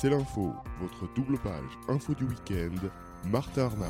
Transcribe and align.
C'est 0.00 0.08
l'info, 0.08 0.54
votre 0.80 1.12
double 1.14 1.36
page 1.40 1.78
info 1.90 2.14
du 2.14 2.24
week-end, 2.24 2.88
Martha 3.28 3.66
Arnaud. 3.66 3.84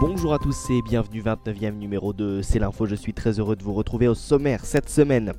Bonjour 0.00 0.32
à 0.32 0.38
tous 0.38 0.70
et 0.70 0.80
bienvenue 0.80 1.20
29e 1.20 1.76
numéro 1.76 2.14
de 2.14 2.40
C'est 2.42 2.58
l'info, 2.58 2.86
je 2.86 2.94
suis 2.94 3.12
très 3.12 3.38
heureux 3.38 3.54
de 3.54 3.62
vous 3.62 3.74
retrouver 3.74 4.08
au 4.08 4.14
sommaire 4.14 4.64
cette 4.64 4.88
semaine. 4.88 5.34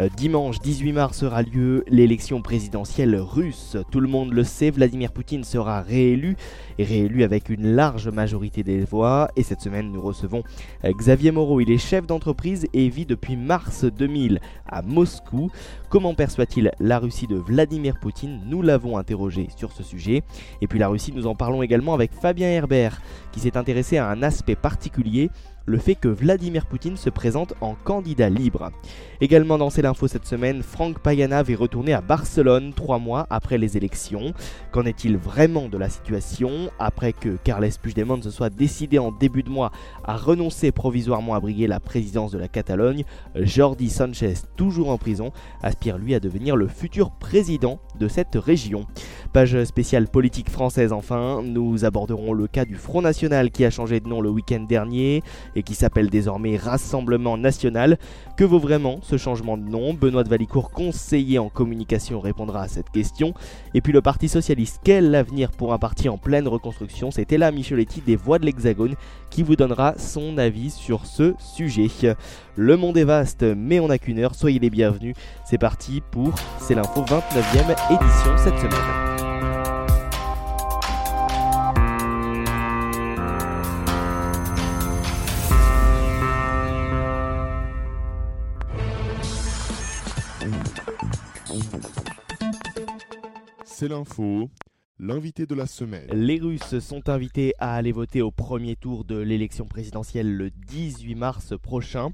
Euh, 0.00 0.08
dimanche 0.16 0.58
18 0.60 0.92
mars 0.92 1.22
aura 1.22 1.42
lieu 1.42 1.84
l'élection 1.86 2.42
présidentielle 2.42 3.14
russe. 3.16 3.76
Tout 3.92 4.00
le 4.00 4.08
monde 4.08 4.32
le 4.32 4.42
sait, 4.42 4.70
Vladimir 4.70 5.12
Poutine 5.12 5.44
sera 5.44 5.80
réélu 5.80 6.36
et 6.78 6.84
réélu 6.84 7.22
avec 7.22 7.50
une 7.50 7.74
large 7.74 8.08
majorité 8.08 8.62
des 8.64 8.84
voix. 8.84 9.28
Et 9.36 9.42
cette 9.44 9.60
semaine, 9.60 9.92
nous 9.92 10.00
recevons 10.00 10.42
euh, 10.84 10.92
Xavier 10.92 11.30
Moreau. 11.30 11.60
Il 11.60 11.70
est 11.70 11.78
chef 11.78 12.06
d'entreprise 12.06 12.66
et 12.72 12.88
vit 12.88 13.06
depuis 13.06 13.36
mars 13.36 13.84
2000 13.84 14.40
à 14.66 14.82
Moscou. 14.82 15.50
Comment 15.88 16.14
perçoit-il 16.14 16.72
la 16.80 16.98
Russie 16.98 17.26
de 17.26 17.36
Vladimir 17.36 17.98
Poutine? 18.00 18.40
Nous 18.46 18.62
l'avons 18.62 18.96
interrogé 18.96 19.48
sur 19.56 19.70
ce 19.70 19.82
sujet. 19.82 20.22
Et 20.60 20.66
puis 20.66 20.78
la 20.78 20.88
Russie, 20.88 21.12
nous 21.14 21.26
en 21.26 21.34
parlons 21.34 21.62
également 21.62 21.94
avec 21.94 22.12
Fabien 22.12 22.48
Herbert 22.48 23.00
qui 23.32 23.40
s'est 23.40 23.56
intéressé 23.56 23.69
à 23.98 24.08
un 24.08 24.22
aspect 24.22 24.56
particulier 24.56 25.30
le 25.66 25.78
fait 25.78 25.94
que 25.94 26.08
Vladimir 26.08 26.66
Poutine 26.66 26.96
se 26.96 27.10
présente 27.10 27.54
en 27.60 27.74
candidat 27.74 28.28
libre. 28.28 28.70
Également 29.20 29.58
dans 29.58 29.70
C'est 29.70 29.82
l'info 29.82 30.08
cette 30.08 30.26
semaine, 30.26 30.62
Franck 30.62 30.98
Pagana 30.98 31.42
est 31.46 31.54
retourné 31.54 31.92
à 31.92 32.00
Barcelone 32.00 32.72
trois 32.74 32.98
mois 32.98 33.26
après 33.30 33.58
les 33.58 33.76
élections. 33.76 34.32
Qu'en 34.72 34.84
est-il 34.84 35.16
vraiment 35.16 35.68
de 35.68 35.78
la 35.78 35.88
situation? 35.88 36.70
Après 36.78 37.12
que 37.12 37.36
Carles 37.44 37.68
Puigdemont 37.80 38.22
se 38.22 38.30
soit 38.30 38.50
décidé 38.50 38.98
en 38.98 39.12
début 39.12 39.42
de 39.42 39.50
mois 39.50 39.70
à 40.04 40.16
renoncer 40.16 40.72
provisoirement 40.72 41.34
à 41.34 41.40
briguer 41.40 41.66
la 41.66 41.80
présidence 41.80 42.32
de 42.32 42.38
la 42.38 42.48
Catalogne 42.48 43.04
Jordi 43.34 43.90
Sanchez, 43.90 44.34
toujours 44.56 44.90
en 44.90 44.98
prison, 44.98 45.32
aspire 45.62 45.98
lui 45.98 46.14
à 46.14 46.20
devenir 46.20 46.56
le 46.56 46.68
futur 46.68 47.10
président 47.10 47.80
de 47.98 48.08
cette 48.08 48.34
région. 48.34 48.86
Page 49.32 49.62
spéciale 49.64 50.08
politique 50.08 50.50
française 50.50 50.92
enfin, 50.92 51.42
nous 51.42 51.84
aborderons 51.84 52.32
le 52.32 52.46
cas 52.46 52.64
du 52.64 52.76
Front 52.76 53.02
National 53.02 53.50
qui 53.50 53.64
a 53.64 53.70
changé 53.70 54.00
de 54.00 54.08
nom 54.08 54.20
le 54.20 54.30
week-end 54.30 54.64
dernier 54.68 55.22
et 55.56 55.62
qui 55.62 55.74
s'appelle 55.74 56.10
désormais 56.10 56.56
Rassemblement 56.56 57.36
National. 57.36 57.98
Que 58.36 58.44
vaut 58.44 58.58
vraiment 58.58 59.00
ce 59.02 59.16
changement 59.16 59.56
de 59.56 59.68
nom? 59.68 59.94
Benoît 59.94 60.24
de 60.24 60.28
Valicourt, 60.28 60.70
conseiller 60.70 61.38
en 61.38 61.48
communication, 61.48 62.20
répondra 62.20 62.62
à 62.62 62.68
cette 62.68 62.90
question. 62.90 63.34
Et 63.74 63.80
puis 63.80 63.92
le 63.92 64.00
Parti 64.00 64.28
Socialiste, 64.28 64.80
quel 64.84 65.14
avenir 65.14 65.50
pour 65.50 65.72
un 65.72 65.78
parti 65.78 66.08
en 66.08 66.18
pleine 66.18 66.48
reconstruction? 66.48 67.10
C'était 67.10 67.38
là 67.38 67.50
Micheletti 67.52 68.00
des 68.00 68.16
Voix 68.16 68.38
de 68.38 68.46
l'Hexagone 68.46 68.94
qui 69.30 69.42
vous 69.42 69.56
donnera 69.56 69.94
son 69.98 70.38
avis 70.38 70.70
sur 70.70 71.06
ce 71.06 71.34
sujet. 71.38 71.88
Le 72.56 72.76
monde 72.76 72.96
est 72.96 73.04
vaste, 73.04 73.42
mais 73.42 73.80
on 73.80 73.88
n'a 73.88 73.98
qu'une 73.98 74.18
heure, 74.18 74.34
soyez 74.34 74.58
les 74.58 74.70
bienvenus. 74.70 75.14
C'est 75.44 75.58
parti 75.58 76.02
pour 76.10 76.34
C'est 76.58 76.74
l'info 76.74 77.02
29e 77.02 77.94
édition 77.94 78.36
cette 78.36 78.58
semaine. 78.58 79.29
C'est 93.64 93.88
l'info, 93.88 94.50
l'invité 94.98 95.46
de 95.46 95.54
la 95.54 95.66
semaine. 95.66 96.06
Les 96.12 96.38
Russes 96.38 96.78
sont 96.80 97.08
invités 97.08 97.54
à 97.58 97.74
aller 97.74 97.92
voter 97.92 98.22
au 98.22 98.30
premier 98.30 98.76
tour 98.76 99.04
de 99.04 99.16
l'élection 99.16 99.66
présidentielle 99.66 100.36
le 100.36 100.50
18 100.50 101.14
mars 101.14 101.54
prochain. 101.60 102.10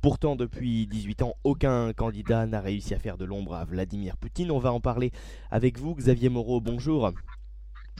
Pourtant, 0.00 0.34
depuis 0.34 0.86
18 0.86 1.22
ans, 1.22 1.34
aucun 1.44 1.92
candidat 1.92 2.46
n'a 2.46 2.60
réussi 2.60 2.94
à 2.94 2.98
faire 2.98 3.18
de 3.18 3.26
l'ombre 3.26 3.54
à 3.54 3.66
Vladimir 3.66 4.16
Poutine. 4.16 4.50
On 4.50 4.58
va 4.58 4.72
en 4.72 4.80
parler 4.80 5.12
avec 5.50 5.78
vous, 5.78 5.94
Xavier 5.94 6.30
Moreau. 6.30 6.60
Bonjour. 6.62 7.12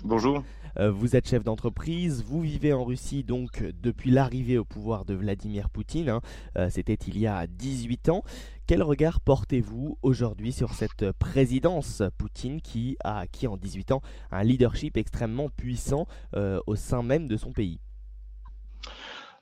Bonjour. 0.03 0.43
Euh, 0.79 0.91
vous 0.91 1.17
êtes 1.17 1.29
chef 1.29 1.43
d'entreprise, 1.45 2.23
vous 2.25 2.41
vivez 2.41 2.73
en 2.73 2.85
Russie 2.85 3.25
donc 3.25 3.63
depuis 3.83 4.11
l'arrivée 4.11 4.57
au 4.57 4.65
pouvoir 4.65 5.05
de 5.05 5.15
Vladimir 5.15 5.69
Poutine, 5.69 6.09
hein. 6.09 6.21
euh, 6.57 6.69
c'était 6.71 6.95
il 6.95 7.19
y 7.19 7.27
a 7.27 7.47
18 7.47 8.09
ans. 8.09 8.25
Quel 8.71 8.85
regard 8.85 9.19
portez-vous 9.19 9.99
aujourd'hui 10.01 10.53
sur 10.53 10.75
cette 10.75 11.11
présidence 11.11 12.05
Poutine 12.17 12.61
qui 12.61 12.97
a 13.03 13.19
acquis 13.19 13.49
en 13.49 13.57
18 13.57 13.91
ans 13.91 14.01
un 14.31 14.45
leadership 14.45 14.97
extrêmement 14.97 15.49
puissant 15.49 16.07
euh, 16.37 16.61
au 16.69 16.77
sein 16.77 17.03
même 17.03 17.27
de 17.27 17.37
son 17.37 17.51
pays? 17.51 17.81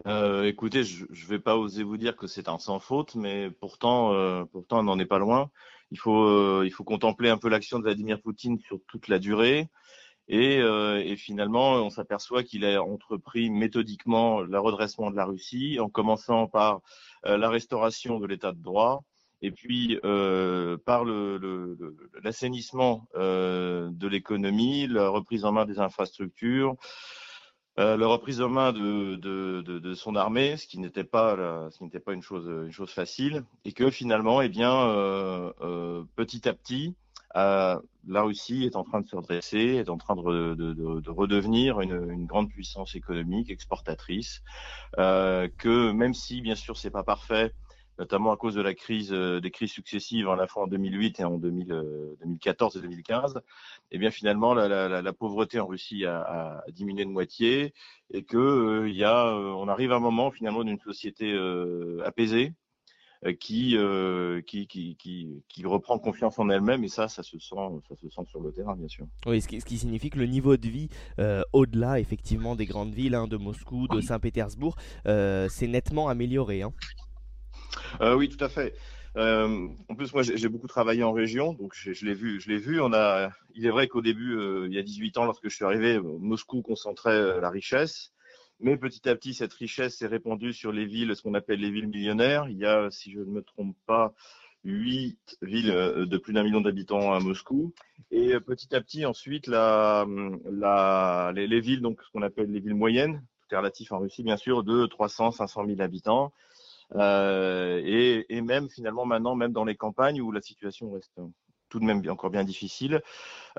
Écoutez, 0.07 0.83
je 0.83 1.05
ne 1.05 1.29
vais 1.29 1.39
pas 1.39 1.59
oser 1.59 1.83
vous 1.83 1.99
dire 1.99 2.17
que 2.17 2.27
c'est 2.27 2.49
un 2.49 2.59
sans 2.59 2.81
faute, 2.81 3.17
mais 3.17 3.51
pourtant, 3.51 4.47
pourtant 4.47 4.79
on 4.79 4.85
n'en 4.85 4.99
est 4.99 5.05
pas 5.05 5.19
loin. 5.19 5.51
Il 5.91 5.99
faut, 5.99 6.65
contempler 6.87 7.29
un 7.29 7.37
peu 7.37 7.51
l'action 7.51 7.79
de 7.79 7.85
Vladimir 7.85 8.23
Poutine 8.23 8.59
sur 8.59 8.81
toute 8.89 9.09
la 9.09 9.19
durée. 9.19 9.69
Euh, 10.31 11.03
et, 11.05 11.17
finalement, 11.17 11.75
on 11.75 11.91
s'aperçoit 11.91 12.43
qu'il 12.43 12.65
a 12.65 12.83
entrepris 12.83 13.51
méthodiquement 13.51 14.41
le 14.41 14.59
redressement 14.59 15.11
de 15.11 15.17
la 15.17 15.25
Russie, 15.25 15.79
en 15.81 15.89
commençant 15.89 16.47
par 16.47 16.81
euh, 17.27 17.37
la 17.37 17.49
restauration 17.49 18.19
de 18.19 18.27
l'état 18.27 18.53
de 18.53 18.63
droit, 18.63 19.05
et 19.43 19.51
puis 19.51 19.99
euh, 20.05 20.77
par 20.79 21.05
l'assainissement 22.23 23.07
de 23.15 24.09
l'économie, 24.09 24.87
la 24.87 25.09
reprise 25.09 25.45
en 25.45 25.53
main 25.53 25.65
des 25.65 25.79
infrastructures, 25.79 26.75
la 27.77 28.07
reprise 28.07 28.41
en 28.43 28.49
main 28.49 28.73
de, 28.73 29.95
son 29.95 30.17
armée, 30.17 30.57
ce 30.57 30.67
qui 30.67 30.81
n'était 30.81 31.05
pas, 31.05 31.37
ce 31.71 31.85
n'était 31.85 32.01
pas 32.01 32.13
une 32.13 32.23
chose, 32.23 32.47
une 32.47 32.73
chose 32.73 32.91
facile, 32.91 33.45
et 33.65 33.73
que 33.73 33.91
finalement, 33.91 34.43
eh 34.43 34.49
bien, 34.49 34.71
petit 36.17 36.49
à 36.49 36.53
petit, 36.53 36.97
euh, 37.37 37.79
la 38.07 38.23
Russie 38.23 38.65
est 38.65 38.77
en 38.77 38.85
train 38.85 39.01
de 39.01 39.07
se 39.07 39.15
redresser, 39.17 39.59
est 39.59 39.91
en 39.91 39.99
train 39.99 40.17
de, 40.17 40.55
de, 40.55 40.73
de, 40.73 41.11
redevenir 41.11 41.81
une, 41.81 42.11
une, 42.11 42.27
grande 42.27 42.49
puissance 42.49 42.95
économique, 42.95 43.51
exportatrice, 43.51 44.43
euh, 44.99 45.49
que 45.59 45.93
même 45.93 46.15
si 46.15 46.41
bien 46.41 46.55
sûr 46.55 46.77
c'est 46.79 46.91
pas 46.91 47.03
parfait, 47.03 47.53
notamment 47.99 48.33
à 48.33 48.37
cause 48.37 48.55
de 48.55 48.63
la 48.63 48.75
crise, 48.75 49.13
euh, 49.13 49.41
des 49.41 49.51
crises 49.51 49.73
successives, 49.73 50.29
à 50.29 50.37
la 50.37 50.47
fois 50.47 50.65
en 50.65 50.67
2008 50.67 51.21
et 51.21 51.25
en 51.25 51.39
2000, 51.39 51.67
2014 52.21 52.77
et 52.77 52.81
2015, 52.81 53.37
et 53.37 53.41
eh 53.93 53.99
bien 53.99 54.11
finalement 54.11 54.55
la, 54.55 54.69
la, 54.69 55.03
la 55.03 55.13
pauvreté 55.13 55.61
en 55.61 55.67
Russie 55.67 56.05
a, 56.05 56.21
a, 56.21 56.71
diminué 56.71 57.05
de 57.05 57.11
moitié 57.11 57.75
et 58.11 58.25
que 58.25 58.37
euh, 58.37 58.91
y 58.91 59.05
a, 59.05 59.35
on 59.35 59.69
arrive 59.69 59.93
à 59.93 59.97
un 59.97 60.01
moment 60.01 60.31
finalement 60.31 60.65
d'une 60.65 60.81
société 60.81 61.37
apaisée, 62.05 62.53
euh, 63.27 63.33
qui, 63.33 63.77
euh, 63.77 64.41
qui, 64.43 64.69
qui, 64.69 64.95
qui, 64.97 65.43
qui, 65.49 65.67
reprend 65.67 65.99
confiance 65.99 66.39
en 66.39 66.49
elle-même 66.51 66.85
et 66.85 66.89
ça, 66.89 67.09
ça 67.09 67.25
se 67.25 67.37
sent, 67.41 67.57
ça 67.89 67.97
se 67.97 68.09
sent 68.09 68.23
sur 68.31 68.41
le 68.41 68.53
terrain, 68.53 68.77
bien 68.77 68.87
sûr. 68.87 69.09
Oui, 69.27 69.41
ce 69.41 69.49
qui, 69.49 69.61
ce 69.61 69.67
qui 69.67 69.77
signifie 69.77 70.09
que 70.09 70.21
le 70.21 70.27
niveau 70.27 70.57
de 70.57 70.69
vie, 70.69 70.89
euh, 71.19 71.43
au-delà 71.53 71.99
effectivement 71.99 72.55
des 72.55 72.65
grandes 72.65 72.95
villes, 72.95 73.17
hein, 73.17 73.27
de 73.27 73.37
Moscou, 73.37 73.89
de 73.89 74.01
Saint-Pétersbourg, 74.01 74.77
euh, 75.07 75.49
s'est 75.49 75.67
nettement 75.67 76.09
amélioré. 76.09 76.63
Hein. 76.63 76.73
Euh, 78.01 78.15
oui, 78.15 78.29
tout 78.29 78.43
à 78.43 78.49
fait. 78.49 78.75
Euh, 79.17 79.69
en 79.89 79.95
plus, 79.95 80.13
moi, 80.13 80.23
j'ai 80.23 80.49
beaucoup 80.49 80.69
travaillé 80.69 81.03
en 81.03 81.13
région, 81.13 81.53
donc 81.53 81.73
je 81.75 82.05
l'ai 82.05 82.15
vu. 82.15 82.41
Il 83.55 83.67
est 83.67 83.71
vrai 83.71 83.89
qu'au 83.89 84.03
début, 84.03 84.39
il 84.67 84.73
y 84.73 84.79
a 84.79 84.83
18 84.83 85.19
ans, 85.19 85.25
lorsque 85.25 85.49
je 85.49 85.55
suis 85.55 85.65
arrivé, 85.65 85.99
Moscou 86.01 86.63
concentrait 86.63 87.41
la 87.41 87.51
richesse. 87.51 88.13
Mais 88.61 88.77
petit 88.77 89.09
à 89.09 89.15
petit, 89.15 89.35
cette 89.35 89.53
richesse 89.53 89.99
s'est 89.99 90.07
répandue 90.07 90.53
sur 90.53 90.73
les 90.73 90.85
villes, 90.85 91.15
ce 91.15 91.23
qu'on 91.23 91.35
appelle 91.35 91.61
les 91.61 91.71
villes 91.71 91.89
millionnaires. 91.89 92.47
Il 92.49 92.59
y 92.59 92.67
a, 92.67 92.91
si 92.91 93.13
je 93.13 93.21
ne 93.21 93.27
me 93.27 93.43
trompe 93.43 93.77
pas, 93.87 94.15
huit 94.65 95.39
villes 95.43 95.71
euh, 95.71 96.07
de 96.07 96.19
plus 96.19 96.33
d'un 96.33 96.43
million 96.43 96.61
d'habitants 96.61 97.13
à 97.13 97.21
Moscou. 97.21 97.73
Et 98.11 98.35
euh, 98.35 98.41
petit 98.41 98.75
à 98.75 98.81
petit, 98.81 99.07
ensuite, 99.07 99.47
les, 99.47 100.05
les, 101.47 101.61
villes, 101.61 101.81
donc 101.81 102.03
ce 102.03 102.11
qu'on 102.11 102.23
appelle 102.23 102.51
les 102.51 102.59
villes 102.61 102.75
moyennes, 102.75 103.23
tout 103.43 103.55
est 103.55 103.59
relatif 103.59 103.93
en 103.93 104.01
Russie, 104.01 104.25
bien 104.25 104.37
sûr, 104.37 104.65
de 104.65 104.87
300, 104.87 105.31
500 105.31 105.67
000 105.67 105.81
habitants. 105.81 106.33
Euh, 106.95 107.81
et, 107.85 108.25
et, 108.35 108.41
même 108.41 108.69
finalement 108.69 109.05
maintenant, 109.05 109.35
même 109.35 109.53
dans 109.53 109.65
les 109.65 109.77
campagnes 109.77 110.21
où 110.23 110.33
la 110.33 110.41
situation 110.41 110.91
reste 110.91 111.21
tout 111.69 111.81
de 111.81 111.85
même 111.85 112.03
encore 112.09 112.31
bien 112.31 112.45
difficile. 112.45 113.03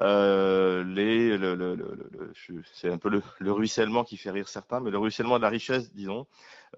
Euh, 0.02 0.84
les, 0.84 1.38
le, 1.38 1.56
le, 1.56 1.76
le, 1.76 2.34
c'est 2.74 2.90
un 2.90 2.98
peu 2.98 3.10
le, 3.10 3.52
ruissellement 3.52 4.04
qui 4.04 4.18
fait 4.18 4.32
rire 4.32 4.48
certains, 4.50 4.80
mais 4.80 4.92
le 4.92 4.98
ruissellement 4.98 5.38
de 5.38 5.44
la 5.44 5.50
richesse, 5.50 5.94
disons, 5.94 6.26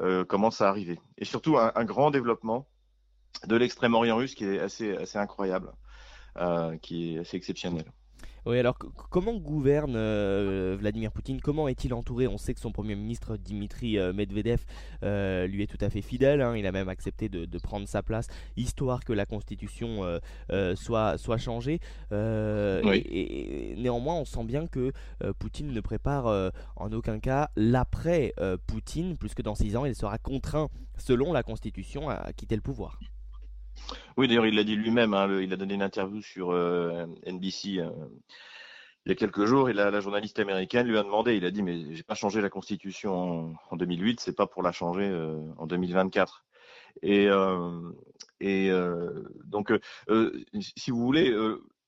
euh, 0.01 0.25
commence 0.25 0.62
à 0.62 0.69
arriver. 0.69 1.00
Et 1.18 1.25
surtout 1.25 1.57
un, 1.57 1.71
un 1.75 1.86
grand 1.86 2.12
développement 2.12 2.68
de 3.47 3.56
l'extrême-orient 3.56 4.18
russe 4.18 4.36
qui 4.36 4.45
est 4.45 4.59
assez, 4.59 4.95
assez 4.97 5.18
incroyable, 5.18 5.71
euh, 6.38 6.77
qui 6.77 7.15
est 7.15 7.19
assez 7.19 7.38
exceptionnel. 7.38 7.86
Oui, 8.47 8.57
alors 8.57 8.75
comment 9.11 9.35
gouverne 9.35 9.93
euh, 9.95 10.75
Vladimir 10.79 11.11
Poutine? 11.11 11.39
Comment 11.39 11.67
est-il 11.67 11.93
entouré? 11.93 12.27
On 12.27 12.39
sait 12.39 12.55
que 12.55 12.59
son 12.59 12.71
premier 12.71 12.95
ministre 12.95 13.38
Dimitri 13.38 13.99
euh, 13.99 14.13
Medvedev 14.13 14.65
euh, 15.03 15.45
lui 15.45 15.61
est 15.61 15.67
tout 15.67 15.77
à 15.79 15.91
fait 15.91 16.01
fidèle. 16.01 16.41
Hein. 16.41 16.57
il 16.57 16.65
a 16.65 16.71
même 16.71 16.89
accepté 16.89 17.29
de, 17.29 17.57
prendre 17.59 17.88
sa 17.88 18.01
place, 18.01 18.25
histoire 18.57 19.05
que 19.05 19.13
la 19.13 19.27
constitution 19.27 20.19
soit, 20.75 21.19
soit 21.19 21.38
changée. 21.38 21.79
Et, 22.11 23.75
néanmoins, 23.77 24.15
on 24.15 24.25
sent 24.25 24.44
bien 24.45 24.65
que 24.65 24.91
Poutine 25.37 25.71
ne 25.71 25.81
prépare 25.81 26.51
en 26.75 26.91
aucun 26.91 27.19
cas 27.19 27.51
l'après 27.55 28.33
Poutine, 28.65 29.17
puisque 29.17 29.44
dans 29.44 29.53
six 29.53 29.75
ans, 29.75 29.85
il 29.85 29.94
sera 29.94 30.17
contraint, 30.17 30.69
selon 30.97 31.31
la 31.33 31.44
constitution, 31.44 32.09
à 32.09 32.33
quitter 32.33 32.55
le 32.55 32.61
pouvoir. 32.61 32.97
Oui, 34.18 34.28
d'ailleurs, 34.28 34.45
il 34.45 34.56
l'a 34.56 34.63
dit 34.63 34.75
lui-même. 34.75 35.13
Hein, 35.13 35.42
il 35.42 35.54
a 35.54 35.57
donné 35.57 35.74
une 35.74 35.81
interview 35.81 36.22
sur 36.22 36.51
euh, 36.51 37.06
NBC 37.25 37.80
euh, 37.80 37.89
il 39.06 39.10
y 39.10 39.12
a 39.12 39.16
quelques 39.16 39.45
jours. 39.45 39.69
Et 39.69 39.74
la, 39.74 40.00
journaliste 40.00 40.39
américaine 40.39 40.88
lui 40.88 40.98
a 40.98 41.04
demandé. 41.04 41.36
Il 41.36 41.45
a 41.45 41.51
dit, 41.51 41.63
mais 41.63 41.95
j'ai 41.95 42.04
pas 42.04 42.16
changé 42.16 42.42
la 42.42 42.50
Constitution 42.50 43.13
en, 43.13 43.54
en 43.72 43.75
2008. 43.75 44.19
C'est 44.19 44.36
pas 44.36 44.48
pour 44.48 44.63
la 44.63 44.72
changer 44.72 45.07
euh, 45.07 45.39
en 45.57 45.66
2024. 45.66 46.45
Et, 47.04 47.28
donc, 49.45 49.74
si 50.60 50.92
vous 50.92 51.00
voulez, 51.00 51.33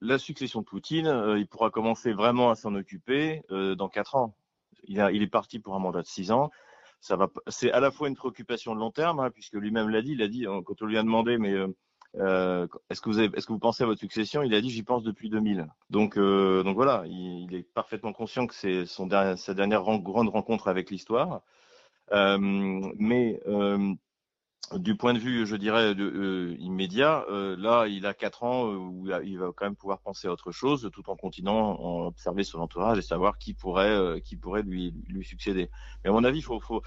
la 0.02 0.18
succession 0.18 0.62
de 0.62 0.66
Poutine, 0.66 1.36
il 1.38 1.46
pourra 1.46 1.72
commencer 1.72 2.14
vraiment 2.14 2.50
à 2.50 2.56
s'en 2.56 2.74
occuper 2.74 3.42
dans 3.50 3.90
quatre 3.90 4.16
ans. 4.16 4.36
Il, 4.86 5.06
il 5.14 5.22
est 5.22 5.28
parti 5.28 5.60
pour 5.60 5.76
un 5.76 5.80
mandat 5.80 6.02
de 6.02 6.08
six 6.08 6.32
ans 6.32 6.52
C'est 7.48 7.72
à 7.72 7.80
la 7.80 7.92
fois 7.92 8.08
une 8.08 8.16
préoccupation 8.16 8.74
de 8.76 8.80
long 8.80 8.92
terme, 8.92 9.20
hein, 9.20 9.30
puisque 9.30 9.56
lui-même 9.56 9.90
l'a 9.90 10.02
dit. 10.02 10.14
Il 10.14 10.22
a 10.22 10.28
dit 10.28 10.46
quand 10.66 10.82
on 10.82 10.86
lui 10.86 10.98
a 10.98 11.04
demandé, 11.04 11.38
mais 11.38 11.54
euh, 12.18 12.68
est-ce 12.90 13.02
que 13.02 13.10
vous 13.10 13.20
avez, 13.20 13.36
est-ce 13.36 13.48
que 13.48 13.54
vous 13.54 13.60
pensez 13.60 13.84
à 13.84 13.88
votre 13.88 14.00
succession 14.00 14.44
Il 14.44 14.54
a 14.54 14.62
dit 14.62 14.70
j'y 14.70 14.84
pense 14.84 15.04
depuis 15.04 15.30
2000. 15.30 15.68
Donc 15.90 16.18
euh, 16.18 16.64
donc 16.64 16.76
voilà, 16.76 17.04
il, 17.08 17.54
est 17.56 17.64
parfaitement 17.74 18.14
conscient 18.14 18.48
que 18.48 18.54
c'est 18.54 18.86
sa 18.86 19.54
dernière 19.54 19.82
grande 19.82 20.30
rencontre 20.30 20.68
avec 20.68 20.92
l'histoire. 20.92 21.42
Euh, 22.12 22.38
mais 23.00 23.40
euh, 23.48 23.94
du 24.72 24.96
point 24.96 25.14
de 25.14 25.20
vue, 25.20 25.46
je 25.46 25.56
dirais, 25.56 25.94
de, 25.94 26.04
euh, 26.04 26.56
immédiat, 26.60 27.26
euh, 27.30 27.56
là, 27.58 27.86
il 27.88 28.06
a 28.06 28.14
quatre 28.14 28.44
ans 28.44 28.66
où 28.72 29.08
il 29.24 29.38
va 29.38 29.52
quand 29.56 29.66
même 29.66 29.76
pouvoir 29.76 30.00
penser 30.00 30.28
à 30.28 30.32
autre 30.32 30.52
chose, 30.52 30.90
tout 30.94 31.10
en 31.10 31.16
continuant 31.16 31.76
à 31.76 32.08
observer 32.08 32.44
son 32.44 32.60
entourage 32.60 32.98
et 32.98 33.02
savoir 33.02 33.38
qui 33.38 33.54
pourrait, 33.54 34.22
qui 34.22 34.36
pourrait 34.36 34.64
lui, 34.64 34.94
lui 35.08 35.26
succéder. 35.26 35.70
Mais 36.04 36.10
à 36.10 36.14
mon 36.14 36.24
avis, 36.24 36.42
faut, 36.42 36.60
faut 36.60 36.82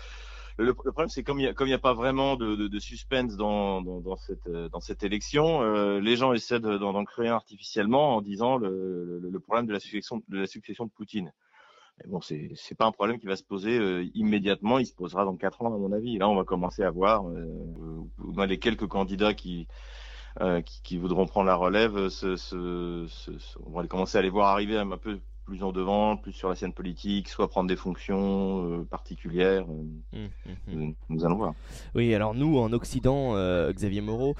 le, 0.59 0.73
problème, 0.73 1.09
c'est 1.09 1.23
comme 1.23 1.39
il 1.39 1.43
n'y 1.43 1.73
a, 1.73 1.77
a, 1.77 1.79
pas 1.79 1.93
vraiment 1.93 2.37
de, 2.37 2.57
de, 2.57 2.67
de 2.67 2.79
suspense 2.79 3.37
dans, 3.37 3.83
dans, 3.83 4.01
dans, 4.01 4.17
cette, 4.17 4.49
dans 4.49 4.81
cette 4.81 5.03
élection, 5.03 5.63
euh, 5.63 6.01
les 6.01 6.17
gens 6.17 6.33
essaient 6.33 6.61
d'en 6.61 7.05
créer 7.05 7.29
un 7.29 7.35
artificiellement 7.35 8.17
en 8.17 8.23
disant 8.23 8.57
le, 8.57 9.21
le, 9.23 9.31
le, 9.31 9.41
problème 9.41 9.67
de 9.67 9.75
la 9.75 9.81
succession 9.81 10.23
de 10.29 10.39
la 10.39 10.47
succession 10.47 10.87
de 10.87 10.91
Poutine. 10.91 11.33
Bon, 12.05 12.21
c'est 12.21 12.51
c'est 12.55 12.75
pas 12.75 12.85
un 12.85 12.93
problème 12.93 13.19
qui 13.19 13.27
va 13.27 13.37
se 13.37 13.43
poser 13.43 13.79
euh, 13.79 14.05
immédiatement. 14.15 14.79
Il 14.79 14.87
se 14.87 14.95
posera 14.95 15.25
dans 15.25 15.37
quatre 15.37 15.63
ans, 15.63 15.75
à 15.75 15.79
mon 15.79 15.93
avis. 15.93 16.19
là, 16.19 16.29
on 16.29 16.37
va 16.37 16.45
commencer 16.45 16.83
à 16.83 16.91
voir 16.91 17.27
euh, 17.29 18.47
les 18.47 18.59
quelques 18.59 18.87
candidats 18.87 19.35
qui, 19.35 19.67
euh, 20.41 20.61
qui, 20.61 20.83
qui 20.83 20.99
voudront 20.99 21.27
prendre 21.27 21.47
la 21.47 21.57
relève. 21.57 22.09
Ce, 22.09 22.37
ce, 22.37 23.07
ce, 23.09 23.31
on 23.65 23.71
va 23.71 23.87
commencer 23.87 24.19
à 24.19 24.23
les 24.23 24.29
voir 24.29 24.49
arriver 24.49 24.77
un 24.77 24.97
peu 24.99 25.21
plus 25.47 25.63
en 25.63 25.73
devant, 25.73 26.17
plus 26.17 26.33
sur 26.33 26.49
la 26.49 26.57
scène 26.57 26.73
politique, 26.73 27.29
soit 27.29 27.49
prendre 27.49 27.69
des 27.69 27.77
fonctions 27.77 28.81
euh, 28.81 28.85
particulières. 28.85 29.65
Euh, 30.13 30.19
mmh, 30.19 30.73
mmh, 30.73 30.77
mmh. 30.77 30.95
Nous 31.09 31.25
allons 31.25 31.37
voir. 31.37 31.55
Oui, 31.95 32.13
alors 32.15 32.35
nous, 32.35 32.59
en 32.59 32.73
Occident, 32.73 33.37
euh, 33.37 33.73
Xavier 33.73 34.01
Moreau, 34.01 34.35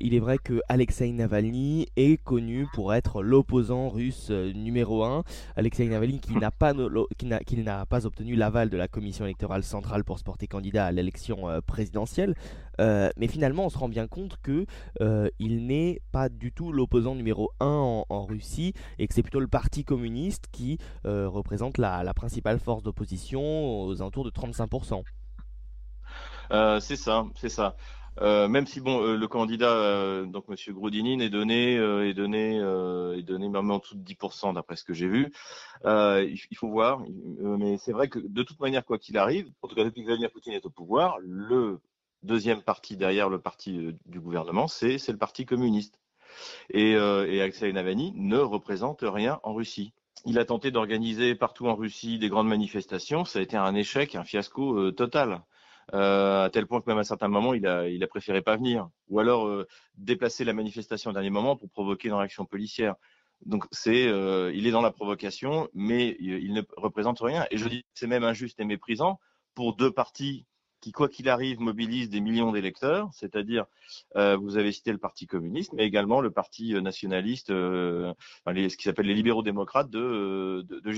il 0.00 0.14
est 0.14 0.18
vrai 0.18 0.38
que 0.38 0.60
Alexei 0.68 1.12
Navalny 1.12 1.86
est 1.96 2.22
connu 2.22 2.66
pour 2.74 2.92
être 2.92 3.22
l'opposant 3.22 3.88
russe 3.88 4.30
numéro 4.30 5.04
un. 5.04 5.22
Alexei 5.56 5.86
Navalny 5.86 6.18
qui 6.18 6.34
n'a 6.34 6.50
pas, 6.50 6.74
qui 7.46 7.56
n'a 7.56 7.86
pas 7.86 8.06
obtenu 8.06 8.34
l'aval 8.34 8.68
de 8.68 8.76
la 8.76 8.88
commission 8.88 9.24
électorale 9.24 9.62
centrale 9.62 10.02
pour 10.02 10.18
se 10.18 10.24
porter 10.24 10.48
candidat 10.48 10.86
à 10.86 10.92
l'élection 10.92 11.46
présidentielle. 11.66 12.34
Euh, 12.80 13.10
mais 13.16 13.28
finalement, 13.28 13.66
on 13.66 13.70
se 13.70 13.78
rend 13.78 13.88
bien 13.88 14.06
compte 14.06 14.36
que 14.42 14.66
euh, 15.00 15.28
il 15.38 15.66
n'est 15.66 16.00
pas 16.12 16.28
du 16.28 16.52
tout 16.52 16.72
l'opposant 16.72 17.14
numéro 17.14 17.50
1 17.60 17.66
en, 17.66 18.24
Russie 18.24 18.74
et 18.98 19.06
que 19.08 19.14
c'est 19.14 19.22
plutôt 19.22 19.40
le 19.40 19.48
Parti 19.48 19.84
communiste 19.84 20.46
qui 20.52 20.78
euh, 21.06 21.28
représente 21.28 21.78
la, 21.78 22.12
principale 22.14 22.58
force 22.58 22.82
d'opposition 22.82 23.82
aux 23.84 24.00
alentours 24.00 24.24
de 24.24 24.30
35%. 24.30 25.02
Euh, 26.50 26.80
c'est 26.80 26.96
ça, 26.96 27.26
c'est 27.36 27.48
ça. 27.48 27.76
Même 28.20 28.66
si 28.66 28.80
bon, 28.80 29.14
le 29.14 29.28
candidat 29.28 30.24
donc 30.26 30.48
Monsieur 30.48 30.72
Groudinin 30.72 31.20
est 31.20 31.30
donné 31.30 31.74
est 31.74 32.14
donné 32.14 32.56
est 32.56 33.22
donné 33.22 33.48
même 33.48 33.70
en 33.70 33.78
dessous 33.78 33.94
de 33.94 34.02
10% 34.02 34.54
d'après 34.54 34.74
ce 34.74 34.82
que 34.82 34.92
j'ai 34.92 35.06
vu. 35.06 35.32
Il, 35.84 36.56
faut 36.56 36.68
voir, 36.68 37.00
mais 37.38 37.78
c'est 37.78 37.92
vrai 37.92 38.08
que 38.08 38.18
de 38.18 38.42
toute 38.42 38.58
manière 38.58 38.84
quoi 38.84 38.98
qu'il 38.98 39.16
arrive, 39.18 39.48
en 39.62 39.68
tout 39.68 39.76
cas 39.76 39.84
depuis 39.84 40.00
que 40.00 40.06
Vladimir 40.06 40.32
Poutine 40.32 40.54
est 40.54 40.66
au 40.66 40.70
pouvoir, 40.70 41.18
le 41.20 41.78
deuxième 42.22 42.62
parti 42.62 42.96
derrière 42.96 43.28
le 43.28 43.40
parti 43.40 43.78
euh, 43.78 43.92
du 44.06 44.20
gouvernement, 44.20 44.68
c'est 44.68 44.98
le 45.08 45.18
parti 45.18 45.46
communiste. 45.46 46.00
Et, 46.70 46.94
euh, 46.94 47.26
et 47.30 47.40
Alexei 47.40 47.72
Navalny 47.72 48.12
ne 48.14 48.38
représente 48.38 49.00
rien 49.02 49.40
en 49.42 49.54
Russie. 49.54 49.92
Il 50.24 50.38
a 50.38 50.44
tenté 50.44 50.70
d'organiser 50.70 51.34
partout 51.34 51.66
en 51.68 51.74
Russie 51.74 52.18
des 52.18 52.28
grandes 52.28 52.48
manifestations. 52.48 53.24
Ça 53.24 53.38
a 53.38 53.42
été 53.42 53.56
un 53.56 53.74
échec, 53.74 54.14
un 54.14 54.24
fiasco 54.24 54.78
euh, 54.78 54.92
total. 54.92 55.42
Euh, 55.94 56.44
à 56.44 56.50
tel 56.50 56.66
point 56.66 56.80
que 56.80 56.90
même 56.90 56.98
à 56.98 57.04
certains 57.04 57.28
moments, 57.28 57.54
il 57.54 57.66
a, 57.66 57.88
il 57.88 58.02
a 58.02 58.06
préféré 58.06 58.42
pas 58.42 58.56
venir. 58.56 58.88
Ou 59.08 59.20
alors 59.20 59.46
euh, 59.46 59.66
déplacer 59.94 60.44
la 60.44 60.52
manifestation 60.52 61.10
au 61.10 61.14
dernier 61.14 61.30
moment 61.30 61.56
pour 61.56 61.70
provoquer 61.70 62.08
une 62.08 62.14
réaction 62.14 62.44
policière. 62.44 62.94
Donc 63.46 63.64
c'est, 63.70 64.08
euh, 64.08 64.52
il 64.54 64.66
est 64.66 64.70
dans 64.72 64.82
la 64.82 64.90
provocation, 64.90 65.68
mais 65.72 66.16
il, 66.20 66.34
il 66.42 66.52
ne 66.52 66.62
représente 66.76 67.20
rien. 67.20 67.46
Et 67.50 67.56
je 67.56 67.68
dis 67.68 67.84
c'est 67.94 68.08
même 68.08 68.24
injuste 68.24 68.60
et 68.60 68.64
méprisant 68.64 69.18
pour 69.54 69.76
deux 69.76 69.92
partis 69.92 70.44
qui, 70.80 70.92
quoi 70.92 71.08
qu'il 71.08 71.28
arrive, 71.28 71.60
mobilise 71.60 72.08
des 72.08 72.20
millions 72.20 72.52
d'électeurs, 72.52 73.08
c'est-à-dire, 73.12 73.66
euh, 74.16 74.36
vous 74.36 74.56
avez 74.56 74.72
cité 74.72 74.92
le 74.92 74.98
Parti 74.98 75.26
communiste, 75.26 75.72
mais 75.72 75.84
également 75.84 76.20
le 76.20 76.30
Parti 76.30 76.74
euh, 76.74 76.80
nationaliste, 76.80 77.50
euh, 77.50 78.12
les, 78.46 78.68
ce 78.68 78.76
qui 78.76 78.84
s'appelle 78.84 79.06
les 79.06 79.14
libéraux 79.14 79.42
démocrates 79.42 79.90
de, 79.90 80.64
de, 80.68 80.80
de. 80.80 80.92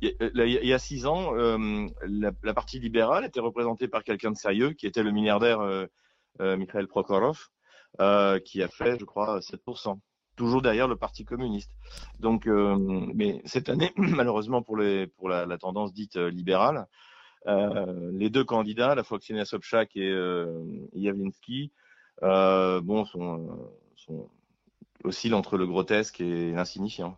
Il, 0.00 0.66
y 0.66 0.72
a 0.72 0.78
six 0.78 1.06
ans, 1.06 1.34
euh, 1.36 1.86
la, 2.06 2.30
la, 2.42 2.54
partie 2.54 2.78
libérale 2.78 3.24
était 3.24 3.40
représentée 3.40 3.88
par 3.88 4.04
quelqu'un 4.04 4.30
de 4.30 4.36
sérieux, 4.36 4.72
qui 4.72 4.86
était 4.86 5.02
le 5.02 5.10
milliardaire 5.10 5.60
Mikhail 6.40 6.86
Prokhorov, 6.86 7.48
qui 8.44 8.62
a 8.62 8.68
fait, 8.68 8.98
je 8.98 9.04
crois, 9.04 9.40
7% 9.40 9.98
toujours 10.36 10.62
derrière 10.62 10.88
le 10.88 10.96
Parti 10.96 11.24
communiste. 11.24 11.70
Donc, 12.20 12.46
mais 12.46 13.42
cette 13.44 13.68
année, 13.68 13.92
malheureusement 13.96 14.62
pour, 14.62 14.76
les, 14.76 15.06
pour 15.06 15.28
la, 15.28 15.58
tendance 15.58 15.92
dite 15.92 16.16
libérale, 16.16 16.86
les 17.46 18.30
deux 18.30 18.44
candidats, 18.44 18.94
la 18.94 19.02
fois 19.02 19.18
Ksenia 19.18 19.44
Sobchak 19.44 19.96
et 19.96 20.10
euh, 20.10 20.64
Yavlinsky, 20.94 21.72
euh, 22.22 22.80
bon, 22.80 23.04
sont, 23.04 23.70
sont 23.96 24.28
oscillent 25.04 25.34
entre 25.34 25.56
le 25.56 25.66
grotesque 25.66 26.20
et 26.20 26.52
l'insignifiant. 26.52 27.16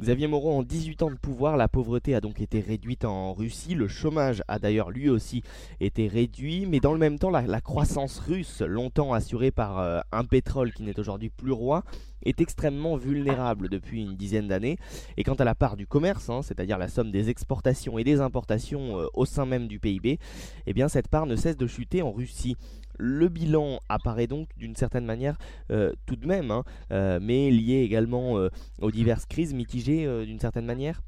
Xavier 0.00 0.28
Moreau, 0.28 0.52
en 0.52 0.62
18 0.62 1.02
ans 1.02 1.10
de 1.10 1.16
pouvoir, 1.16 1.56
la 1.56 1.66
pauvreté 1.66 2.14
a 2.14 2.20
donc 2.20 2.40
été 2.40 2.60
réduite 2.60 3.04
en 3.04 3.32
Russie. 3.34 3.74
Le 3.74 3.88
chômage 3.88 4.44
a 4.46 4.60
d'ailleurs 4.60 4.90
lui 4.90 5.08
aussi 5.08 5.42
été 5.80 6.06
réduit. 6.06 6.66
Mais 6.66 6.78
dans 6.78 6.92
le 6.92 7.00
même 7.00 7.18
temps, 7.18 7.30
la, 7.30 7.60
croissance 7.60 8.20
russe, 8.20 8.62
longtemps 8.62 9.12
assurée 9.12 9.50
par 9.50 9.80
euh, 9.80 9.98
un 10.12 10.24
pétrole 10.24 10.72
qui 10.72 10.84
n'est 10.84 11.00
aujourd'hui 11.00 11.30
plus 11.30 11.50
roi, 11.50 11.82
est 12.24 12.40
extrêmement 12.40 12.96
vulnérable 12.96 13.68
depuis 13.68 14.02
une 14.02 14.14
dizaine 14.14 14.46
d'années. 14.46 14.78
Et 15.16 15.24
quant 15.24 15.34
à 15.34 15.44
la 15.44 15.56
part 15.56 15.76
du 15.76 15.88
commerce, 15.88 16.30
hein, 16.30 16.42
c'est-à-dire 16.42 16.78
la 16.78 16.88
somme 16.88 17.10
des 17.10 17.28
exportations 17.28 17.98
et 17.98 18.04
des 18.04 18.20
importations 18.20 19.00
euh, 19.00 19.06
au 19.14 19.24
sein 19.24 19.46
même 19.46 19.66
du 19.66 19.80
PIB, 19.80 20.20
eh 20.66 20.72
bien 20.72 20.88
cette 20.88 21.08
part 21.08 21.26
ne 21.26 21.34
cesse 21.34 21.56
de 21.56 21.66
chuter 21.66 22.02
en 22.02 22.12
Russie. 22.12 22.56
Le 22.98 23.28
bilan 23.28 23.80
apparaît 23.88 24.26
donc 24.26 24.48
d'une 24.56 24.76
certaine 24.76 25.04
manière 25.04 25.38
euh, 25.70 25.92
tout 26.06 26.16
de 26.16 26.26
même, 26.26 26.50
hein, 26.50 26.64
euh, 26.92 27.18
mais 27.22 27.50
lié 27.50 27.82
également 27.82 28.38
euh, 28.38 28.50
aux 28.80 28.90
diverses 28.90 29.26
crises 29.26 29.54
mitigées 29.54 30.24
d'une 30.26 30.40
certaine 30.40 30.66
manière? 30.66 31.00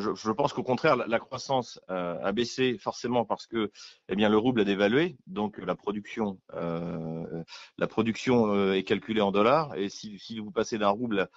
je, 0.00 0.32
pense 0.32 0.52
qu'au 0.52 0.62
contraire, 0.62 0.96
la, 0.96 1.18
croissance 1.18 1.80
a 1.88 2.32
baissé 2.32 2.76
forcément 2.78 3.24
parce 3.24 3.46
que, 3.46 3.70
eh 4.08 4.16
bien, 4.16 4.28
le 4.28 4.36
rouble 4.38 4.62
a 4.62 4.64
dévalué, 4.64 5.16
donc 5.26 5.58
la 5.58 5.74
production, 5.76 6.38
la 6.52 7.86
production 7.86 8.72
est 8.72 8.84
calculée 8.84 9.20
en 9.20 9.32
dollars, 9.32 9.74
et 9.76 9.88
si 9.88 10.38
vous 10.38 10.50
passez 10.50 10.78
d'un 10.78 10.88
rouble 10.88 11.28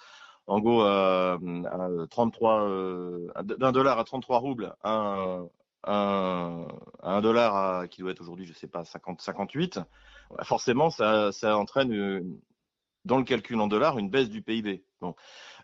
en 0.46 0.60
gros 0.60 0.82
33 2.08 2.62
euh, 2.62 3.28
d'un 3.42 3.72
dollar 3.72 3.98
à 3.98 4.04
33 4.04 4.38
roubles 4.38 4.74
un, 4.84 5.46
un, 5.84 7.20
dollar 7.20 7.56
à, 7.56 7.88
qui 7.88 8.00
doit 8.00 8.10
être 8.10 8.20
aujourd'hui 8.20 8.46
je 8.46 8.52
sais 8.52 8.66
pas 8.66 8.84
50 8.84 9.20
58 9.20 9.80
forcément 10.42 10.90
ça, 10.90 11.30
entraîne 11.56 11.92
une, 11.92 12.40
dans 13.04 13.18
le 13.18 13.24
calcul 13.24 13.60
en 13.60 13.66
dollars 13.66 13.98
une 13.98 14.10
baisse 14.10 14.28
du 14.28 14.42
PIB 14.42 14.84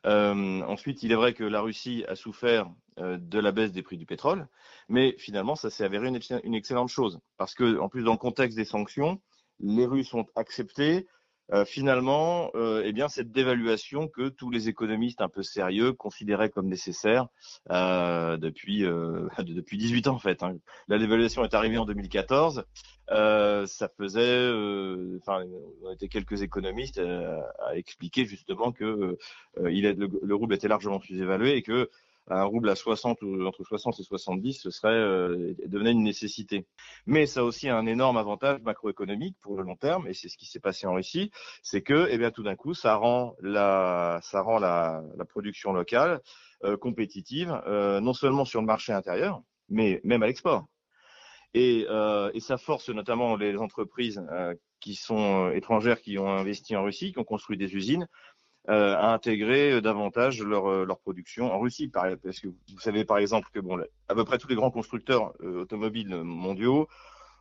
euh, 0.07 0.63
ensuite 0.63 1.03
il 1.03 1.13
est 1.13 1.17
vrai 1.17 1.35
que 1.35 1.45
la 1.45 1.61
Russie 1.61 2.05
a 2.09 2.15
souffert 2.15 2.71
euh, 2.99 3.17
de 3.19 3.39
la 3.39 3.53
baisse 3.53 3.73
des 3.73 3.83
prix 3.83 3.97
du 3.97 4.07
pétrole 4.07 4.47
mais 4.89 5.17
finalement 5.19 5.57
ça 5.57 5.71
s'est 5.71 5.85
avéré 5.85 6.09
une, 6.09 6.21
une 6.45 6.55
excellente 6.55 6.89
chose. 6.89 7.21
Parce 7.37 7.55
que 7.55 7.79
en 7.79 7.89
plus 7.89 8.05
dans 8.05 8.13
le 8.13 8.19
contexte 8.19 8.57
des 8.57 8.65
sanctions 8.65 9.21
les 9.61 9.87
Russes 9.87 10.15
ont 10.15 10.27
accepté 10.37 11.07
euh, 11.53 11.65
finalement, 11.65 12.51
euh, 12.55 12.83
eh 12.85 12.93
bien, 12.93 13.09
cette 13.09 13.33
dévaluation 13.33 14.07
que 14.07 14.29
tous 14.29 14.51
les 14.51 14.69
économistes 14.69 15.23
un 15.23 15.29
peu 15.29 15.43
sérieux 15.43 15.93
considéraient 15.93 16.51
comme 16.51 16.69
nécessaire 16.69 17.29
euh, 17.71 18.37
depuis 18.37 18.85
euh, 18.85 19.29
depuis 19.39 19.79
18 19.79 20.09
ans 20.09 20.15
en 20.15 20.19
fait. 20.19 20.43
Hein. 20.43 20.57
La 20.89 20.99
dévaluation 20.99 21.45
est 21.45 21.55
arrivée 21.55 21.79
en 21.79 21.87
2014. 21.87 22.65
Euh, 23.11 23.65
ça 23.67 23.89
faisait, 23.97 24.51
enfin, 25.21 25.45
on 25.83 25.93
était 25.93 26.09
quelques 26.09 26.43
économistes 26.43 26.99
à 26.99 27.77
expliquer 27.77 28.27
justement 28.27 28.73
que 28.73 29.17
il 29.71 29.87
est, 29.87 29.95
le, 29.95 30.11
le, 30.23 30.35
rouble 30.35 30.55
était 30.55 30.69
largement 30.69 31.01
sous-évalué 31.01 31.57
et 31.57 31.63
que 31.63 31.89
un 32.31 32.45
rouble 32.45 32.69
à 32.69 32.75
60 32.75 33.23
ou 33.23 33.47
entre 33.47 33.65
60 33.65 33.99
et 34.01 34.03
70, 34.03 34.61
ce 34.61 34.71
serait 34.71 34.93
euh, 34.93 35.55
devenait 35.67 35.93
une 35.93 36.03
nécessité. 36.03 36.67
Mais 37.07 37.27
ça 37.27 37.41
a 37.41 37.43
aussi 37.43 37.69
un 37.69 37.87
énorme 37.87 38.17
avantage 38.17 38.61
macroéconomique 38.63 39.37
pour 39.41 39.57
le 39.57 39.63
long 39.63 39.77
terme, 39.77 40.07
et 40.09 40.15
c'est 40.15 40.29
ce 40.29 40.37
qui 40.37 40.47
s'est 40.47 40.61
passé 40.61 40.87
en 40.87 40.95
Russie, 40.95 41.31
c'est 41.63 41.83
que, 41.83 42.09
eh 42.11 42.19
bien, 42.19 42.31
tout 42.31 42.43
d'un 42.43 42.57
coup, 42.57 42.75
ça 42.75 42.97
rend 42.97 43.35
la, 43.41 44.21
ça 44.23 44.43
rend 44.43 44.59
la, 44.59 45.03
la 45.17 45.25
production 45.25 45.73
locale 45.73 46.21
euh, 46.65 46.77
compétitive, 46.77 47.61
euh, 47.67 48.01
non 48.01 48.15
seulement 48.15 48.45
sur 48.45 48.61
le 48.61 48.67
marché 48.67 48.93
intérieur, 48.93 49.43
mais 49.69 50.01
même 50.05 50.23
à 50.23 50.27
l'export. 50.27 50.67
Et, 51.55 51.87
euh, 51.89 52.31
et, 52.35 52.41
ça 52.41 52.59
force 52.59 52.91
notamment 52.91 53.37
les 53.37 53.57
entreprises 53.57 54.23
euh, 54.31 54.55
qui 54.81 54.95
sont 54.95 55.51
étrangères, 55.51 56.01
qui 56.01 56.19
ont 56.19 56.29
investi 56.29 56.77
en 56.77 56.85
Russie, 56.85 57.13
qui 57.13 57.19
ont 57.19 57.25
construit 57.25 57.57
des 57.57 57.75
usines, 57.75 58.07
euh, 58.69 58.95
à 58.97 59.15
intégrer 59.15 59.81
davantage 59.81 60.43
leur, 60.43 60.67
euh, 60.67 60.85
leur 60.85 60.99
production 60.99 61.51
en 61.51 61.59
Russie. 61.59 61.89
Parce 61.89 62.39
que 62.39 62.49
vous 62.49 62.81
savez 62.81 63.07
par 63.07 63.17
exemple 63.17 63.49
que 63.53 63.61
bon, 63.61 63.79
à 64.09 64.15
peu 64.15 64.25
près 64.25 64.37
tous 64.37 64.49
les 64.49 64.57
grands 64.57 64.71
constructeurs 64.71 65.33
euh, 65.41 65.63
automobiles 65.63 66.15
mondiaux 66.23 66.87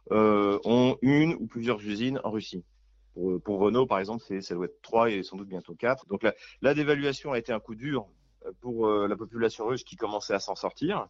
ont 0.10 0.98
une 1.02 1.34
ou 1.34 1.48
plusieurs 1.48 1.82
usines 1.82 2.22
en 2.24 2.32
Russie. 2.32 2.64
Pour, 3.14 3.42
pour 3.42 3.60
Renault, 3.60 3.86
par 3.86 4.00
exemple, 4.00 4.24
ça 4.24 4.56
doit 4.56 4.68
être 4.68 4.82
trois 4.82 5.10
et 5.10 5.22
sans 5.22 5.36
doute 5.36 5.50
bientôt 5.50 5.76
quatre. 5.76 6.06
Donc 6.08 6.24
la, 6.24 6.34
la 6.62 6.74
dévaluation 6.74 7.34
a 7.34 7.40
été 7.40 7.52
un 7.52 7.60
coup 7.60 7.76
dur 7.76 8.08
pour 8.62 8.88
la 8.88 9.18
population 9.18 9.66
russe 9.68 9.84
qui 9.84 9.98
commençait 9.98 10.34
à 10.34 10.40
s'en 10.40 10.56
sortir, 10.56 11.08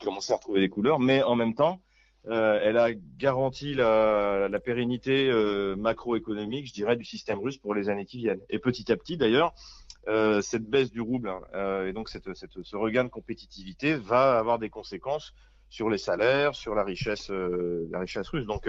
qui 0.00 0.06
commençait 0.06 0.32
à 0.32 0.36
retrouver 0.36 0.58
des 0.58 0.68
couleurs, 0.68 0.98
mais 0.98 1.22
en 1.22 1.36
même 1.36 1.54
temps, 1.54 1.80
euh, 2.28 2.60
elle 2.62 2.76
a 2.76 2.92
garanti 3.18 3.74
la, 3.74 4.48
pérennité 4.62 5.30
euh, 5.30 5.74
macroéconomique, 5.76 6.66
je 6.66 6.72
dirais, 6.72 6.96
du 6.96 7.04
système 7.04 7.38
russe 7.38 7.56
pour 7.56 7.74
les 7.74 7.88
années 7.88 8.04
qui 8.04 8.18
viennent. 8.18 8.40
Et 8.50 8.58
petit 8.58 8.92
à 8.92 8.96
petit, 8.96 9.16
d'ailleurs, 9.16 9.54
euh, 10.08 10.40
cette 10.40 10.64
baisse 10.64 10.90
du 10.90 11.00
rouble 11.00 11.28
hein, 11.28 11.84
et 11.84 11.92
donc 11.92 12.08
ce 12.08 12.76
regain 12.76 13.04
de 13.04 13.10
compétitivité 13.10 13.94
va 13.94 14.38
avoir 14.38 14.58
des 14.58 14.70
conséquences 14.70 15.34
sur 15.68 15.88
les 15.88 15.98
salaires, 15.98 16.54
sur 16.54 16.74
la 16.74 16.82
richesse, 16.82 17.30
la 17.30 18.00
richesse 18.00 18.28
russe. 18.28 18.44
Donc 18.44 18.68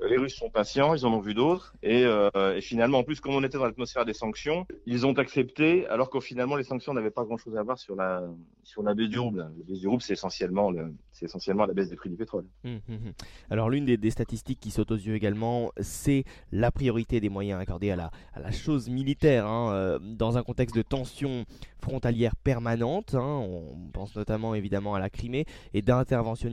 les 0.00 0.18
Russes 0.18 0.36
sont 0.36 0.50
patients, 0.50 0.94
ils 0.94 1.06
en 1.06 1.14
ont 1.14 1.20
vu 1.20 1.32
d'autres, 1.32 1.74
et, 1.82 2.02
et, 2.02 2.60
finalement, 2.60 2.98
en 2.98 3.04
plus, 3.04 3.20
comme 3.20 3.34
on 3.34 3.42
était 3.42 3.56
dans 3.56 3.64
l'atmosphère 3.64 4.04
des 4.04 4.12
sanctions, 4.12 4.66
ils 4.84 5.06
ont 5.06 5.14
accepté, 5.14 5.86
alors 5.86 6.10
qu'au 6.10 6.20
finalement 6.20 6.56
les 6.56 6.64
sanctions 6.64 6.92
n'avaient 6.92 7.10
pas 7.10 7.24
grand-chose 7.24 7.56
à 7.56 7.62
voir 7.62 7.78
sur 7.78 7.96
la 7.96 8.22
sur 8.64 8.82
la 8.82 8.92
baisse 8.92 9.08
du 9.08 9.18
rouble. 9.18 9.38
La 9.38 9.64
baisse 9.66 9.80
du 9.80 9.88
rouble, 9.88 10.02
c'est 10.02 10.12
essentiellement 10.12 10.70
le, 10.70 10.92
c'est 11.12 11.26
essentiellement 11.26 11.66
la 11.66 11.74
baisse 11.74 11.88
des 11.88 11.96
prix 11.96 12.10
du 12.10 12.16
pétrole. 12.16 12.46
Hum, 12.64 12.80
hum, 12.88 12.94
hum. 12.94 13.12
Alors 13.50 13.70
l'une 13.70 13.84
des, 13.84 14.10
statistiques 14.10 14.60
qui 14.60 14.70
saute 14.70 14.90
aux 14.90 14.96
yeux 14.96 15.14
également, 15.14 15.72
c'est 15.80 16.24
la 16.50 16.70
priorité 16.70 17.20
des 17.20 17.28
moyens 17.28 17.60
accordés 17.60 17.90
à 17.90 17.96
la 17.96 18.50
chose 18.50 18.88
militaire, 18.88 19.46
hein, 19.46 19.98
dans 20.02 20.38
un 20.38 20.42
contexte 20.42 20.76
de 20.76 20.82
tension 20.82 21.44
frontalière 21.80 22.36
permanente. 22.36 23.14
Hein, 23.14 23.22
on 23.22 23.90
pense 23.92 24.16
notamment 24.16 24.54
évidemment 24.54 24.94
à 24.94 25.00
la 25.00 25.10
Crimée 25.10 25.46
et 25.74 25.82
d'intervention 25.82 26.50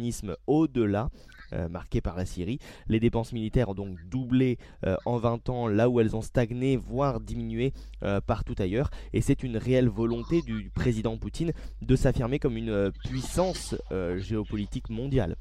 au-delà. 0.47 1.09
Euh, 1.53 1.68
marqué 1.68 2.00
par 2.00 2.15
la 2.15 2.25
Syrie. 2.25 2.60
Les 2.88 3.00
dépenses 3.00 3.34
militaires 3.34 3.70
ont 3.70 3.74
donc 3.74 3.98
doublé 4.06 4.60
euh, 4.86 4.96
en 5.06 5.18
20 5.18 5.50
ans 5.50 5.68
là 5.68 5.89
où 5.89 6.00
elles 6.00 6.15
ont 6.15 6.22
stagné, 6.22 6.77
voire 6.77 7.20
diminué 7.20 7.74
euh, 8.03 8.22
partout 8.22 8.53
ailleurs. 8.60 8.91
Et 9.13 9.22
c'est 9.22 9.41
une 9.41 9.58
réelle 9.58 9.89
volonté 9.89 10.41
du 10.41 10.70
président 10.70 11.18
Poutine 11.18 11.51
de 11.82 11.96
s'affirmer 11.96 12.38
comme 12.38 12.56
une 12.56 12.91
puissance 13.06 13.75
géopolitique 14.18 14.89
mondiale. 14.89 15.36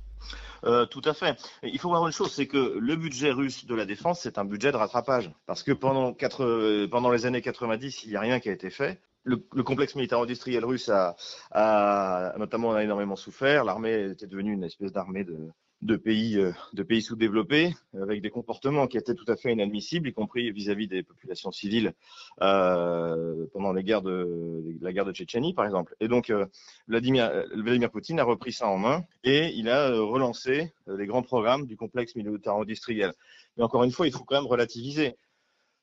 Tout 0.62 1.02
à 1.04 1.14
fait. 1.14 1.38
Il 1.62 1.78
faut 1.78 1.88
voir 1.88 2.06
une 2.06 2.12
chose, 2.12 2.32
c'est 2.32 2.46
que 2.46 2.78
le 2.78 2.96
budget 2.96 3.30
russe 3.30 3.66
de 3.66 3.74
la 3.74 3.84
défense, 3.84 4.20
c'est 4.20 4.38
un 4.38 4.44
budget 4.44 4.72
de 4.72 4.76
rattrapage. 4.76 5.30
Parce 5.46 5.62
que 5.62 5.72
pendant, 5.72 6.14
les 7.10 7.26
années 7.26 7.42
90, 7.42 8.04
il 8.04 8.10
n'y 8.10 8.16
a 8.16 8.20
rien 8.20 8.40
qui 8.40 8.48
a 8.48 8.52
été 8.52 8.70
fait 8.70 9.00
le, 9.24 9.44
le, 9.52 9.62
complexe 9.62 9.94
militaire 9.94 10.20
industriel 10.20 10.64
russe 10.64 10.88
a, 10.88 11.14
a 11.50 12.34
notamment 12.38 12.72
a 12.72 12.82
énormément 12.82 13.16
souffert. 13.16 13.64
L'armée 13.64 14.10
était 14.12 14.26
devenue 14.26 14.54
une 14.54 14.64
espèce 14.64 14.90
d'armée 14.90 15.24
de, 15.24 15.50
de, 15.82 15.96
pays, 15.96 16.36
euh, 16.38 16.52
de 16.72 16.82
pays 16.82 17.02
sous-développés, 17.02 17.74
avec 18.00 18.20
des 18.20 18.30
comportements 18.30 18.86
qui 18.86 18.96
étaient 18.96 19.14
tout 19.14 19.30
à 19.30 19.36
fait 19.36 19.52
inadmissibles, 19.52 20.08
y 20.08 20.12
compris 20.12 20.50
vis-à-vis 20.50 20.88
des 20.88 21.02
populations 21.02 21.52
civiles 21.52 21.92
euh, 22.40 23.46
pendant 23.52 23.72
les 23.72 23.84
guerres 23.84 24.02
de, 24.02 24.76
la 24.80 24.92
guerre 24.92 25.04
de 25.04 25.12
Tchétchénie, 25.12 25.54
par 25.54 25.64
exemple. 25.64 25.94
Et 26.00 26.08
donc, 26.08 26.30
euh, 26.30 26.46
Vladimir, 26.88 27.30
Vladimir 27.54 27.90
Poutine 27.90 28.18
a 28.18 28.24
repris 28.24 28.52
ça 28.52 28.68
en 28.68 28.78
main 28.78 29.04
et 29.22 29.52
il 29.54 29.68
a 29.68 29.90
relancé 29.90 30.72
les 30.86 31.06
grands 31.06 31.22
programmes 31.22 31.66
du 31.66 31.76
complexe 31.76 32.16
militaire 32.16 32.54
industriel. 32.54 33.12
Mais 33.56 33.62
encore 33.62 33.84
une 33.84 33.92
fois, 33.92 34.06
il 34.06 34.12
faut 34.12 34.24
quand 34.24 34.36
même 34.36 34.50
relativiser. 34.50 35.16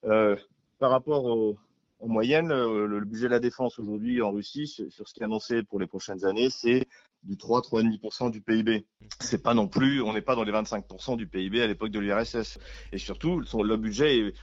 par 0.03 0.91
rapport 0.91 1.25
au, 1.25 1.57
en 1.99 2.07
moyenne, 2.07 2.49
le, 2.49 2.99
budget 3.05 3.25
de 3.25 3.31
la 3.31 3.39
défense 3.39 3.79
aujourd'hui 3.79 4.21
en 4.21 4.31
Russie, 4.31 4.67
sur 4.67 5.07
ce 5.07 5.13
qui 5.13 5.21
est 5.21 5.23
annoncé 5.23 5.63
pour 5.63 5.79
les 5.79 5.87
prochaines 5.87 6.25
années, 6.25 6.49
c'est 6.49 6.87
du 7.25 7.35
3-3,5% 7.35 8.31
du 8.31 8.41
PIB. 8.41 8.85
C'est 9.19 9.41
pas 9.41 9.53
non 9.53 9.67
plus, 9.67 10.01
on 10.01 10.13
n'est 10.13 10.21
pas 10.21 10.35
dans 10.35 10.43
les 10.43 10.51
25% 10.51 11.17
du 11.17 11.27
PIB 11.27 11.61
à 11.61 11.67
l'époque 11.67 11.91
de 11.91 11.99
l'URSS. 11.99 12.59
Et 12.91 12.97
surtout, 12.97 13.41
le 13.41 13.75
budget 13.77 14.19
est, 14.19 14.33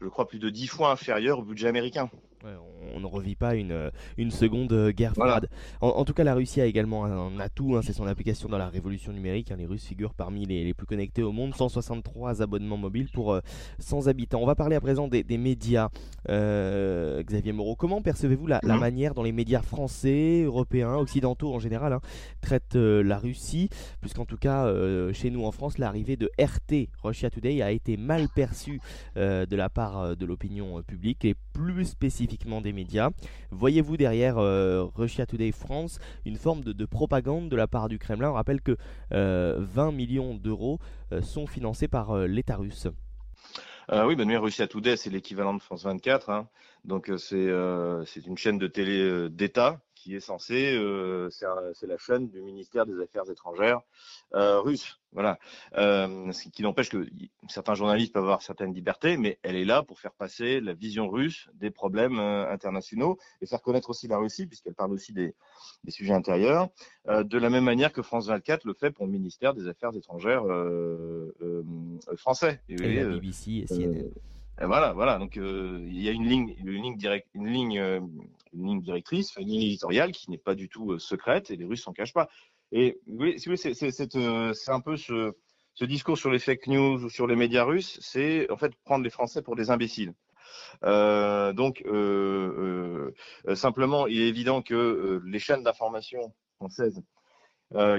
je 0.00 0.08
crois, 0.08 0.26
plus 0.26 0.38
de 0.38 0.50
10 0.50 0.66
fois 0.66 0.90
inférieur 0.90 1.38
au 1.38 1.42
budget 1.42 1.68
américain. 1.68 2.10
Ouais, 2.44 2.52
on 2.94 3.00
ne 3.00 3.06
revit 3.06 3.36
pas 3.36 3.54
une, 3.54 3.90
une 4.16 4.30
seconde 4.30 4.90
guerre 4.90 5.12
froide. 5.12 5.48
Voilà. 5.80 5.94
En, 5.94 6.00
en, 6.00 6.04
tout 6.04 6.14
cas, 6.14 6.24
la 6.24 6.34
Russie 6.34 6.60
a 6.60 6.66
également 6.66 7.04
un, 7.04 7.36
un 7.36 7.40
atout, 7.40 7.76
hein, 7.76 7.80
c'est 7.82 7.92
son 7.92 8.06
application 8.06 8.48
dans 8.48 8.58
la 8.58 8.68
révolution 8.68 9.12
numérique. 9.12 9.50
Hein, 9.52 9.56
les 9.58 9.66
Russes 9.66 9.84
figurent 9.84 10.14
parmi 10.14 10.46
les, 10.46 10.64
les, 10.64 10.74
plus 10.74 10.86
connectés 10.86 11.22
au 11.22 11.32
monde, 11.32 11.54
163 11.54 12.42
abonnements 12.42 12.76
mobiles 12.76 13.08
pour 13.12 13.34
euh, 13.34 13.40
100 13.78 14.06
habitants. 14.06 14.40
On 14.40 14.46
va 14.46 14.54
parler 14.54 14.76
à 14.76 14.80
présent 14.80 15.08
des, 15.08 15.22
des 15.22 15.38
médias. 15.38 15.90
Euh, 16.28 17.22
Xavier 17.22 17.52
Moreau, 17.52 17.76
comment 17.76 18.02
percevez-vous 18.02 18.46
la, 18.46 18.60
la, 18.62 18.76
manière 18.76 19.14
dont 19.14 19.22
les 19.22 19.32
médias 19.32 19.62
français, 19.62 20.42
européens, 20.44 20.94
occidentaux 20.94 21.52
en 21.54 21.58
général 21.58 21.92
hein, 21.92 22.00
traitent 22.40 22.76
euh, 22.76 23.02
la 23.02 23.18
Russie 23.18 23.68
Puisqu'en 24.00 24.24
tout 24.24 24.36
cas, 24.36 24.66
euh, 24.66 25.12
chez 25.12 25.30
nous 25.30 25.44
en 25.44 25.52
France, 25.52 25.78
l'arrivée 25.78 26.16
de 26.16 26.30
RT, 26.38 26.88
Russia 27.02 27.30
Today, 27.30 27.62
a 27.62 27.70
été 27.70 27.96
mal 27.96 28.28
perçue 28.34 28.80
euh, 29.16 29.46
de 29.46 29.56
la 29.56 29.68
part 29.68 30.16
de 30.16 30.26
l'opinion 30.26 30.82
publique 30.82 31.24
et 31.24 31.34
plus 31.52 31.94
des 32.60 32.72
médias. 32.72 33.10
Voyez-vous 33.50 33.96
derrière 33.96 34.38
euh, 34.38 34.84
Russia 34.94 35.26
Today 35.26 35.52
France 35.52 35.98
une 36.24 36.36
forme 36.36 36.62
de, 36.62 36.72
de, 36.72 36.84
propagande 36.86 37.48
de 37.48 37.56
la 37.56 37.66
part 37.66 37.88
du 37.88 37.98
Kremlin? 37.98 38.30
On 38.30 38.34
rappelle 38.34 38.60
que 38.60 38.76
euh, 39.12 39.56
20 39.58 39.92
millions 39.92 40.34
d'euros 40.34 40.78
euh, 41.12 41.22
sont 41.22 41.46
financés 41.46 41.88
par 41.88 42.10
euh, 42.10 42.26
l'État 42.26 42.56
russe. 42.56 42.86
Euh, 43.92 44.06
oui, 44.06 44.14
ben, 44.14 44.30
Russia 44.36 44.66
Today, 44.66 44.96
c'est 44.96 45.10
l'équivalent 45.10 45.54
de 45.54 45.62
France 45.62 45.84
24. 45.84 46.30
Hein. 46.30 46.48
Donc, 46.84 47.10
c'est 47.18 47.46
une 48.26 48.38
chaîne 48.38 48.58
de 48.58 48.66
télé 48.68 49.28
d'État 49.28 49.80
qui 50.00 50.14
est 50.14 50.20
censée, 50.20 50.78
c'est 51.30 51.86
la 51.86 51.98
chaîne 51.98 52.28
du 52.28 52.40
ministère 52.42 52.86
des 52.86 53.00
Affaires 53.00 53.30
étrangères 53.30 53.80
russe. 54.32 55.00
Voilà. 55.12 55.38
Euh, 55.76 56.30
ce 56.30 56.48
qui 56.48 56.62
n'empêche 56.62 56.88
que 56.88 57.04
certains 57.48 57.74
journalistes 57.74 58.12
peuvent 58.12 58.22
avoir 58.22 58.42
certaines 58.42 58.72
libertés, 58.72 59.16
mais 59.16 59.38
elle 59.42 59.56
est 59.56 59.64
là 59.64 59.82
pour 59.82 59.98
faire 59.98 60.12
passer 60.12 60.60
la 60.60 60.72
vision 60.72 61.08
russe 61.08 61.48
des 61.54 61.70
problèmes 61.70 62.20
euh, 62.20 62.48
internationaux 62.50 63.18
et 63.40 63.46
faire 63.46 63.60
connaître 63.60 63.90
aussi 63.90 64.06
la 64.06 64.18
Russie, 64.18 64.46
puisqu'elle 64.46 64.74
parle 64.74 64.92
aussi 64.92 65.12
des, 65.12 65.34
des 65.82 65.90
sujets 65.90 66.12
intérieurs, 66.12 66.68
euh, 67.08 67.24
de 67.24 67.38
la 67.38 67.50
même 67.50 67.64
manière 67.64 67.92
que 67.92 68.02
France 68.02 68.28
24 68.28 68.64
le 68.64 68.74
fait 68.74 68.92
pour 68.92 69.06
le 69.06 69.12
ministère 69.12 69.52
des 69.52 69.66
Affaires 69.66 69.94
étrangères 69.96 70.44
euh, 70.46 71.34
euh, 71.42 71.62
français. 72.16 72.60
Et, 72.68 72.74
et 72.74 73.02
la 73.02 73.08
BBC 73.08 73.50
et 73.50 73.66
CNN. 73.66 74.10
Et 74.62 74.66
voilà, 74.66 74.92
voilà. 74.92 75.18
Donc 75.18 75.36
il 75.36 76.02
y 76.02 76.08
a 76.08 76.12
une 76.12 76.26
ligne, 76.26 76.54
une 76.58 76.70
ligne 76.70 76.96
direct, 76.96 77.26
une 77.34 77.48
ligne, 77.48 77.80
une 78.52 78.66
ligne 78.66 78.82
directrice, 78.82 79.36
une 79.36 79.48
ligne 79.48 79.62
éditoriale 79.62 80.12
qui 80.12 80.30
n'est 80.30 80.38
pas 80.38 80.54
du 80.54 80.68
tout 80.68 80.98
secrète 80.98 81.50
et 81.50 81.56
les 81.56 81.64
Russes 81.64 81.82
s'en 81.82 81.92
cachent 81.92 82.12
pas. 82.12 82.28
Et 82.72 83.00
oui, 83.06 83.36
voulez, 83.44 83.56
c'est 83.56 84.16
euh, 84.16 84.52
un 84.68 84.80
peu 84.80 84.96
ce, 84.96 85.34
discours 85.82 86.18
sur 86.18 86.30
les 86.30 86.38
fake 86.38 86.66
news 86.68 87.04
ou 87.04 87.08
sur 87.08 87.26
les 87.26 87.36
médias 87.36 87.64
russes, 87.64 87.98
c'est 88.00 88.50
en 88.50 88.56
fait 88.56 88.72
prendre 88.84 89.02
les 89.02 89.10
Français 89.10 89.42
pour 89.42 89.56
des 89.56 89.70
imbéciles. 89.70 90.12
Euh, 90.84 91.52
donc, 91.52 91.82
euh, 91.86 93.12
euh, 93.48 93.54
simplement, 93.54 94.06
il 94.06 94.20
est 94.20 94.28
évident 94.28 94.62
que 94.62 94.74
euh, 94.74 95.22
les 95.24 95.38
chaînes 95.38 95.62
d'information 95.62 96.32
françaises 96.58 97.02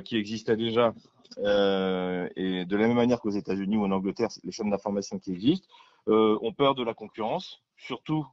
qui 0.04 0.18
existaient 0.18 0.58
déjà, 0.58 0.94
et 1.38 2.66
de 2.66 2.76
la 2.76 2.88
même 2.88 2.98
manière 2.98 3.22
qu'aux 3.22 3.30
États-Unis 3.30 3.78
ou 3.78 3.86
en 3.86 3.92
Angleterre, 3.92 4.28
les 4.44 4.52
chaînes 4.52 4.70
d'information 4.70 5.18
qui 5.18 5.32
existent, 5.32 5.66
ont 6.08 6.52
peur 6.52 6.76
de 6.76 6.84
la 6.84 6.94
concurrence, 6.94 7.64
surtout 7.78 8.28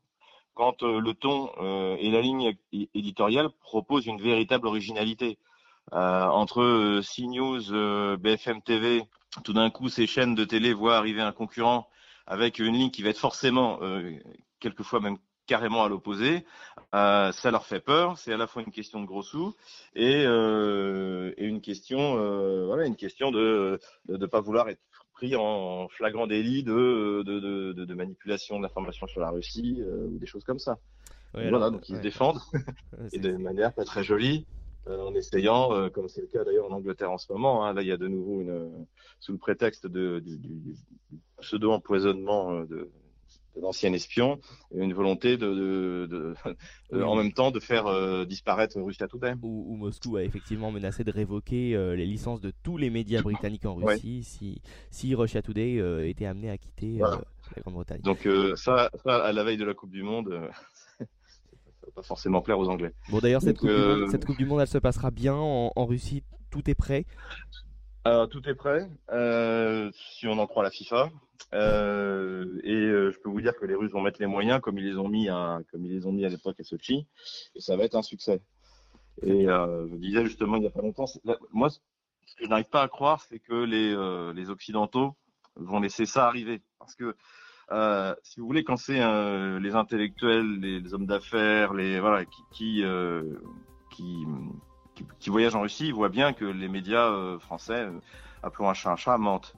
quand 0.59 0.83
le 0.83 1.15
ton 1.15 1.53
et 1.99 2.11
la 2.11 2.21
ligne 2.21 2.53
éditoriale 2.73 3.49
proposent 3.61 4.07
une 4.07 4.21
véritable 4.21 4.67
originalité. 4.67 5.39
Euh, 5.95 6.27
entre 6.27 6.61
euh, 6.61 7.01
CNews, 7.01 7.73
euh, 7.73 8.17
BFM 8.19 8.61
TV, 8.63 9.05
tout 9.45 9.53
d'un 9.55 9.71
coup, 9.71 9.89
ces 9.89 10.07
chaînes 10.07 10.35
de 10.35 10.45
télé 10.45 10.75
voient 10.75 10.99
arriver 10.99 11.23
un 11.23 11.33
concurrent 11.33 11.89
avec 12.27 12.59
une 12.59 12.75
ligne 12.75 12.91
qui 12.91 13.03
va 13.03 13.09
être 13.11 13.19
forcément, 13.19 13.79
quelquefois 14.61 15.01
même 15.01 15.17
carrément 15.49 15.83
à 15.83 15.89
l'opposé, 15.89 16.45
euh, 16.95 17.33
ça 17.33 17.51
leur 17.51 17.67
fait 17.67 17.81
peur. 17.81 18.19
C'est 18.19 18.33
à 18.33 18.37
la 18.37 18.47
fois 18.47 18.63
une 18.63 18.71
question 18.71 19.01
de 19.01 19.07
gros 19.07 19.23
sous 19.23 19.57
et, 19.97 20.25
euh, 20.27 21.33
une 21.39 21.61
question, 21.61 22.17
euh, 22.19 22.67
voilà, 22.67 22.87
une 22.87 22.97
question 22.97 23.33
de 23.33 23.81
ne 24.09 24.27
pas 24.27 24.41
vouloir 24.41 24.69
être 24.69 24.83
pris 25.19 25.35
en 25.35 25.89
flagrant 25.89 26.29
délit 26.29 26.63
de 26.63 27.25
de, 27.27 27.73
de, 27.73 27.85
de 27.85 27.95
manipulation 27.95 28.59
de 28.59 28.63
l'information 28.63 29.09
sur 29.09 29.21
la 29.21 29.31
Russie 29.31 29.83
ou 29.83 30.17
des 30.17 30.27
choses 30.27 30.45
comme 30.45 30.61
ça. 30.61 30.79
Oui, 31.35 31.49
voilà, 31.51 31.71
donc 31.71 31.89
ils 31.89 31.93
ouais. 31.93 31.99
se 31.99 32.03
défendent 32.03 32.41
et 33.13 33.19
de 33.19 33.33
manière 33.37 33.73
pas 33.75 33.85
très 33.85 34.05
jolie. 34.05 34.47
en 34.87 35.13
essayant, 35.15 35.91
comme 35.91 36.09
c'est 36.09 36.21
le 36.23 36.29
cas 36.29 36.45
d'ailleurs 36.45 36.71
en 36.71 36.75
Angleterre 36.75 37.11
en 37.11 37.19
ce 37.19 37.31
moment, 37.33 37.65
hein, 37.65 37.75
là 37.75 37.83
il 37.83 37.89
y 37.89 37.93
a 37.93 37.97
de 37.97 38.07
nouveau 38.07 38.41
une, 38.41 38.87
sous 39.19 39.33
le 39.33 39.39
prétexte 39.39 39.89
de, 39.89 40.21
du, 40.21 40.39
du 40.39 40.77
pseudo-empoisonnement 41.41 42.65
de, 42.65 42.89
d'anciens 43.61 43.93
espions, 43.93 44.39
une 44.75 44.93
volonté 44.93 45.37
de, 45.37 46.35
en 46.93 47.17
même 47.17 47.33
temps 47.33 47.51
de 47.51 47.61
faire 47.61 47.87
euh, 47.87 48.25
disparaître 48.25 48.81
Russia 48.81 49.09
Today. 49.09 49.35
Où, 49.43 49.77
Moscou 49.77 50.17
a 50.17 50.23
effectivement 50.23 50.71
menacé 50.71 51.05
de 51.05 51.11
révoquer 51.11 51.75
euh, 51.75 51.95
les 51.95 52.07
licences 52.07 52.41
de 52.41 52.53
tous 52.63 52.77
les 52.77 52.91
médias 52.91 53.23
britanniques 53.23 53.67
en 53.67 53.75
Russie 53.75 54.25
si, 54.25 54.61
si 54.91 55.15
Russia 55.15 55.43
Today 55.43 55.79
euh, 55.79 56.09
était 56.09 56.27
amené 56.27 56.51
à 56.51 56.59
quitter 56.59 56.99
la 56.99 57.63
Grande-Bretagne. 57.63 58.01
Donc 58.03 58.29
ça, 58.57 58.91
à 59.07 59.33
la 59.33 59.45
veille 59.45 59.57
de 59.57 59.65
la 59.65 59.75
Coupe 59.75 59.91
du 59.91 60.03
Monde, 60.03 60.29
ça 60.99 61.05
va 61.87 61.93
pas 61.95 62.03
forcément 62.03 62.43
plaire 62.43 62.59
aux 62.59 62.69
Anglais. 62.69 62.93
Bon 63.11 63.19
d'ailleurs 63.19 63.43
cette, 63.43 63.61
cette, 64.11 64.25
Coupe 64.25 64.39
du 64.39 64.47
Monde, 64.47 64.61
elle 64.61 64.69
se 64.69 64.79
passera 64.79 65.11
bien 65.11 65.35
en, 65.35 65.73
en 65.75 65.87
Russie, 65.87 66.23
tout 66.51 66.69
est 66.71 66.75
prêt? 66.75 67.05
Alors, 68.09 68.29
tout 68.29 68.49
est 68.49 68.55
prêt, 68.55 68.89
euh, 69.13 69.91
si 69.93 70.27
on 70.27 70.39
en 70.39 70.47
croit 70.47 70.63
la 70.63 70.71
FIFA. 70.71 71.11
Euh, 71.55 72.61
et 72.63 72.75
euh, 72.75 73.11
je 73.11 73.19
peux 73.19 73.31
vous 73.31 73.41
dire 73.41 73.55
que 73.57 73.65
les 73.65 73.75
Russes 73.75 73.93
vont 73.93 74.01
mettre 74.01 74.21
les 74.21 74.27
moyens, 74.27 74.61
comme 74.61 74.79
ils 74.79 74.85
les 74.85 74.97
ont 74.99 75.09
mis 75.09 75.29
à, 75.29 75.61
comme 75.71 75.85
ils 75.85 75.93
les 75.93 76.07
ont 76.07 76.13
mis 76.13 76.25
à 76.25 76.29
l'époque 76.29 76.61
à 76.61 76.65
Sochi, 76.65 77.07
et 77.55 77.61
ça 77.61 77.77
va 77.77 77.85
être 77.85 77.95
un 77.95 78.03
succès. 78.03 78.43
Et 79.23 79.47
je 79.47 79.97
disais 79.97 80.25
justement 80.25 80.57
il 80.57 80.61
n'y 80.61 80.67
a 80.67 80.71
pas 80.71 80.83
longtemps, 80.83 81.07
moi, 81.53 81.71
ce 81.71 81.79
que 82.37 82.45
je 82.45 82.49
n'arrive 82.49 82.69
pas 82.69 82.83
à 82.83 82.89
croire, 82.89 83.21
c'est 83.29 83.41
que 83.41 83.65
les, 83.65 83.97
les 84.35 84.51
Occidentaux 84.51 85.17
vont 85.57 85.81
laisser 85.81 86.07
ça 86.07 86.27
arriver, 86.27 86.63
parce 86.79 86.95
que 86.95 87.17
si 88.23 88.39
vous 88.39 88.47
voulez, 88.47 88.63
quand 88.63 88.77
c'est 88.77 89.01
les 89.59 89.75
intellectuels, 89.75 90.61
les, 90.61 90.95
hommes 90.95 91.07
d'affaires, 91.07 91.75
les 91.75 91.99
voilà, 91.99 92.25
qui, 92.27 92.43
qui, 92.53 92.85
qui 93.91 94.25
qui, 95.19 95.31
voyagent 95.31 95.55
en 95.55 95.63
Russie, 95.63 95.89
ils 95.89 95.95
voient 95.95 96.09
bien 96.09 96.33
que 96.33 96.45
les 96.45 96.69
médias 96.69 97.07
euh, 97.11 97.39
français, 97.39 97.87
euh, 97.87 98.01
appelons 98.43 98.69
un 98.69 98.75
chat 98.75 98.91
un 98.91 98.97
chat, 98.97 99.19
mentent. 99.19 99.55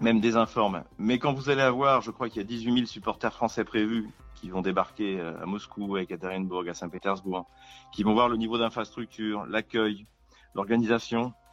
Euh, 0.00 0.04
même 0.04 0.20
désinforment. 0.20 0.84
Mais 0.98 1.18
quand 1.18 1.32
vous 1.32 1.50
allez 1.50 1.62
avoir, 1.62 2.00
je 2.00 2.10
crois 2.10 2.28
qu'il 2.28 2.38
y 2.38 2.44
a 2.44 2.48
18 2.48 2.74
000 2.74 2.86
supporters 2.86 3.32
français 3.32 3.64
prévus 3.64 4.08
qui 4.34 4.50
vont 4.50 4.62
débarquer 4.62 5.20
à 5.20 5.46
Moscou, 5.46 5.96
à 5.96 6.02
Ekaterinbourg, 6.02 6.64
à 6.68 6.74
Saint-Pétersbourg, 6.74 7.46
qui 7.92 8.02
vont 8.02 8.12
voir 8.12 8.28
le 8.28 8.36
niveau 8.36 8.58
d'infrastructure, 8.58 9.46
l'accueil, 9.46 10.06
l'organisation, 10.54 11.26
euh, 11.26 11.43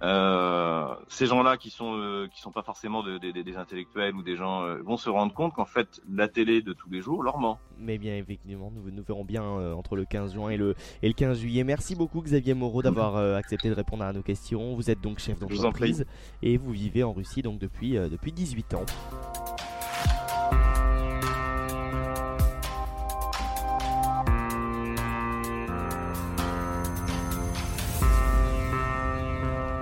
ces 0.00 1.26
gens-là 1.26 1.56
qui 1.56 1.70
sont 1.70 1.96
euh, 1.96 2.28
qui 2.28 2.40
sont 2.40 2.52
pas 2.52 2.62
forcément 2.62 3.02
des 3.02 3.56
intellectuels 3.56 4.14
ou 4.14 4.22
des 4.22 4.36
gens 4.36 4.62
euh, 4.62 4.82
vont 4.82 4.96
se 4.96 5.08
rendre 5.08 5.32
compte 5.32 5.54
qu'en 5.54 5.64
fait 5.64 6.00
la 6.10 6.28
télé 6.28 6.62
de 6.62 6.72
tous 6.72 6.90
les 6.90 7.00
jours 7.00 7.22
leur 7.22 7.38
ment. 7.38 7.58
Mais 7.78 7.98
bien 7.98 8.16
effectivement, 8.16 8.70
nous, 8.74 8.90
nous 8.90 9.02
verrons 9.02 9.24
bien 9.24 9.42
entre 9.42 9.96
le 9.96 10.04
15 10.04 10.34
juin 10.34 10.50
et 10.50 10.56
le 10.56 10.74
et 11.02 11.08
le 11.08 11.14
15 11.14 11.40
juillet. 11.40 11.64
Merci 11.64 11.94
beaucoup 11.94 12.20
Xavier 12.20 12.54
Moreau 12.54 12.82
d'avoir 12.82 13.16
accepté 13.36 13.68
de 13.68 13.74
répondre 13.74 14.04
à 14.04 14.12
nos 14.12 14.22
questions. 14.22 14.74
Vous 14.74 14.90
êtes 14.90 15.00
donc 15.00 15.18
chef 15.18 15.38
d'entreprise 15.38 16.06
et 16.42 16.56
vous 16.56 16.72
vivez 16.72 17.02
en 17.02 17.12
Russie 17.12 17.42
donc 17.42 17.58
depuis 17.58 17.92
depuis 17.92 18.32
18 18.32 18.74
ans. 18.74 18.86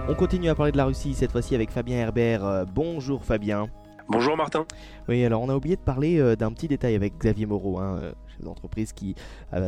On 0.06 0.14
continue 0.14 0.50
à 0.50 0.54
parler 0.54 0.70
de 0.70 0.76
la 0.76 0.84
Russie, 0.84 1.14
cette 1.14 1.32
fois-ci 1.32 1.54
avec 1.54 1.70
Fabien 1.70 1.96
Herbert. 1.96 2.44
Euh, 2.44 2.64
bonjour 2.70 3.24
Fabien. 3.24 3.68
Bonjour 4.06 4.36
Martin. 4.36 4.66
Oui, 5.08 5.24
alors 5.24 5.40
on 5.40 5.48
a 5.48 5.56
oublié 5.56 5.76
de 5.76 5.80
parler 5.80 6.18
euh, 6.18 6.36
d'un 6.36 6.52
petit 6.52 6.68
détail 6.68 6.94
avec 6.94 7.16
Xavier 7.16 7.46
Moreau, 7.46 7.78
hein, 7.78 7.98
euh, 8.02 8.12
d'entreprise 8.40 8.92
qui, 8.92 9.14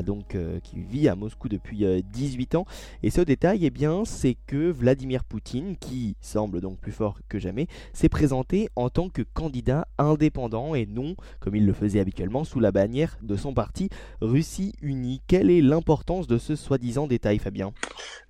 donc, 0.04 0.36
qui 0.62 0.80
vit 0.80 1.08
à 1.08 1.14
Moscou 1.14 1.48
depuis 1.48 1.84
18 2.02 2.54
ans. 2.54 2.66
Et 3.02 3.10
ce 3.10 3.20
détail, 3.20 3.64
eh 3.64 3.70
bien, 3.70 4.04
c'est 4.04 4.36
que 4.46 4.70
Vladimir 4.70 5.24
Poutine, 5.24 5.76
qui 5.76 6.16
semble 6.20 6.60
donc 6.60 6.78
plus 6.78 6.92
fort 6.92 7.18
que 7.28 7.38
jamais, 7.38 7.66
s'est 7.92 8.08
présenté 8.08 8.68
en 8.76 8.90
tant 8.90 9.08
que 9.08 9.22
candidat 9.22 9.86
indépendant 9.98 10.74
et 10.74 10.86
non, 10.86 11.16
comme 11.40 11.56
il 11.56 11.66
le 11.66 11.72
faisait 11.72 12.00
habituellement, 12.00 12.44
sous 12.44 12.60
la 12.60 12.72
bannière 12.72 13.18
de 13.22 13.36
son 13.36 13.54
parti 13.54 13.88
Russie 14.20 14.74
Unie. 14.82 15.22
Quelle 15.26 15.50
est 15.50 15.60
l'importance 15.60 16.26
de 16.26 16.38
ce 16.38 16.56
soi-disant 16.56 17.06
détail, 17.06 17.38
Fabien? 17.38 17.72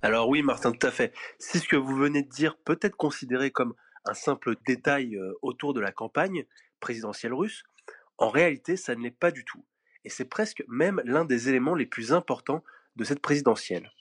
Alors 0.01 0.29
oui, 0.29 0.41
Martin, 0.41 0.71
tout 0.71 0.85
à 0.85 0.91
fait. 0.91 1.13
Si 1.39 1.59
ce 1.59 1.67
que 1.67 1.75
vous 1.75 1.95
venez 1.95 2.23
de 2.23 2.29
dire 2.29 2.57
peut 2.57 2.79
être 2.81 2.95
considéré 2.95 3.51
comme 3.51 3.73
un 4.05 4.13
simple 4.13 4.55
détail 4.65 5.15
euh, 5.15 5.33
autour 5.41 5.73
de 5.73 5.81
la 5.81 5.91
campagne 5.91 6.45
présidentielle 6.79 7.33
russe, 7.33 7.63
en 8.17 8.29
réalité, 8.29 8.77
ça 8.77 8.95
ne 8.95 9.01
l'est 9.01 9.11
pas 9.11 9.31
du 9.31 9.45
tout. 9.45 9.63
Et 10.07 10.09
c'est 10.09 10.23
presque 10.23 10.63
même 10.69 11.01
l'un 11.03 11.25
des 11.25 11.49
éléments 11.49 11.75
les 11.75 11.85
plus 11.85 12.13
importants 12.13 12.63
de 12.95 13.03
cette 13.03 13.19
présidentielle. 13.19 13.91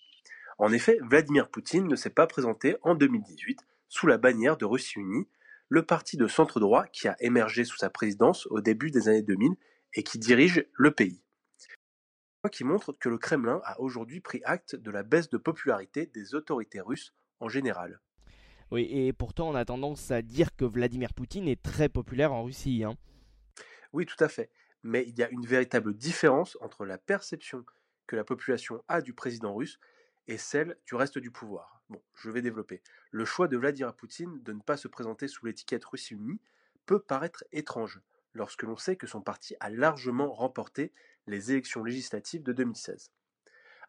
En 0.57 0.73
effet, 0.73 1.01
Vladimir 1.03 1.49
Poutine 1.49 1.89
ne 1.89 1.97
s'est 1.97 2.11
pas 2.11 2.29
présenté 2.29 2.77
en 2.83 2.95
2018 2.95 3.59
sous 3.89 4.07
la 4.07 4.17
bannière 4.17 4.57
de 4.57 4.65
Russie 4.65 5.01
Unie, 5.01 5.27
le 5.69 5.83
parti 5.83 6.17
de 6.17 6.29
centre 6.29 6.61
droit 6.61 6.87
qui 6.87 7.09
a 7.09 7.17
émergé 7.19 7.65
sous 7.65 7.77
sa 7.77 7.91
présidence 7.91 8.47
au 8.53 8.61
début 8.61 8.93
des 8.93 9.09
années 9.09 9.23
2000 9.23 9.57
et 9.95 10.05
qui 10.05 10.21
dirige 10.21 10.65
le 10.75 10.93
pays. 10.93 11.25
Qui 12.53 12.63
montre 12.63 12.93
que 12.93 13.09
le 13.09 13.19
Kremlin 13.19 13.61
a 13.65 13.81
aujourd'hui 13.81 14.21
pris 14.21 14.43
acte 14.45 14.77
de 14.77 14.93
la 14.93 15.03
baisse 15.03 15.29
de 15.29 15.39
popularité 15.39 16.07
des 16.07 16.37
autorités 16.37 16.81
russes 16.81 17.15
en 17.41 17.49
général. 17.49 18.01
Oui, 18.71 18.87
et 18.93 19.13
pourtant 19.13 19.49
on 19.49 19.57
a 19.57 19.65
tendance 19.65 20.13
à 20.13 20.23
dire 20.23 20.55
que 20.55 20.65
Vladimir 20.65 21.13
Poutine 21.15 21.49
est 21.49 21.61
très 21.61 21.89
populaire 21.89 22.33
en 22.33 22.45
Russie. 22.45 22.85
Hein. 22.85 22.97
Oui, 23.93 24.07
tout 24.07 24.23
à 24.23 24.29
fait. 24.29 24.53
Mais 24.87 25.05
il 25.09 25.19
y 25.19 25.25
a 25.25 25.29
une 25.31 25.45
véritable 25.45 25.95
différence 25.95 26.57
entre 26.61 26.87
la 26.87 26.97
perception 26.97 27.65
que 28.07 28.15
la 28.15 28.23
population 28.23 28.85
a 28.87 29.03
du 29.03 29.15
président 29.15 29.53
russe 29.53 29.81
et 30.29 30.39
celle 30.39 30.77
du 30.87 30.95
reste 30.95 31.19
du 31.19 31.33
pouvoir. 31.33 31.83
Bon, 31.89 32.01
je 32.15 32.31
vais 32.31 32.41
développer. 32.41 32.81
Le 33.11 33.25
choix 33.25 33.49
de 33.49 33.57
Vladimir 33.57 33.93
Poutine 33.97 34.41
de 34.45 34.53
ne 34.53 34.61
pas 34.61 34.77
se 34.77 34.87
présenter 34.87 35.27
sous 35.27 35.45
l'étiquette 35.45 35.85
Russie 35.85 36.15
unie 36.15 36.41
peut 36.87 37.01
paraître 37.01 37.43
étrange 37.51 38.01
lorsque 38.33 38.63
l'on 38.63 38.77
sait 38.77 38.95
que 38.95 39.09
son 39.09 39.21
parti 39.21 39.57
a 39.59 39.71
largement 39.71 40.33
remporté 40.33 40.93
les 41.27 41.51
élections 41.51 41.83
législatives 41.83 42.45
de 42.45 42.53
2016. 42.53 43.11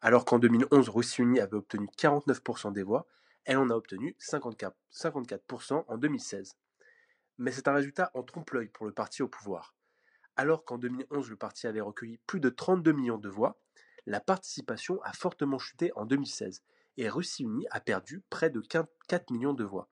Alors 0.02 0.26
qu'en 0.26 0.40
2011, 0.40 0.90
Russie 0.90 1.22
unie 1.22 1.40
avait 1.40 1.58
obtenu 1.58 1.88
49% 1.96 2.74
des 2.74 2.82
voix, 2.82 3.06
elle 3.46 3.58
en 3.58 3.70
a 3.70 3.76
obtenu 3.76 4.16
54%, 4.20 5.86
en 5.88 5.98
2016. 6.00 6.58
Mais 7.38 7.52
c'est 7.52 7.68
un 7.68 7.74
résultat 7.74 8.10
en 8.16 8.24
trompe-l'œil 8.24 8.70
pour 8.70 8.88
le 8.88 8.94
parti 8.94 9.22
au 9.22 9.28
pouvoir. 9.28 9.77
Alors 10.38 10.65
qu'en 10.65 10.78
2011 10.78 11.32
le 11.32 11.36
parti 11.36 11.65
avait 11.65 11.82
recueilli 11.82 12.19
plus 12.28 12.39
de 12.39 12.50
32 12.50 12.91
millions 12.91 13.17
de 13.17 13.28
voix, 13.28 13.60
la 14.06 14.19
participation 14.19 15.02
a 15.02 15.12
fortement 15.12 15.58
chuté 15.58 15.91
en 15.95 16.06
2016 16.06 16.62
et 16.97 17.10
Russie 17.10 17.43
Unie 17.43 17.65
a 17.71 17.80
perdu 17.80 18.21
près 18.30 18.52
de 18.52 18.62
4 18.62 19.32
millions 19.32 19.54
de 19.54 19.63
voix. 19.63 19.89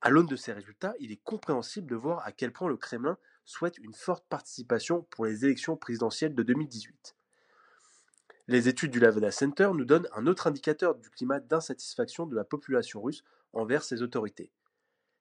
À 0.00 0.08
l'aune 0.08 0.26
de 0.26 0.36
ces 0.36 0.54
résultats, 0.54 0.94
il 0.98 1.12
est 1.12 1.22
compréhensible 1.22 1.86
de 1.86 1.96
voir 1.96 2.26
à 2.26 2.32
quel 2.32 2.50
point 2.50 2.68
le 2.68 2.78
Kremlin 2.78 3.18
souhaite 3.44 3.76
une 3.78 3.92
forte 3.92 4.24
participation 4.26 5.02
pour 5.10 5.26
les 5.26 5.44
élections 5.44 5.76
présidentielles 5.76 6.34
de 6.34 6.42
2018. 6.42 7.14
Les 8.48 8.68
études 8.68 8.90
du 8.90 9.00
Lavada 9.00 9.30
Center 9.30 9.70
nous 9.74 9.84
donnent 9.84 10.08
un 10.14 10.26
autre 10.26 10.46
indicateur 10.46 10.94
du 10.94 11.10
climat 11.10 11.40
d'insatisfaction 11.40 12.24
de 12.24 12.34
la 12.34 12.44
population 12.44 13.02
russe 13.02 13.22
envers 13.52 13.84
ses 13.84 14.00
autorités. 14.00 14.50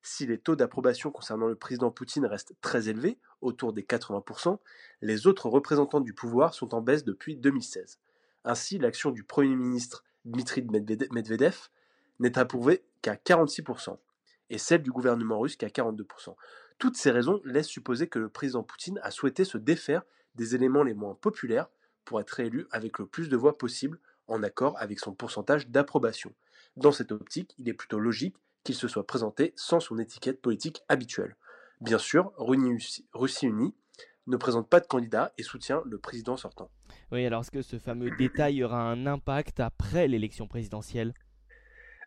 Si 0.02 0.26
les 0.26 0.38
taux 0.38 0.56
d'approbation 0.56 1.12
concernant 1.12 1.48
le 1.48 1.56
président 1.56 1.92
Poutine 1.92 2.26
restent 2.26 2.56
très 2.62 2.90
élevés, 2.90 3.20
autour 3.42 3.74
des 3.74 3.84
80%, 3.84 4.58
les 5.02 5.28
autres 5.28 5.50
représentants 5.50 6.00
du 6.00 6.14
pouvoir 6.14 6.54
sont 6.54 6.74
en 6.74 6.82
baisse 6.82 7.04
depuis 7.04 7.36
2016. 7.36 8.00
Ainsi, 8.46 8.78
l'action 8.78 9.12
du 9.12 9.24
Premier 9.24 9.56
ministre 9.56 10.04
Dmitry 10.26 10.62
Medvedev 10.64 11.70
n'est 12.20 12.38
approuvée 12.38 12.84
qu'à 13.02 13.16
46%, 13.16 13.98
et 14.50 14.58
celle 14.58 14.84
du 14.84 14.92
gouvernement 14.92 15.40
russe 15.40 15.56
qu'à 15.56 15.68
42%. 15.68 16.36
Toutes 16.78 16.98
ces 16.98 17.12
raisons 17.12 17.42
laissent 17.44 17.68
supposer 17.68 18.08
que 18.08 18.20
le 18.20 18.30
président 18.30 18.64
Poutine 18.64 19.00
a 19.04 19.12
souhaité 19.12 19.44
se 19.44 19.58
défaire 19.58 20.04
des 20.36 20.56
éléments 20.56 20.84
les 20.84 20.94
moins 20.94 21.16
populaires 21.16 21.70
pour 22.06 22.22
être 22.22 22.32
réélu 22.32 22.68
avec 22.72 23.00
le 23.00 23.06
plus 23.06 23.30
de 23.30 23.36
voix 23.36 23.58
possible 23.58 24.00
en 24.28 24.44
accord 24.44 24.76
avec 24.80 25.00
son 25.00 25.14
pourcentage 25.14 25.68
d'approbation. 25.68 26.34
Dans 26.78 26.92
cette 26.92 27.12
optique, 27.12 27.54
il 27.58 27.68
est 27.68 27.74
plutôt 27.74 28.00
logique 28.00 28.36
qu'il 28.64 28.76
se 28.76 28.88
soit 28.88 29.06
présenté 29.06 29.54
sans 29.56 29.80
son 29.80 29.98
étiquette 29.98 30.42
politique 30.42 30.84
habituelle. 30.90 31.36
Bien 31.82 31.98
sûr, 31.98 32.34
Russie 32.38 33.48
Unie 33.48 33.74
ne 34.28 34.38
présente 34.38 34.70
pas 34.70 34.80
de 34.80 34.88
candidat 34.88 35.34
et 35.38 35.44
soutient 35.44 35.82
le 35.86 35.98
président 35.98 36.38
sortant. 36.38 36.70
Oui, 37.12 37.26
alors 37.26 37.42
est-ce 37.42 37.52
que 37.52 37.62
ce 37.62 37.80
fameux 37.80 38.12
détail 38.18 38.64
aura 38.64 38.82
un 38.82 39.06
impact 39.06 39.60
après 39.60 40.08
l'élection 40.08 40.48
présidentielle? 40.48 41.14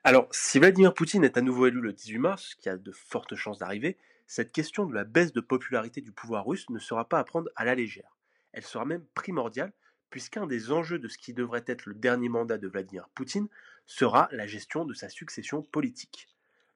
Alors, 0.05 0.29
si 0.31 0.59
Vladimir 0.59 0.95
Poutine 0.95 1.25
est 1.25 1.37
à 1.37 1.43
nouveau 1.43 1.67
élu 1.67 1.81
le 1.81 1.93
18 1.93 2.19
mars, 2.19 2.51
ce 2.51 2.57
qui 2.57 2.69
a 2.69 2.77
de 2.77 2.93
fortes 2.93 3.35
chances 3.35 3.59
d'arriver, 3.59 3.99
cette 4.27 4.53
question 4.53 4.87
de 4.87 4.95
la 4.95 5.05
baisse 5.05 5.33
de 5.33 5.41
popularité 5.41 6.01
du 6.01 6.12
pouvoir 6.12 6.47
russe 6.47 6.69
ne 6.71 6.79
sera 6.79 7.09
pas 7.09 7.19
à 7.19 7.25
prendre 7.25 7.51
à 7.57 7.65
la 7.65 7.75
légère. 7.75 8.17
Elle 8.53 8.65
sera 8.65 8.85
même 8.85 9.05
primordiale 9.15 9.73
puisqu'un 10.11 10.47
des 10.47 10.71
enjeux 10.71 10.99
de 10.99 11.09
ce 11.09 11.19
qui 11.19 11.33
devrait 11.33 11.65
être 11.67 11.87
le 11.87 11.95
dernier 11.95 12.29
mandat 12.29 12.59
de 12.59 12.69
Vladimir 12.69 13.09
Poutine 13.15 13.49
sera 13.87 14.29
la 14.31 14.47
gestion 14.47 14.85
de 14.85 14.93
sa 14.93 15.09
succession 15.09 15.62
politique. 15.62 16.29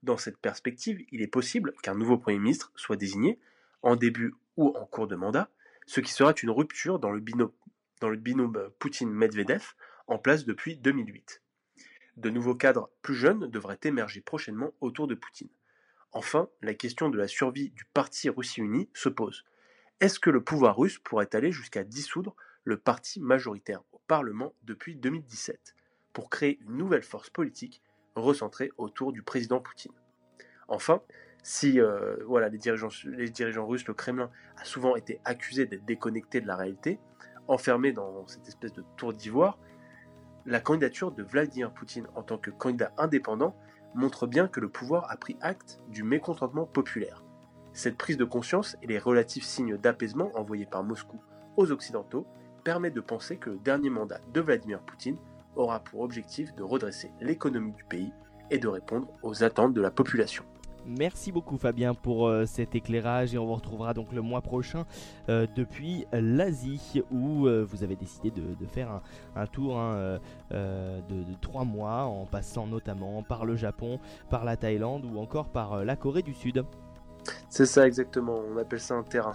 Dans 0.03 0.17
cette 0.17 0.39
perspective, 0.39 1.05
il 1.11 1.23
est 1.23 1.27
possible 1.27 1.73
qu'un 1.83 1.95
nouveau 1.95 2.19
Premier 2.19 2.39
ministre 2.39 2.73
soit 2.77 2.97
désigné, 2.97 3.39
en 3.83 3.97
début 3.97 4.35
ou 4.57 4.69
en 4.77 4.87
cours 4.87 5.07
de 5.07 5.17
mandat, 5.17 5.51
ce 5.87 6.01
qui 6.01 6.13
sera 6.13 6.35
une 6.43 6.51
rupture 6.51 6.99
dans 6.99 7.11
le 7.11 7.21
binôme, 7.21 8.71
Poutine-Medvedev, 8.79 9.75
en 10.07 10.19
place 10.19 10.45
depuis 10.45 10.77
2008. 10.77 11.43
De 12.17 12.31
nouveaux 12.31 12.55
cadres 12.55 12.91
plus 13.03 13.15
jeunes 13.15 13.47
devraient 13.49 13.79
émerger 13.85 14.21
prochainement 14.21 14.73
autour 14.81 15.07
de 15.07 15.15
Poutine. 15.15 15.51
Enfin, 16.13 16.49
la 16.63 16.75
question 16.75 17.11
de 17.11 17.19
la 17.19 17.29
survie 17.29 17.71
du 17.71 17.85
parti 17.85 18.31
Russie 18.31 18.61
Unie 18.61 18.89
se 18.95 19.09
pose. 19.09 19.45
Est-ce 20.01 20.19
que 20.19 20.31
le 20.31 20.43
pouvoir 20.43 20.77
russe 20.77 20.99
pourrait 20.99 21.35
aller 21.35 21.53
jusqu'à 21.53 21.85
dissoudre 21.85 22.35
le 22.65 22.79
parti 22.79 23.21
majoritaire 23.21 23.83
au 23.93 24.01
Parlement 24.07 24.55
depuis 24.63 24.97
2017 24.97 25.75
pour 26.13 26.31
créer 26.31 26.59
une 26.63 26.77
nouvelle 26.77 27.03
force 27.03 27.31
politique 27.31 27.83
recentrée 28.17 28.71
autour 28.79 29.13
du 29.13 29.23
président 29.23 29.61
Poutine 29.61 29.93
Enfin, 30.69 31.01
si 31.43 31.81
euh, 31.81 32.17
voilà, 32.27 32.49
les, 32.49 32.59
dirigeants, 32.59 32.89
les 33.05 33.31
dirigeants 33.31 33.67
russes, 33.67 33.87
le 33.87 33.95
Kremlin 33.95 34.31
a 34.57 34.65
souvent 34.65 34.97
été 34.97 35.21
accusé 35.25 35.67
d'être 35.67 35.85
déconnecté 35.85 36.41
de 36.41 36.47
la 36.47 36.57
réalité, 36.57 36.99
enfermé 37.47 37.93
dans 37.93 38.27
cette 38.27 38.49
espèce 38.49 38.73
de 38.73 38.85
tour 38.97 39.13
d'ivoire, 39.13 39.59
la 40.45 40.61
candidature 40.61 41.13
de 41.13 41.23
Vladimir 41.23 41.73
Poutine 41.73 42.07
en 42.15 42.23
tant 42.23 42.39
que 42.39 42.51
candidat 42.51 42.93
indépendant 42.99 43.57
montre 43.95 44.27
bien 44.27 44.49
que 44.49 44.61
le 44.61 44.69
pouvoir 44.69 45.11
a 45.11 45.17
pris 45.17 45.37
acte 45.41 45.81
du 45.89 46.03
mécontentement 46.03 46.67
populaire. 46.67 47.25
Cette 47.73 47.97
prise 47.97 48.17
de 48.17 48.25
conscience 48.25 48.77
et 48.83 48.87
les 48.87 48.99
relatifs 48.99 49.45
signes 49.45 49.77
d'apaisement 49.77 50.31
envoyés 50.35 50.67
par 50.67 50.83
Moscou 50.83 51.21
aux 51.57 51.71
Occidentaux 51.71 52.27
permettent 52.65 52.95
de 52.95 53.01
penser 53.01 53.37
que 53.37 53.51
le 53.51 53.59
dernier 53.59 53.91
mandat 53.91 54.21
de 54.33 54.41
Vladimir 54.41 54.81
Poutine 54.81 55.19
aura 55.57 55.81
pour 55.81 56.01
objectif 56.01 56.55
de 56.55 56.63
redresser 56.63 57.11
l'économie 57.21 57.73
du 57.73 57.85
pays 57.85 58.13
et 58.51 58.59
de 58.59 58.69
répondre 58.69 59.09
aux 59.23 59.43
attentes 59.43 59.75
de 59.75 59.81
la 59.81 59.91
population. 59.91 60.45
Merci 60.87 61.33
beaucoup 61.33 61.59
Fabien 61.59 61.95
pour 61.95 62.29
euh, 62.29 62.47
cet 62.47 62.77
éclairage 62.77 63.35
et 63.35 63.39
on 63.39 63.47
vous 63.47 63.55
retrouvera 63.55 63.93
donc 63.93 64.13
le 64.13 64.23
mois 64.23 64.41
prochain 64.41 64.87
euh, 65.29 65.47
depuis 65.57 66.07
l'Asie 66.13 67.03
où 67.11 67.47
euh, 67.47 67.67
vous 67.69 67.83
avez 67.83 67.97
décidé 67.97 68.31
de, 68.31 68.67
faire 68.67 69.01
un, 69.35 69.47
tour 69.47 69.79
hein, 69.79 70.21
de, 70.51 71.35
trois 71.41 71.65
mois 71.65 72.05
en 72.05 72.25
passant 72.25 72.69
notamment 72.69 73.23
par 73.25 73.45
le 73.45 73.57
Japon, 73.57 73.99
par 74.31 74.45
la 74.45 74.57
Thaïlande 74.57 75.05
ou 75.05 75.19
encore 75.19 75.49
par 75.49 75.85
la 75.85 75.97
Corée 75.97 76.23
du 76.23 76.35
Sud. 76.35 76.65
C'est 77.49 77.67
ça 77.67 77.87
exactement, 77.87 78.37
on 78.49 78.57
appelle 78.57 78.81
ça 78.81 78.95
un 78.95 79.03
terrain. 79.03 79.35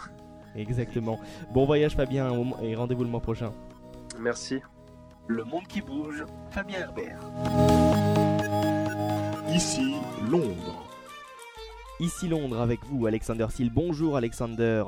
Exactement. 0.56 1.20
Bon 1.54 1.66
voyage 1.66 1.96
Fabien 1.96 2.32
et 2.62 2.76
rendez-vous 2.76 3.04
le 3.04 3.10
mois 3.10 3.22
prochain. 3.22 3.52
Merci. 4.20 4.62
Le 5.28 5.44
monde 5.44 5.68
qui 5.68 5.82
bouge, 5.82 6.26
Fabien 6.50 6.80
Herbert. 6.80 7.20
Ici 9.54 9.94
Londres. 10.30 10.90
Ici 12.00 12.28
Londres 12.28 12.60
avec 12.60 12.80
vous, 12.86 13.06
Alexander 13.06 13.48
Seal. 13.50 13.70
Bonjour 13.70 14.18
Alexander. 14.18 14.84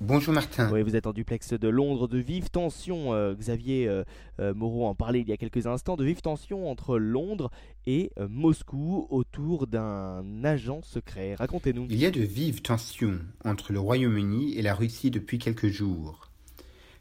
Bonjour 0.00 0.34
Martin. 0.34 0.70
Oui, 0.72 0.82
vous 0.82 0.96
êtes 0.96 1.06
en 1.06 1.12
duplex 1.12 1.52
de 1.52 1.68
Londres, 1.68 2.08
de 2.08 2.18
vives 2.18 2.50
tensions. 2.50 3.14
Euh, 3.14 3.34
Xavier 3.34 3.86
euh, 3.86 4.02
euh, 4.40 4.52
Moreau 4.52 4.86
en 4.86 4.94
parlait 4.94 5.20
il 5.20 5.28
y 5.28 5.32
a 5.32 5.36
quelques 5.36 5.66
instants, 5.66 5.96
de 5.96 6.04
vives 6.04 6.22
tensions 6.22 6.68
entre 6.68 6.98
Londres 6.98 7.50
et 7.86 8.10
Moscou 8.28 9.06
autour 9.10 9.66
d'un 9.66 10.44
agent 10.44 10.80
secret. 10.82 11.36
Racontez-nous. 11.36 11.86
Il 11.90 11.98
y 11.98 12.06
a 12.06 12.10
de 12.10 12.22
vives 12.22 12.62
tensions 12.62 13.20
entre 13.44 13.72
le 13.72 13.78
Royaume-Uni 13.78 14.58
et 14.58 14.62
la 14.62 14.74
Russie 14.74 15.10
depuis 15.10 15.38
quelques 15.38 15.68
jours. 15.68 16.30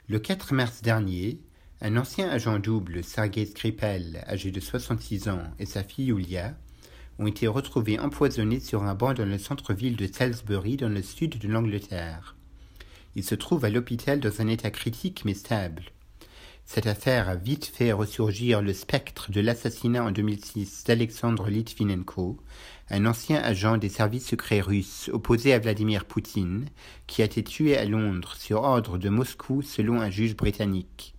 Le 0.07 0.19
4 0.19 0.53
mars 0.53 0.81
dernier, 0.81 1.39
un 1.85 1.97
ancien 1.97 2.29
agent 2.29 2.59
double, 2.59 3.03
Sergei 3.03 3.45
Skripal, 3.45 4.23
âgé 4.25 4.51
de 4.51 4.61
66 4.61 5.27
ans, 5.27 5.43
et 5.59 5.65
sa 5.65 5.83
fille 5.83 6.05
Yulia, 6.05 6.55
ont 7.19 7.27
été 7.27 7.45
retrouvés 7.45 7.99
empoisonnés 7.99 8.61
sur 8.61 8.83
un 8.83 8.95
banc 8.95 9.13
dans 9.13 9.25
le 9.25 9.37
centre-ville 9.37 9.97
de 9.97 10.07
Salisbury, 10.07 10.77
dans 10.77 10.87
le 10.87 11.01
sud 11.01 11.37
de 11.37 11.47
l'Angleterre. 11.49 12.37
Ils 13.17 13.25
se 13.25 13.35
trouvent 13.35 13.65
à 13.65 13.69
l'hôpital 13.69 14.21
dans 14.21 14.39
un 14.39 14.47
état 14.47 14.71
critique 14.71 15.25
mais 15.25 15.33
stable. 15.33 15.83
Cette 16.63 16.87
affaire 16.87 17.27
a 17.27 17.35
vite 17.35 17.65
fait 17.65 17.91
ressurgir 17.91 18.61
le 18.61 18.71
spectre 18.71 19.29
de 19.29 19.41
l'assassinat 19.41 20.05
en 20.05 20.11
2006 20.11 20.85
d'Alexandre 20.85 21.49
Litvinenko, 21.49 22.37
un 22.91 23.05
ancien 23.05 23.41
agent 23.43 23.75
des 23.75 23.89
services 23.89 24.29
secrets 24.29 24.61
russes 24.61 25.09
opposé 25.11 25.51
à 25.51 25.59
Vladimir 25.59 26.05
Poutine, 26.05 26.69
qui 27.07 27.21
a 27.23 27.25
été 27.25 27.43
tué 27.43 27.75
à 27.75 27.83
Londres 27.83 28.35
sur 28.39 28.61
ordre 28.61 28.97
de 28.97 29.09
Moscou 29.09 29.61
selon 29.61 29.99
un 29.99 30.09
juge 30.09 30.37
britannique. 30.37 31.12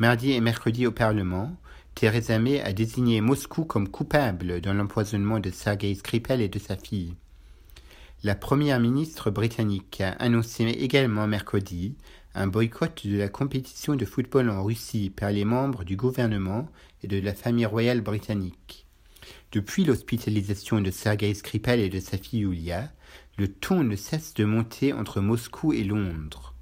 Mardi 0.00 0.30
et 0.30 0.40
mercredi 0.40 0.86
au 0.86 0.92
Parlement, 0.92 1.56
Theresa 1.96 2.38
May 2.38 2.60
a 2.60 2.72
désigné 2.72 3.20
Moscou 3.20 3.64
comme 3.64 3.88
coupable 3.88 4.60
dans 4.60 4.72
l'empoisonnement 4.72 5.40
de 5.40 5.50
Sergei 5.50 5.92
Skripal 5.96 6.40
et 6.40 6.48
de 6.48 6.60
sa 6.60 6.76
fille. 6.76 7.16
La 8.22 8.36
première 8.36 8.78
ministre 8.78 9.32
britannique 9.32 10.00
a 10.00 10.10
annoncé 10.10 10.62
également 10.66 11.26
mercredi 11.26 11.96
un 12.36 12.46
boycott 12.46 13.08
de 13.08 13.18
la 13.18 13.28
compétition 13.28 13.96
de 13.96 14.04
football 14.04 14.50
en 14.50 14.62
Russie 14.62 15.10
par 15.10 15.32
les 15.32 15.44
membres 15.44 15.82
du 15.82 15.96
gouvernement 15.96 16.68
et 17.02 17.08
de 17.08 17.18
la 17.18 17.34
famille 17.34 17.66
royale 17.66 18.00
britannique. 18.00 18.86
Depuis 19.50 19.84
l'hospitalisation 19.84 20.80
de 20.80 20.92
Sergei 20.92 21.34
Skripal 21.34 21.80
et 21.80 21.88
de 21.88 21.98
sa 21.98 22.18
fille 22.18 22.42
Yulia, 22.42 22.92
le 23.36 23.48
ton 23.48 23.82
ne 23.82 23.96
cesse 23.96 24.32
de 24.34 24.44
monter 24.44 24.92
entre 24.92 25.20
Moscou 25.20 25.72
et 25.72 25.82
Londres. 25.82 26.54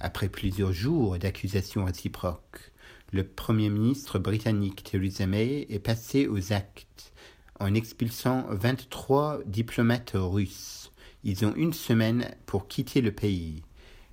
Après 0.00 0.28
plusieurs 0.28 0.72
jours 0.72 1.18
d'accusations 1.18 1.84
réciproques, 1.84 2.69
le 3.12 3.24
Premier 3.24 3.70
ministre 3.70 4.20
britannique 4.20 4.84
Theresa 4.84 5.26
May 5.26 5.66
est 5.68 5.80
passé 5.80 6.28
aux 6.28 6.52
actes 6.52 7.12
en 7.58 7.74
expulsant 7.74 8.46
23 8.50 9.40
diplomates 9.46 10.12
russes. 10.14 10.92
Ils 11.24 11.44
ont 11.44 11.54
une 11.56 11.72
semaine 11.72 12.32
pour 12.46 12.68
quitter 12.68 13.00
le 13.00 13.10
pays. 13.10 13.62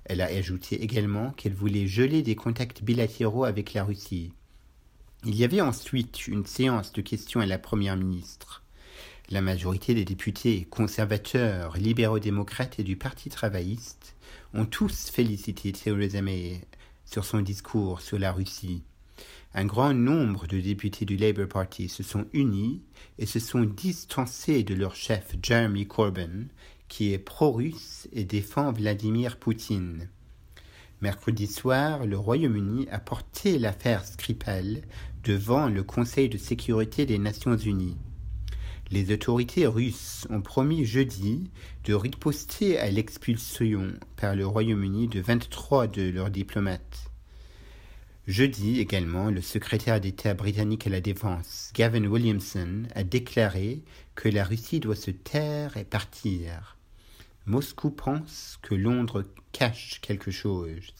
Elle 0.04 0.20
a 0.20 0.26
ajouté 0.26 0.82
également 0.82 1.30
qu'elle 1.30 1.54
voulait 1.54 1.86
geler 1.86 2.22
des 2.22 2.34
contacts 2.34 2.82
bilatéraux 2.82 3.44
avec 3.44 3.72
la 3.72 3.84
Russie. 3.84 4.32
Il 5.24 5.36
y 5.36 5.44
avait 5.44 5.60
ensuite 5.60 6.26
une 6.26 6.46
séance 6.46 6.92
de 6.92 7.00
questions 7.00 7.40
à 7.40 7.46
la 7.46 7.58
Première 7.58 7.96
ministre. 7.96 8.64
La 9.30 9.42
majorité 9.42 9.94
des 9.94 10.04
députés 10.04 10.66
conservateurs, 10.70 11.76
libéraux-démocrates 11.76 12.80
et 12.80 12.84
du 12.84 12.96
Parti 12.96 13.28
travailliste 13.28 14.16
ont 14.54 14.66
tous 14.66 15.10
félicité 15.10 15.70
Theresa 15.70 16.20
May 16.20 16.62
sur 17.04 17.24
son 17.24 17.40
discours 17.40 18.00
sur 18.00 18.18
la 18.18 18.32
Russie. 18.32 18.82
Un 19.58 19.64
grand 19.64 19.92
nombre 19.92 20.46
de 20.46 20.60
députés 20.60 21.04
du 21.04 21.16
Labour 21.16 21.48
Party 21.48 21.88
se 21.88 22.04
sont 22.04 22.26
unis 22.32 22.80
et 23.18 23.26
se 23.26 23.40
sont 23.40 23.64
distancés 23.64 24.62
de 24.62 24.72
leur 24.72 24.94
chef 24.94 25.34
Jeremy 25.42 25.84
Corbyn, 25.84 26.46
qui 26.86 27.12
est 27.12 27.18
pro-russe 27.18 28.06
et 28.12 28.22
défend 28.22 28.70
Vladimir 28.70 29.36
Poutine. 29.36 30.10
Mercredi 31.00 31.48
soir, 31.48 32.06
le 32.06 32.16
Royaume-Uni 32.16 32.86
a 32.92 33.00
porté 33.00 33.58
l'affaire 33.58 34.04
Skripal 34.04 34.82
devant 35.24 35.68
le 35.68 35.82
Conseil 35.82 36.28
de 36.28 36.38
sécurité 36.38 37.04
des 37.04 37.18
Nations 37.18 37.56
Unies. 37.56 37.96
Les 38.92 39.12
autorités 39.12 39.66
russes 39.66 40.28
ont 40.30 40.40
promis 40.40 40.84
jeudi 40.84 41.50
de 41.82 41.94
riposter 41.94 42.78
à 42.78 42.92
l'expulsion 42.92 43.88
par 44.14 44.36
le 44.36 44.46
Royaume-Uni 44.46 45.08
de 45.08 45.20
23 45.20 45.88
de 45.88 46.10
leurs 46.10 46.30
diplomates. 46.30 47.07
Jeudi 48.28 48.78
également, 48.78 49.30
le 49.30 49.40
secrétaire 49.40 50.02
d'État 50.02 50.34
britannique 50.34 50.86
à 50.86 50.90
la 50.90 51.00
Défense, 51.00 51.70
Gavin 51.74 52.04
Williamson, 52.04 52.82
a 52.94 53.02
déclaré 53.02 53.80
que 54.14 54.28
la 54.28 54.44
Russie 54.44 54.80
doit 54.80 54.96
se 54.96 55.10
taire 55.10 55.78
et 55.78 55.84
partir. 55.84 56.76
Moscou 57.46 57.88
pense 57.88 58.58
que 58.60 58.74
Londres 58.74 59.24
cache 59.52 60.02
quelque 60.02 60.30
chose. 60.30 60.92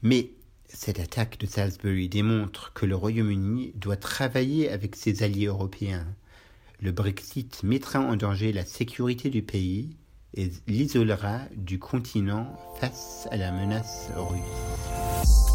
Mais 0.00 0.30
cette 0.68 1.00
attaque 1.00 1.38
de 1.38 1.44
Salisbury 1.44 2.08
démontre 2.08 2.72
que 2.72 2.86
le 2.86 2.96
Royaume-Uni 2.96 3.72
doit 3.74 3.98
travailler 3.98 4.70
avec 4.70 4.96
ses 4.96 5.22
alliés 5.22 5.48
européens. 5.48 6.06
Le 6.80 6.92
Brexit 6.92 7.62
mettra 7.62 8.00
en 8.00 8.16
danger 8.16 8.54
la 8.54 8.64
sécurité 8.64 9.28
du 9.28 9.42
pays 9.42 9.94
et 10.32 10.50
l'isolera 10.66 11.40
du 11.54 11.78
continent 11.78 12.58
face 12.80 13.28
à 13.30 13.36
la 13.36 13.52
menace 13.52 14.08
russe. 14.16 15.53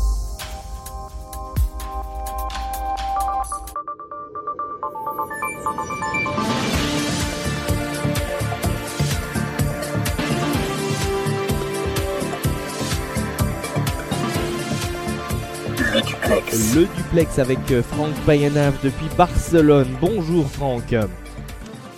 Le 16.76 16.86
duplex 16.96 17.40
avec 17.40 17.60
euh, 17.72 17.82
Franck 17.82 18.12
Bayanav 18.26 18.76
depuis 18.84 19.08
Barcelone. 19.18 19.88
Bonjour 20.00 20.48
Franck. 20.50 20.96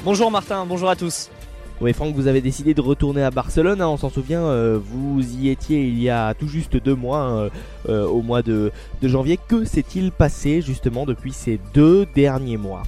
Bonjour 0.04 0.32
Martin, 0.32 0.66
bonjour 0.66 0.90
à 0.90 0.96
tous. 0.96 1.30
Oui 1.82 1.94
Franck, 1.94 2.16
vous 2.16 2.28
avez 2.28 2.42
décidé 2.42 2.74
de 2.74 2.82
retourner 2.82 3.24
à 3.24 3.32
Barcelone, 3.32 3.82
hein, 3.82 3.88
on 3.88 3.98
s'en 3.98 4.10
souvient, 4.10 4.44
euh, 4.44 4.80
vous 4.82 5.22
y 5.36 5.50
étiez 5.50 5.88
il 5.88 6.02
y 6.02 6.10
a 6.10 6.34
tout 6.34 6.48
juste 6.48 6.78
deux 6.78 6.96
mois, 6.96 7.20
hein, 7.20 7.50
euh, 7.90 8.08
au 8.08 8.22
mois 8.22 8.42
de, 8.42 8.72
de 9.02 9.08
janvier. 9.08 9.38
Que 9.48 9.66
s'est-il 9.66 10.12
passé 10.12 10.62
justement 10.62 11.06
depuis 11.06 11.34
ces 11.34 11.60
deux 11.74 12.06
derniers 12.16 12.58
mois? 12.58 12.84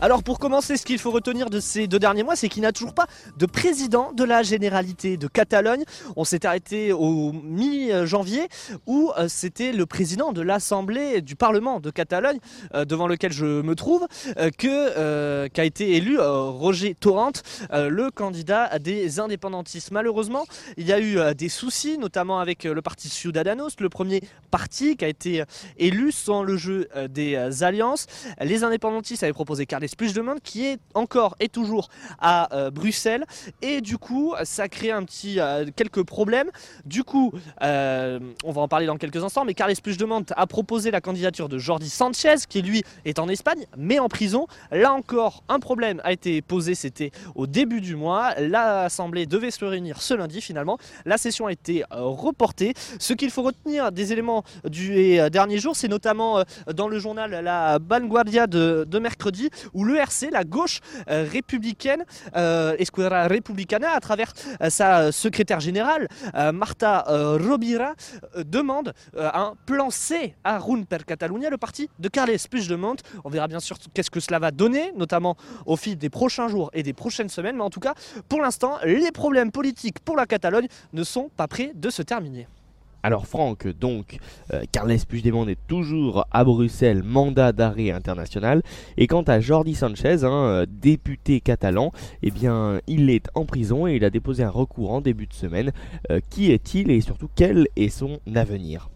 Alors 0.00 0.22
pour 0.22 0.38
commencer, 0.38 0.76
ce 0.76 0.84
qu'il 0.84 0.98
faut 0.98 1.10
retenir 1.10 1.48
de 1.48 1.58
ces 1.58 1.86
deux 1.86 1.98
derniers 1.98 2.22
mois, 2.22 2.36
c'est 2.36 2.50
qu'il 2.50 2.60
n'y 2.60 2.66
a 2.66 2.72
toujours 2.72 2.92
pas 2.92 3.06
de 3.38 3.46
président 3.46 4.12
de 4.12 4.24
la 4.24 4.42
Généralité 4.42 5.16
de 5.16 5.26
Catalogne. 5.26 5.84
On 6.16 6.24
s'est 6.24 6.44
arrêté 6.44 6.92
au 6.92 7.32
mi-janvier 7.32 8.48
où 8.86 9.10
euh, 9.16 9.26
c'était 9.28 9.72
le 9.72 9.86
président 9.86 10.32
de 10.32 10.42
l'Assemblée 10.42 11.22
du 11.22 11.34
Parlement 11.34 11.80
de 11.80 11.90
Catalogne, 11.90 12.38
euh, 12.74 12.84
devant 12.84 13.06
lequel 13.06 13.32
je 13.32 13.62
me 13.62 13.74
trouve, 13.74 14.06
euh, 14.36 14.50
que 14.50 15.48
qu'a 15.48 15.64
été 15.64 15.96
élu 15.96 16.18
Roger 16.18 16.94
Torrent, 16.94 17.32
le 17.72 18.10
candidat 18.10 18.78
des 18.78 19.20
indépendantistes. 19.20 19.90
Malheureusement, 19.90 20.44
il 20.76 20.86
y 20.86 20.92
a 20.92 21.00
eu 21.00 21.18
des 21.34 21.48
soucis, 21.48 21.98
notamment 21.98 22.38
avec 22.38 22.64
le 22.64 22.82
parti 22.82 23.08
Ciudadanos, 23.08 23.76
le 23.80 23.88
premier 23.88 24.22
parti 24.50 24.96
qui 24.96 25.04
a 25.04 25.08
été 25.08 25.44
élu 25.78 26.12
sans 26.12 26.42
le 26.42 26.56
jeu 26.56 26.88
des 27.10 27.62
alliances. 27.62 28.06
Les 28.40 28.64
indépendantistes 28.64 29.22
avaient 29.22 29.32
proposé 29.32 29.66
Carles 29.66 29.85
Puigdemont, 29.96 30.36
qui 30.42 30.66
est 30.66 30.78
encore 30.94 31.36
et 31.40 31.48
toujours 31.48 31.88
à 32.18 32.70
Bruxelles, 32.72 33.24
et 33.62 33.80
du 33.80 33.98
coup, 33.98 34.34
ça 34.44 34.68
crée 34.68 34.90
un 34.90 35.04
petit 35.04 35.38
quelques 35.76 36.02
problèmes. 36.02 36.50
Du 36.84 37.04
coup, 37.04 37.32
on 37.60 38.52
va 38.52 38.60
en 38.60 38.68
parler 38.68 38.86
dans 38.86 38.96
quelques 38.96 39.22
instants, 39.22 39.44
mais 39.44 39.54
Carles 39.54 39.74
Puigdemont 39.82 40.24
a 40.34 40.46
proposé 40.46 40.90
la 40.90 41.00
candidature 41.00 41.48
de 41.48 41.58
Jordi 41.58 41.90
Sanchez, 41.90 42.36
qui 42.48 42.62
lui 42.62 42.82
est 43.04 43.18
en 43.18 43.28
Espagne, 43.28 43.66
mais 43.76 43.98
en 43.98 44.08
prison. 44.08 44.46
Là 44.70 44.92
encore, 44.92 45.42
un 45.48 45.60
problème 45.60 46.00
a 46.04 46.12
été 46.12 46.42
posé, 46.42 46.74
c'était 46.74 47.10
au 47.34 47.46
début 47.46 47.80
du 47.80 47.96
mois. 47.96 48.34
L'Assemblée 48.38 49.26
devait 49.26 49.50
se 49.50 49.64
réunir 49.64 50.02
ce 50.02 50.14
lundi 50.14 50.40
finalement. 50.40 50.78
La 51.04 51.18
session 51.18 51.46
a 51.46 51.52
été 51.52 51.82
euh, 51.92 52.00
reportée. 52.00 52.74
Ce 52.98 53.12
qu'il 53.12 53.30
faut 53.30 53.42
retenir 53.42 53.92
des 53.92 54.12
éléments 54.12 54.44
du 54.68 55.18
euh, 55.18 55.28
dernier 55.30 55.58
jour, 55.58 55.76
c'est 55.76 55.88
notamment 55.88 56.38
euh, 56.38 56.44
dans 56.74 56.88
le 56.88 56.98
journal 56.98 57.30
La 57.30 57.78
Vanguardia 57.78 58.46
de, 58.46 58.86
de 58.88 58.98
mercredi, 58.98 59.50
où 59.76 59.84
l'ERC, 59.84 60.30
la 60.32 60.42
gauche 60.42 60.80
républicaine, 61.06 62.04
Esquerra 62.34 63.28
Republicana, 63.28 63.90
à 63.92 64.00
travers 64.00 64.32
sa 64.68 65.12
secrétaire 65.12 65.60
générale, 65.60 66.08
Marta 66.52 67.04
Robira, 67.06 67.94
demande 68.36 68.94
un 69.16 69.54
plan 69.66 69.90
C 69.90 70.34
à 70.42 70.58
Run 70.58 70.82
per 70.82 71.04
Catalunya, 71.06 71.50
le 71.50 71.58
parti 71.58 71.88
de 71.98 72.08
Carles 72.08 72.38
Puigdemont. 72.50 72.96
On 73.24 73.28
verra 73.30 73.46
bien 73.46 73.60
sûr 73.60 73.76
qu'est-ce 73.92 74.10
que 74.10 74.20
cela 74.20 74.38
va 74.38 74.50
donner, 74.50 74.92
notamment 74.96 75.36
au 75.66 75.76
fil 75.76 75.96
des 75.98 76.10
prochains 76.10 76.48
jours 76.48 76.70
et 76.72 76.82
des 76.82 76.94
prochaines 76.94 77.28
semaines. 77.28 77.56
Mais 77.56 77.62
en 77.62 77.70
tout 77.70 77.80
cas, 77.80 77.94
pour 78.28 78.40
l'instant, 78.40 78.78
les 78.84 79.12
problèmes 79.12 79.52
politiques 79.52 80.00
pour 80.00 80.16
la 80.16 80.26
Catalogne 80.26 80.68
ne 80.94 81.04
sont 81.04 81.30
pas 81.36 81.46
prêts 81.46 81.72
de 81.74 81.90
se 81.90 82.02
terminer. 82.02 82.48
Alors 83.06 83.28
Franck, 83.28 83.68
donc, 83.68 84.18
euh, 84.52 84.64
Carles 84.72 84.98
Puigdemont 85.08 85.46
est 85.46 85.64
toujours 85.68 86.26
à 86.32 86.42
Bruxelles, 86.42 87.04
mandat 87.04 87.52
d'arrêt 87.52 87.92
international. 87.92 88.62
Et 88.96 89.06
quant 89.06 89.22
à 89.22 89.38
Jordi 89.38 89.76
Sanchez, 89.76 90.24
hein, 90.24 90.32
euh, 90.32 90.66
député 90.68 91.38
catalan, 91.40 91.92
eh 92.24 92.32
bien, 92.32 92.80
il 92.88 93.08
est 93.10 93.28
en 93.36 93.44
prison 93.44 93.86
et 93.86 93.94
il 93.94 94.04
a 94.04 94.10
déposé 94.10 94.42
un 94.42 94.50
recours 94.50 94.90
en 94.90 95.00
début 95.00 95.28
de 95.28 95.34
semaine. 95.34 95.70
Euh, 96.10 96.18
qui 96.30 96.50
est-il 96.50 96.90
et 96.90 97.00
surtout 97.00 97.28
quel 97.36 97.68
est 97.76 97.90
son 97.90 98.18
avenir? 98.34 98.90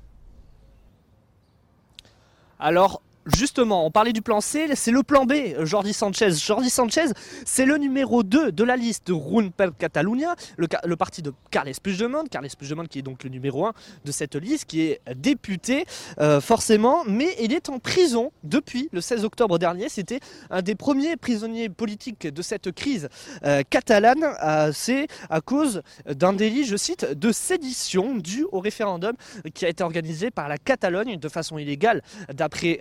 Alors, 2.58 3.02
Justement, 3.26 3.84
on 3.84 3.90
parlait 3.90 4.14
du 4.14 4.22
plan 4.22 4.40
C, 4.40 4.66
c'est 4.74 4.90
le 4.90 5.02
plan 5.02 5.26
B, 5.26 5.34
Jordi 5.64 5.92
Sanchez. 5.92 6.30
Jordi 6.30 6.70
Sanchez, 6.70 7.04
c'est 7.44 7.66
le 7.66 7.76
numéro 7.76 8.22
2 8.22 8.50
de 8.50 8.64
la 8.64 8.76
liste 8.76 9.08
de 9.08 9.12
Run 9.12 9.50
Catalunya, 9.78 10.34
le, 10.56 10.96
parti 10.96 11.20
de 11.20 11.34
Carles 11.50 11.72
Puigdemont. 11.82 12.24
Carles 12.30 12.48
Puigdemont 12.58 12.86
qui 12.86 13.00
est 13.00 13.02
donc 13.02 13.22
le 13.22 13.28
numéro 13.28 13.66
1 13.66 13.74
de 14.06 14.12
cette 14.12 14.36
liste, 14.36 14.64
qui 14.64 14.80
est 14.82 15.02
député 15.14 15.84
euh, 16.18 16.40
forcément, 16.40 17.04
mais 17.06 17.36
il 17.40 17.52
est 17.52 17.68
en 17.68 17.78
prison 17.78 18.32
depuis 18.42 18.88
le 18.90 19.02
16 19.02 19.26
octobre 19.26 19.58
dernier. 19.58 19.90
C'était 19.90 20.20
un 20.48 20.62
des 20.62 20.74
premiers 20.74 21.18
prisonniers 21.18 21.68
politiques 21.68 22.26
de 22.26 22.42
cette 22.42 22.72
crise 22.72 23.10
euh, 23.44 23.62
catalane. 23.68 24.24
Euh, 24.42 24.72
c'est 24.74 25.08
à 25.28 25.42
cause 25.42 25.82
d'un 26.06 26.32
délit, 26.32 26.64
je 26.64 26.76
cite, 26.76 27.04
de 27.04 27.32
sédition 27.32 28.16
dû 28.16 28.46
au 28.50 28.60
référendum 28.60 29.12
qui 29.52 29.66
a 29.66 29.68
été 29.68 29.84
organisé 29.84 30.30
par 30.30 30.48
la 30.48 30.56
Catalogne 30.56 31.18
de 31.18 31.28
façon 31.28 31.58
illégale, 31.58 32.02
d'après 32.32 32.78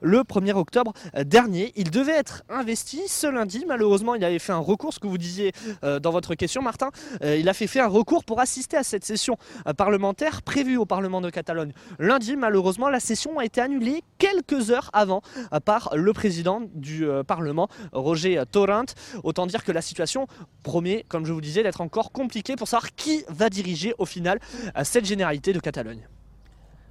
Le 0.00 0.20
1er 0.20 0.54
octobre 0.54 0.92
euh, 1.16 1.24
dernier. 1.24 1.72
Il 1.76 1.90
devait 1.90 2.12
être 2.12 2.42
investi 2.48 3.02
ce 3.06 3.26
lundi. 3.26 3.64
Malheureusement, 3.66 4.14
il 4.14 4.24
avait 4.24 4.38
fait 4.38 4.52
un 4.52 4.58
recours, 4.58 4.94
ce 4.94 4.98
que 4.98 5.06
vous 5.06 5.18
disiez 5.18 5.52
euh, 5.84 6.00
dans 6.00 6.10
votre 6.10 6.34
question, 6.34 6.62
Martin. 6.62 6.90
Euh, 7.22 7.36
il 7.36 7.48
a 7.48 7.54
fait, 7.54 7.66
fait 7.66 7.80
un 7.80 7.88
recours 7.88 8.24
pour 8.24 8.40
assister 8.40 8.76
à 8.76 8.82
cette 8.82 9.04
session 9.04 9.36
parlementaire 9.76 10.42
prévue 10.42 10.76
au 10.76 10.86
Parlement 10.86 11.20
de 11.20 11.30
Catalogne. 11.30 11.72
Lundi, 11.98 12.36
malheureusement, 12.36 12.88
la 12.88 13.00
session 13.00 13.38
a 13.38 13.44
été 13.44 13.60
annulée 13.60 14.02
quelques 14.18 14.70
heures 14.70 14.90
avant 14.92 15.22
par 15.64 15.90
le 15.94 16.12
président 16.12 16.62
du 16.74 17.06
Parlement, 17.26 17.68
Roger 17.92 18.42
Torrent. 18.50 18.86
Autant 19.22 19.46
dire 19.46 19.64
que 19.64 19.72
la 19.72 19.82
situation 19.82 20.26
promet, 20.62 21.04
comme 21.08 21.26
je 21.26 21.32
vous 21.32 21.40
disais, 21.40 21.62
d'être 21.62 21.80
encore 21.80 22.12
compliquée 22.12 22.56
pour 22.56 22.68
savoir 22.68 22.94
qui 22.94 23.24
va 23.28 23.50
diriger 23.50 23.94
au 23.98 24.06
final 24.06 24.38
cette 24.84 25.04
généralité 25.04 25.52
de 25.52 25.60
Catalogne. 25.60 26.06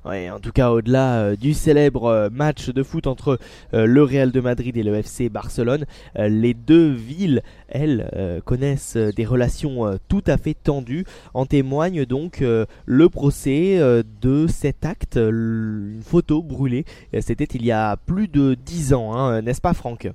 Ouais, 0.03 0.31
en 0.31 0.39
tout 0.39 0.51
cas, 0.51 0.71
au-delà 0.71 1.19
euh, 1.19 1.35
du 1.35 1.53
célèbre 1.53 2.05
euh, 2.05 2.29
match 2.31 2.69
de 2.69 2.81
foot 2.81 3.05
entre 3.05 3.37
euh, 3.75 3.85
le 3.85 4.01
Real 4.01 4.31
de 4.31 4.41
Madrid 4.41 4.75
et 4.75 4.81
le 4.81 4.95
FC 4.95 5.29
Barcelone, 5.29 5.85
les 6.15 6.55
deux 6.55 6.91
villes, 6.91 7.43
elles, 7.67 8.41
connaissent 8.45 8.97
des 8.97 9.25
relations 9.25 9.97
tout 10.07 10.23
à 10.27 10.37
fait 10.37 10.53
tendues. 10.53 11.05
En 11.33 11.45
témoigne 11.45 12.05
donc 12.05 12.43
le 12.85 13.09
procès 13.09 13.79
de 14.21 14.47
cet 14.47 14.85
acte, 14.85 15.15
une 15.17 16.01
photo 16.03 16.41
brûlée. 16.41 16.85
C'était 17.19 17.45
il 17.45 17.65
y 17.65 17.71
a 17.71 17.97
plus 17.97 18.27
de 18.27 18.55
dix 18.55 18.93
ans, 18.93 19.13
hein, 19.13 19.41
n'est-ce 19.41 19.61
pas, 19.61 19.73
Franck? 19.73 20.09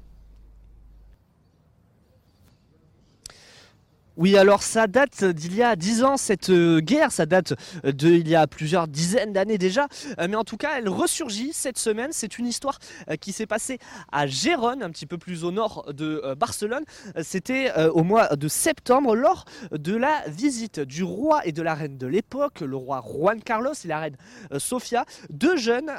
Oui, 4.18 4.38
alors 4.38 4.62
ça 4.62 4.86
date 4.86 5.24
d'il 5.24 5.54
y 5.54 5.62
a 5.62 5.76
dix 5.76 6.02
ans, 6.02 6.16
cette 6.16 6.48
euh, 6.48 6.80
guerre, 6.80 7.12
ça 7.12 7.26
date 7.26 7.52
d'il 7.84 8.26
y 8.26 8.34
a 8.34 8.46
plusieurs 8.46 8.88
dizaines 8.88 9.34
d'années 9.34 9.58
déjà, 9.58 9.88
euh, 10.18 10.26
mais 10.26 10.36
en 10.36 10.44
tout 10.44 10.56
cas, 10.56 10.78
elle 10.78 10.88
ressurgit 10.88 11.52
cette 11.52 11.76
semaine. 11.76 12.08
C'est 12.12 12.38
une 12.38 12.46
histoire 12.46 12.78
euh, 13.10 13.16
qui 13.16 13.32
s'est 13.32 13.46
passée 13.46 13.78
à 14.10 14.26
Gérone, 14.26 14.82
un 14.82 14.88
petit 14.88 15.04
peu 15.04 15.18
plus 15.18 15.44
au 15.44 15.50
nord 15.50 15.92
de 15.92 16.34
Barcelone. 16.34 16.84
C'était 17.22 17.72
au 17.88 18.04
mois 18.04 18.34
de 18.36 18.48
septembre, 18.48 19.14
lors 19.14 19.44
de 19.70 19.94
la 19.94 20.22
visite 20.28 20.80
du 20.80 21.02
roi 21.04 21.46
et 21.46 21.52
de 21.52 21.60
la 21.60 21.74
reine 21.74 21.98
de 21.98 22.06
l'époque, 22.06 22.60
le 22.60 22.76
roi 22.76 23.04
Juan 23.06 23.42
Carlos 23.42 23.74
et 23.84 23.88
la 23.88 23.98
reine 23.98 24.16
Sofia. 24.58 25.04
Deux 25.30 25.56
jeunes, 25.56 25.90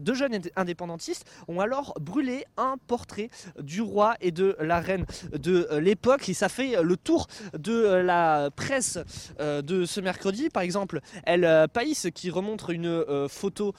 deux 0.00 0.14
jeunes 0.14 0.38
indépendantistes 0.54 1.24
ont 1.48 1.60
alors 1.60 1.94
brûlé 2.00 2.44
un 2.56 2.76
portrait 2.86 3.30
du 3.60 3.80
roi 3.80 4.14
et 4.20 4.30
de 4.30 4.56
la 4.60 4.80
reine 4.80 5.06
de 5.32 5.68
l'époque, 5.78 6.28
et 6.28 6.34
ça 6.34 6.48
fait 6.48 6.82
le 6.82 6.96
tour 6.96 7.15
de 7.58 7.72
euh, 7.72 8.02
la 8.02 8.50
presse 8.54 8.98
euh, 9.40 9.62
de 9.62 9.84
ce 9.84 10.00
mercredi. 10.00 10.50
Par 10.50 10.62
exemple, 10.62 11.00
El 11.24 11.44
euh, 11.44 11.66
País 11.66 12.10
qui 12.14 12.30
remontre 12.30 12.70
une 12.70 13.04
photo 13.28 13.74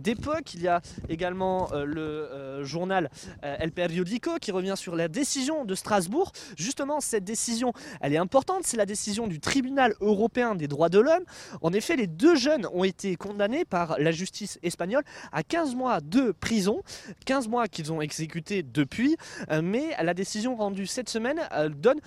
d'époque. 0.00 0.54
Il 0.54 0.62
y 0.62 0.68
a 0.68 0.80
également 1.08 1.68
le 1.72 2.62
journal 2.64 3.10
El 3.42 3.72
Periodico 3.72 4.38
qui 4.40 4.52
revient 4.52 4.74
sur 4.76 4.96
la 4.96 5.08
décision 5.08 5.64
de 5.64 5.74
Strasbourg. 5.74 6.32
Justement, 6.56 7.00
cette 7.00 7.24
décision, 7.24 7.72
elle 8.00 8.12
est 8.12 8.18
importante. 8.18 8.62
C'est 8.64 8.76
la 8.76 8.86
décision 8.86 9.26
du 9.26 9.40
tribunal 9.40 9.94
européen 10.00 10.54
des 10.54 10.68
droits 10.68 10.88
de 10.88 10.98
l'homme. 10.98 11.24
En 11.62 11.72
effet, 11.72 11.96
les 11.96 12.06
deux 12.06 12.36
jeunes 12.36 12.66
ont 12.72 12.84
été 12.84 13.16
condamnés 13.16 13.64
par 13.64 13.98
la 13.98 14.10
justice 14.10 14.58
espagnole 14.62 15.04
à 15.32 15.42
15 15.42 15.74
mois 15.74 16.00
de 16.00 16.32
prison. 16.32 16.82
15 17.24 17.48
mois 17.48 17.68
qu'ils 17.68 17.92
ont 17.92 18.00
exécutés 18.00 18.62
depuis. 18.62 19.16
Mais 19.62 19.94
la 20.02 20.14
décision 20.14 20.56
rendue 20.56 20.86
cette 20.86 21.08
semaine 21.08 21.40
donne 21.80 22.00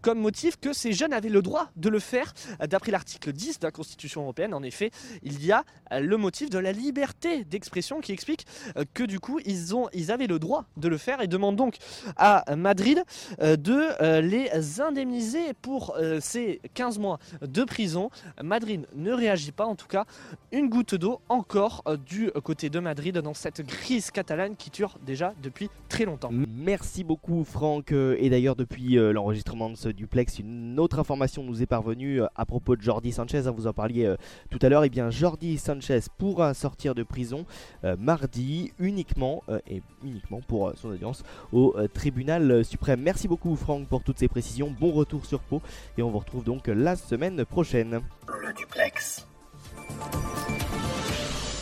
comme 0.00 0.17
motif 0.18 0.56
que 0.60 0.72
ces 0.72 0.92
jeunes 0.92 1.12
avaient 1.12 1.28
le 1.28 1.42
droit 1.42 1.70
de 1.76 1.88
le 1.88 1.98
faire. 1.98 2.34
D'après 2.68 2.90
l'article 2.92 3.32
10 3.32 3.60
de 3.60 3.66
la 3.66 3.70
Constitution 3.70 4.22
européenne, 4.22 4.54
en 4.54 4.62
effet, 4.62 4.90
il 5.22 5.44
y 5.44 5.52
a 5.52 5.64
euh, 5.92 6.00
le 6.00 6.16
motif 6.16 6.50
de 6.50 6.58
la 6.58 6.72
liberté 6.72 7.44
d'expression 7.44 8.00
qui 8.00 8.12
explique 8.12 8.46
euh, 8.76 8.84
que 8.94 9.04
du 9.04 9.20
coup, 9.20 9.40
ils, 9.44 9.74
ont, 9.74 9.88
ils 9.92 10.10
avaient 10.10 10.26
le 10.26 10.38
droit 10.38 10.64
de 10.76 10.88
le 10.88 10.98
faire 10.98 11.20
et 11.20 11.26
demandent 11.26 11.56
donc 11.56 11.76
à 12.16 12.44
Madrid 12.56 13.02
euh, 13.40 13.56
de 13.56 14.20
les 14.20 14.80
indemniser 14.80 15.54
pour 15.62 15.96
ces 16.20 16.60
15 16.74 16.98
mois 16.98 17.18
de 17.42 17.64
prison. 17.64 18.10
Madrid 18.42 18.86
ne 18.94 19.12
réagit 19.12 19.52
pas, 19.52 19.64
en 19.64 19.74
tout 19.74 19.86
cas, 19.86 20.04
une 20.52 20.68
goutte 20.68 20.94
d'eau 20.94 21.20
encore 21.28 21.84
du 22.06 22.30
côté 22.44 22.70
de 22.70 22.78
Madrid 22.78 23.16
dans 23.18 23.34
cette 23.34 23.66
crise 23.66 24.10
catalane 24.10 24.56
qui 24.56 24.70
dure 24.70 24.98
déjà 25.04 25.34
depuis 25.42 25.70
très 25.88 26.04
longtemps. 26.04 26.30
Merci 26.32 27.04
beaucoup 27.04 27.44
Franck 27.44 27.92
et 27.92 28.30
d'ailleurs 28.30 28.56
depuis 28.56 28.94
l'enregistrement 28.94 29.70
de 29.70 29.76
ce 29.76 29.88
du 29.88 30.06
une 30.38 30.78
autre 30.78 30.98
information 30.98 31.42
nous 31.42 31.62
est 31.62 31.66
parvenue 31.66 32.22
euh, 32.22 32.26
à 32.36 32.44
propos 32.44 32.76
de 32.76 32.82
Jordi 32.82 33.12
Sanchez, 33.12 33.46
hein, 33.46 33.54
vous 33.56 33.66
en 33.66 33.72
parliez 33.72 34.04
euh, 34.04 34.16
tout 34.50 34.58
à 34.62 34.68
l'heure. 34.68 34.84
Et 34.84 34.86
eh 34.86 34.90
bien 34.90 35.10
Jordi 35.10 35.58
Sanchez 35.58 36.00
pourra 36.18 36.54
sortir 36.54 36.94
de 36.94 37.02
prison 37.02 37.46
euh, 37.84 37.96
mardi 37.98 38.72
uniquement 38.78 39.42
et 39.66 39.82
uniquement 40.04 40.40
pour 40.40 40.72
son 40.76 40.88
audience 40.88 41.24
au 41.52 41.74
tribunal 41.92 42.64
suprême. 42.64 43.00
Merci 43.00 43.28
beaucoup 43.28 43.54
Franck 43.56 43.86
pour 43.88 44.02
toutes 44.02 44.18
ces 44.18 44.28
précisions. 44.28 44.74
Bon 44.78 44.92
retour 44.92 45.26
sur 45.26 45.40
Pau 45.40 45.62
et 45.96 46.02
on 46.02 46.10
vous 46.10 46.18
retrouve 46.18 46.44
donc 46.44 46.66
la 46.68 46.96
semaine 46.96 47.44
prochaine. 47.44 48.00
Le 48.28 48.52
duplex. 48.52 49.26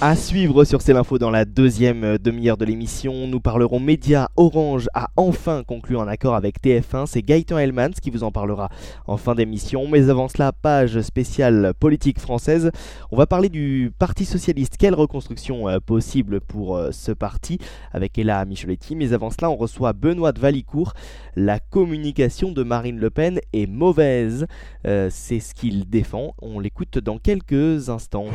À 0.03 0.15
suivre 0.15 0.65
sur 0.65 0.83
C'est 0.83 0.93
l'info 0.93 1.17
dans 1.17 1.31
la 1.31 1.47
deuxième 1.47 2.05
euh, 2.05 2.19
demi-heure 2.19 2.59
de 2.59 2.67
l'émission, 2.67 3.27
nous 3.27 3.41
parlerons 3.41 3.81
médias. 3.81 4.29
Orange 4.37 4.91
a 4.93 5.09
enfin 5.17 5.63
conclu 5.65 5.97
un 5.97 6.07
accord 6.07 6.35
avec 6.35 6.63
TF1. 6.63 7.07
C'est 7.07 7.23
Gaëtan 7.23 7.57
Hellmans 7.57 7.93
qui 8.03 8.11
vous 8.11 8.23
en 8.23 8.31
parlera 8.31 8.69
en 9.07 9.17
fin 9.17 9.35
d'émission. 9.35 9.89
Mais 9.89 10.11
avant 10.11 10.29
cela, 10.29 10.53
page 10.53 11.01
spéciale 11.01 11.73
politique 11.81 12.21
française. 12.21 12.71
On 13.11 13.17
va 13.17 13.27
parler 13.27 13.49
du 13.49 13.91
Parti 13.99 14.27
Socialiste. 14.27 14.77
Quelle 14.77 14.95
reconstruction 14.95 15.67
euh, 15.67 15.79
possible 15.81 16.43
pour 16.43 16.77
euh, 16.77 16.91
ce 16.93 17.13
parti 17.13 17.59
avec 17.95 18.19
Ella 18.19 18.45
Micheletti. 18.45 18.97
Mais 18.97 19.15
avant 19.15 19.31
cela, 19.31 19.49
on 19.49 19.57
reçoit 19.57 19.95
Benoît 19.95 20.33
de 20.33 20.41
Valicourt. 20.41 20.93
La 21.37 21.59
communication 21.59 22.53
de 22.53 22.63
Marine 22.63 22.99
Le 22.99 23.09
Pen 23.09 23.41
est 23.55 23.67
mauvaise. 23.67 24.47
C'est 24.85 25.41
ce 25.41 25.55
qu'il 25.55 25.89
défend. 25.89 26.35
On 26.41 26.61
l'écoute 26.61 26.99
dans 26.99 27.19
quelques 27.19 27.89
instants. 27.89 28.27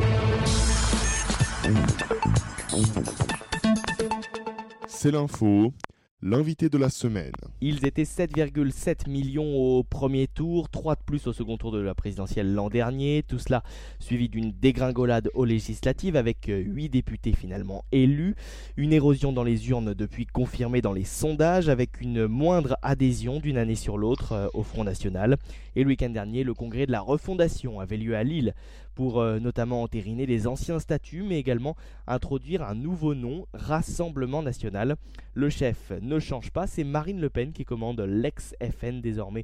C'est 4.88 5.12
l'info, 5.12 5.74
l'invité 6.22 6.70
de 6.70 6.78
la 6.78 6.90
semaine. 6.90 7.32
Ils 7.62 7.86
étaient 7.86 8.04
7,7 8.04 9.10
millions 9.10 9.56
au 9.56 9.84
premier 9.84 10.28
tour, 10.28 10.70
3 10.70 10.96
de 10.96 11.02
plus 11.06 11.28
au 11.28 11.34
second 11.34 11.58
tour 11.58 11.72
de 11.72 11.80
la 11.80 11.96
présidentielle 11.96 12.54
l'an 12.54 12.70
dernier. 12.70 13.24
Tout 13.28 13.40
cela 13.40 13.64
suivi 14.00 14.30
d'une 14.30 14.52
dégringolade 14.52 15.30
aux 15.34 15.46
législatives 15.46 16.16
avec 16.16 16.46
8 16.48 16.90
députés 16.90 17.34
finalement 17.34 17.84
élus. 17.92 18.36
Une 18.78 18.94
érosion 18.94 19.34
dans 19.34 19.44
les 19.44 19.70
urnes 19.70 19.94
depuis 19.94 20.28
confirmée 20.28 20.82
dans 20.82 20.94
les 20.94 21.04
sondages 21.04 21.70
avec 21.70 22.02
une 22.02 22.28
moindre 22.28 22.78
adhésion 22.84 23.40
d'une 23.40 23.58
année 23.58 23.76
sur 23.76 23.98
l'autre 23.98 24.34
euh, 24.34 24.48
au 24.54 24.64
Front 24.64 24.84
National. 24.84 25.38
Et 25.76 25.84
le 25.84 25.90
week-end 25.90 26.10
dernier, 26.10 26.44
le 26.44 26.54
congrès 26.54 26.86
de 26.86 26.92
la 26.92 27.02
refondation 27.02 27.80
avait 27.80 27.98
lieu 27.98 28.16
à 28.16 28.24
Lille 28.24 28.54
pour 28.96 29.20
euh, 29.20 29.40
notamment 29.40 29.84
entériner 29.84 30.26
les 30.26 30.48
anciens 30.48 30.80
statuts, 30.80 31.24
mais 31.24 31.40
également 31.40 31.76
introduire 32.08 32.64
un 32.64 32.76
nouveau 32.76 33.16
nom, 33.16 33.48
Rassemblement 33.54 34.42
National. 34.44 34.96
Le 35.34 35.50
chef 35.50 35.92
ne 36.02 36.20
change 36.20 36.52
pas, 36.52 36.68
c'est 36.68 36.84
Marine 36.84 37.22
Le 37.22 37.30
Pen 37.30 37.54
qui 37.54 37.66
commande 37.66 38.02
l'ex-FN 38.02 39.02
désormais, 39.02 39.44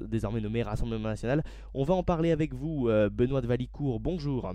désormais 0.00 0.40
nommé 0.40 0.62
Rassemblement 0.62 1.08
National. 1.08 1.42
On 1.74 1.84
va 1.84 1.94
en 1.94 2.02
parler 2.02 2.30
avec 2.30 2.54
vous, 2.54 2.88
euh, 2.88 3.10
Benoît 3.10 3.40
de 3.40 3.46
Valicourt, 3.46 4.00
bonjour. 4.00 4.52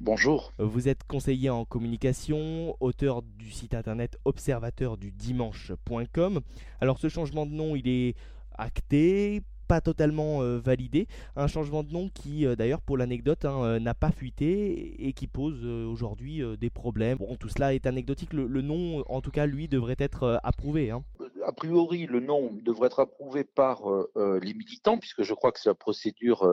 Bonjour. 0.00 0.52
Vous 0.58 0.88
êtes 0.88 1.04
conseiller 1.04 1.50
en 1.50 1.66
communication, 1.66 2.74
auteur 2.80 3.20
du 3.22 3.50
site 3.50 3.74
internet 3.74 4.18
observateur 4.24 4.96
du 4.96 5.12
dimanche.com. 5.12 6.40
Alors 6.80 6.98
ce 6.98 7.08
changement 7.08 7.44
de 7.44 7.52
nom, 7.52 7.76
il 7.76 7.86
est 7.86 8.14
acté, 8.56 9.42
pas 9.70 9.80
totalement 9.80 10.42
euh, 10.42 10.58
validé. 10.58 11.06
Un 11.36 11.46
changement 11.46 11.84
de 11.84 11.92
nom 11.92 12.10
qui, 12.12 12.44
euh, 12.44 12.56
d'ailleurs, 12.56 12.80
pour 12.80 12.98
l'anecdote, 12.98 13.44
hein, 13.44 13.62
euh, 13.62 13.78
n'a 13.78 13.94
pas 13.94 14.10
fuité 14.10 15.06
et 15.06 15.12
qui 15.12 15.28
pose 15.28 15.64
aujourd'hui 15.64 16.42
des 16.58 16.70
problèmes. 16.70 17.18
Bon, 17.18 17.36
tout 17.36 17.48
cela 17.48 17.72
est 17.72 17.86
anecdotique. 17.86 18.32
Le, 18.32 18.62
nom, 18.62 19.04
en 19.08 19.20
tout 19.20 19.30
cas, 19.30 19.46
lui, 19.46 19.68
devrait 19.68 19.94
être 20.00 20.40
approuvé. 20.42 20.90
Hein. 20.90 21.04
A 21.46 21.52
priori, 21.52 22.06
le 22.06 22.18
nom 22.18 22.50
devrait 22.64 22.88
être 22.88 22.98
approuvé 22.98 23.44
par 23.44 23.82
les 24.16 24.54
militants, 24.54 24.98
puisque 24.98 25.22
je 25.22 25.34
crois 25.34 25.52
que 25.52 25.60
c'est 25.60 25.68
la 25.68 25.74
procédure 25.74 26.48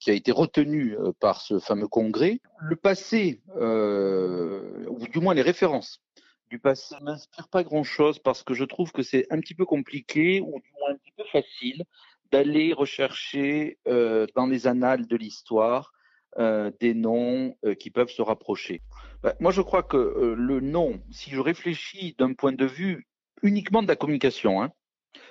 qui 0.00 0.10
a 0.10 0.14
été 0.14 0.32
retenue 0.32 0.96
par 1.20 1.40
ce 1.40 1.60
fameux 1.60 1.88
congrès. 1.88 2.40
Le 2.58 2.74
passé, 2.74 3.40
ou 3.56 5.06
du 5.08 5.20
moins 5.20 5.34
les 5.34 5.42
références 5.42 6.00
du 6.50 6.58
passé 6.58 6.94
ne 7.00 7.04
m'inspire 7.04 7.48
pas 7.48 7.62
grand-chose 7.62 8.18
parce 8.18 8.42
que 8.42 8.54
je 8.54 8.64
trouve 8.64 8.92
que 8.92 9.02
c'est 9.02 9.26
un 9.30 9.40
petit 9.40 9.54
peu 9.54 9.64
compliqué 9.64 10.40
ou 10.40 10.60
du 10.60 10.70
moins 10.78 10.90
un 10.90 10.96
petit 10.96 11.12
peu 11.16 11.24
facile 11.24 11.84
d'aller 12.30 12.72
rechercher 12.72 13.78
euh, 13.86 14.26
dans 14.34 14.46
les 14.46 14.66
annales 14.66 15.06
de 15.06 15.16
l'histoire 15.16 15.92
euh, 16.38 16.70
des 16.80 16.94
noms 16.94 17.56
euh, 17.64 17.74
qui 17.74 17.90
peuvent 17.90 18.10
se 18.10 18.22
rapprocher. 18.22 18.82
Ben, 19.22 19.34
moi, 19.40 19.52
je 19.52 19.62
crois 19.62 19.82
que 19.82 20.34
le 20.36 20.60
nom, 20.60 21.00
si 21.10 21.30
je 21.30 21.40
réfléchis 21.40 22.14
d'un 22.18 22.34
point 22.34 22.52
de 22.52 22.66
vue 22.66 23.06
uniquement 23.42 23.82
de 23.82 23.88
la 23.88 23.96
communication, 23.96 24.62
hein, 24.62 24.72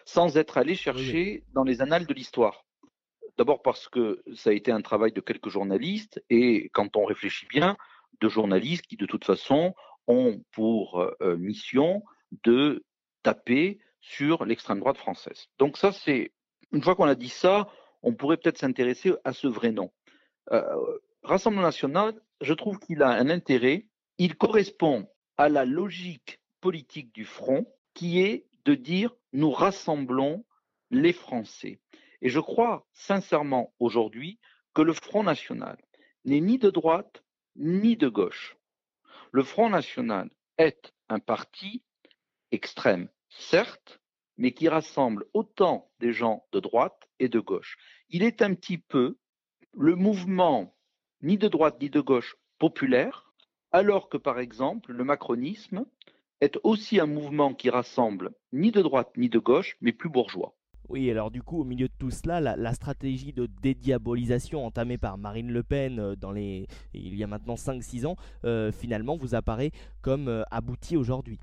sans 0.06 0.38
être 0.38 0.58
allé 0.58 0.76
chercher 0.76 1.44
dans 1.54 1.64
les 1.64 1.82
annales 1.82 2.06
de 2.06 2.14
l'histoire. 2.14 2.66
D'abord 3.38 3.62
parce 3.62 3.90
que 3.90 4.24
ça 4.36 4.52
a 4.52 4.54
été 4.54 4.72
un 4.72 4.82
travail 4.82 5.12
de 5.12 5.22
quelques 5.22 5.50
journalistes 5.50 6.24
et 6.30 6.70
quand 6.74 6.96
on 6.96 7.06
réfléchit 7.06 7.48
bien, 7.48 7.76
de 8.22 8.30
journalistes 8.30 8.86
qui 8.86 8.96
de 8.96 9.06
toute 9.06 9.26
façon 9.26 9.74
ont 10.08 10.42
pour 10.52 11.10
mission 11.38 12.04
de 12.44 12.84
taper 13.24 13.80
sur 14.02 14.46
l'extrême 14.46 14.80
droite 14.80 14.98
française. 14.98 15.48
Donc 15.60 15.78
ça, 15.78 15.92
c'est 15.92 16.32
une 16.72 16.82
fois 16.82 16.96
qu'on 16.96 17.06
a 17.06 17.16
dit 17.16 17.30
ça, 17.30 17.70
on 18.02 18.14
pourrait 18.14 18.38
peut-être 18.38 18.58
s'intéresser 18.58 19.14
à 19.24 19.32
ce 19.32 19.48
vrai 19.48 19.72
nom. 19.72 19.92
Euh, 20.52 20.64
Rassemblement 21.24 21.64
national, 21.64 22.22
je 22.42 22.54
trouve 22.54 22.80
qu'il 22.80 23.02
a 23.02 23.10
un 23.10 23.30
intérêt. 23.30 23.88
Il 24.18 24.36
correspond 24.36 25.08
à 25.38 25.48
la 25.48 25.64
logique 25.64 26.42
politique 26.60 27.14
du 27.14 27.24
front, 27.24 27.66
qui 27.94 28.20
est 28.20 28.46
de 28.66 28.76
dire 28.76 29.16
nous 29.32 29.52
rassemblons 29.52 30.44
les 30.92 31.14
Français. 31.14 31.80
Et 32.22 32.30
je 32.30 32.42
crois 32.42 32.86
sincèrement 32.92 33.74
aujourd'hui 33.80 34.40
que 34.74 34.82
le 34.82 34.94
Front 34.94 35.24
national 35.24 35.78
n'est 36.26 36.42
ni 36.42 36.58
de 36.58 36.70
droite 36.70 37.24
ni 37.56 37.96
de 37.96 38.10
gauche. 38.10 38.58
Le 39.36 39.42
Front 39.42 39.72
National 39.72 40.30
est 40.60 40.94
un 41.10 41.18
parti 41.18 41.82
extrême, 42.52 43.10
certes, 43.30 44.00
mais 44.38 44.52
qui 44.52 44.70
rassemble 44.70 45.26
autant 45.34 45.90
des 46.00 46.14
gens 46.14 46.46
de 46.52 46.60
droite 46.60 47.10
et 47.18 47.30
de 47.30 47.40
gauche. 47.40 47.78
Il 48.10 48.22
est 48.22 48.44
un 48.44 48.54
petit 48.54 48.78
peu 48.78 49.18
le 49.74 49.96
mouvement 49.96 50.78
ni 51.24 51.40
de 51.40 51.48
droite 51.48 51.82
ni 51.82 51.90
de 51.90 52.00
gauche 52.00 52.36
populaire, 52.60 53.34
alors 53.72 54.08
que 54.08 54.18
par 54.18 54.38
exemple 54.38 54.92
le 54.92 55.04
macronisme 55.04 55.84
est 56.40 56.60
aussi 56.62 57.00
un 57.00 57.08
mouvement 57.08 57.56
qui 57.56 57.72
rassemble 57.72 58.36
ni 58.52 58.70
de 58.70 58.84
droite 58.84 59.18
ni 59.18 59.30
de 59.30 59.40
gauche, 59.40 59.78
mais 59.82 59.94
plus 59.94 60.10
bourgeois. 60.10 60.56
Oui, 60.94 61.10
alors 61.10 61.32
du 61.32 61.42
coup, 61.42 61.62
au 61.62 61.64
milieu 61.64 61.88
de 61.88 61.94
tout 61.98 62.12
cela, 62.12 62.40
la, 62.40 62.74
stratégie 62.76 63.34
de 63.34 63.48
dédiabolisation 63.64 64.64
entamée 64.64 65.00
par 65.00 65.18
Marine 65.18 65.52
Le 65.52 65.64
Pen 65.64 65.98
euh, 65.98 66.16
dans 66.16 66.32
les, 66.32 66.68
il 66.94 67.16
y 67.16 67.24
a 67.24 67.28
maintenant 67.28 67.56
5-6 67.56 68.06
ans, 68.06 68.16
euh, 68.46 68.72
finalement 68.72 69.18
vous 69.18 69.34
apparaît 69.34 69.72
comme 70.04 70.28
euh, 70.28 70.44
aboutie 70.52 70.96
aujourd'hui 70.96 71.40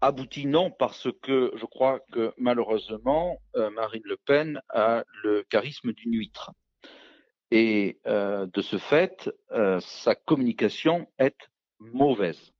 Abouti 0.00 0.46
non, 0.46 0.70
parce 0.70 1.08
que 1.20 1.52
je 1.56 1.66
crois 1.66 2.00
que 2.10 2.32
malheureusement, 2.38 3.38
Marine 3.54 4.02
Le 4.06 4.16
Pen 4.16 4.62
a 4.70 5.04
le 5.22 5.42
charisme 5.50 5.92
d'une 5.92 6.14
huître. 6.14 6.52
Et 7.50 7.98
de 8.06 8.60
ce 8.60 8.76
fait, 8.76 9.30
sa 9.80 10.14
communication 10.14 11.06
est 11.18 11.36
mauvaise. 11.80 12.52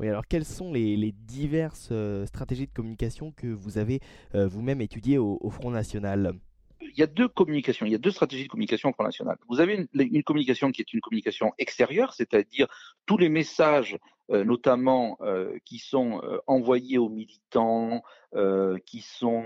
Oui, 0.00 0.08
alors 0.08 0.26
quelles 0.26 0.46
sont 0.46 0.72
les, 0.72 1.12
diverses 1.12 1.90
euh, 1.92 2.24
stratégies 2.24 2.66
de 2.66 2.72
communication 2.72 3.32
que 3.32 3.48
vous 3.48 3.76
avez 3.76 4.00
euh, 4.34 4.48
vous-même 4.48 4.80
étudiées 4.80 5.18
au, 5.18 5.50
Front 5.50 5.70
National? 5.70 6.32
Il 6.80 6.98
y 6.98 7.02
a 7.02 7.06
deux 7.06 7.28
communications, 7.28 7.84
il 7.84 7.92
y 7.92 7.94
a 7.94 7.98
deux 7.98 8.10
stratégies 8.10 8.44
de 8.44 8.48
communication 8.48 8.88
au 8.88 8.92
Front 8.94 9.04
National. 9.04 9.36
Vous 9.50 9.60
avez 9.60 9.86
une, 9.92 10.22
communication 10.22 10.72
qui 10.72 10.80
est 10.80 10.94
une 10.94 11.02
communication 11.02 11.52
extérieure, 11.58 12.14
c'est-à-dire 12.14 12.66
tous 13.04 13.18
les 13.18 13.28
messages, 13.28 13.98
euh, 14.30 14.42
notamment 14.42 15.18
qui 15.66 15.78
sont 15.78 16.22
envoyés 16.46 16.96
aux 16.96 17.10
militants, 17.10 18.02
qui 18.86 19.02
sont 19.02 19.44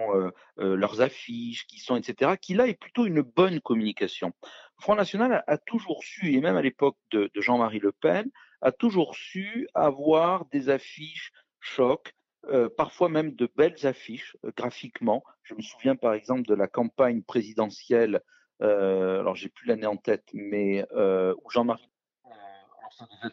leurs 0.57 1.01
affiches, 1.01 1.67
qui 1.67 1.81
sont 1.81 1.97
etc., 1.97 2.37
qui 2.41 2.55
là 2.55 2.69
est 2.69 2.79
plutôt 2.79 3.07
une 3.07 3.23
bonne 3.23 3.61
communication. 3.61 4.33
Le 4.79 4.83
Front 4.83 4.95
National 4.95 5.43
a, 5.49 5.59
toujours 5.59 6.05
su, 6.05 6.33
et 6.33 6.41
même 6.41 6.57
à 6.57 6.63
l'époque 6.63 6.97
de 7.11 7.29
Jean-Marie 7.35 7.81
Le 7.81 7.91
Pen, 7.91 8.31
a 8.61 8.73
toujours 8.73 9.15
su 9.15 9.69
avoir 9.75 10.47
des 10.47 10.69
affiches 10.69 11.33
choc, 11.61 12.15
euh, 12.49 12.69
parfois 12.69 13.09
même 13.09 13.35
de 13.35 13.49
belles 13.57 13.87
affiches 13.87 14.37
euh, 14.45 14.51
graphiquement. 14.57 15.25
Je 15.43 15.55
me 15.55 15.63
souviens 15.63 15.97
par 15.97 16.13
exemple 16.13 16.43
de 16.43 16.55
la 16.55 16.69
campagne 16.69 17.23
présidentielle, 17.23 18.21
euh, 18.63 19.21
alors 19.21 19.35
j'ai 19.35 19.49
plus 19.49 19.67
l'année 19.67 19.87
en 19.87 19.97
tête, 19.97 20.29
mais 20.35 20.85
où 20.93 21.51
Jean-Marie 21.51 21.89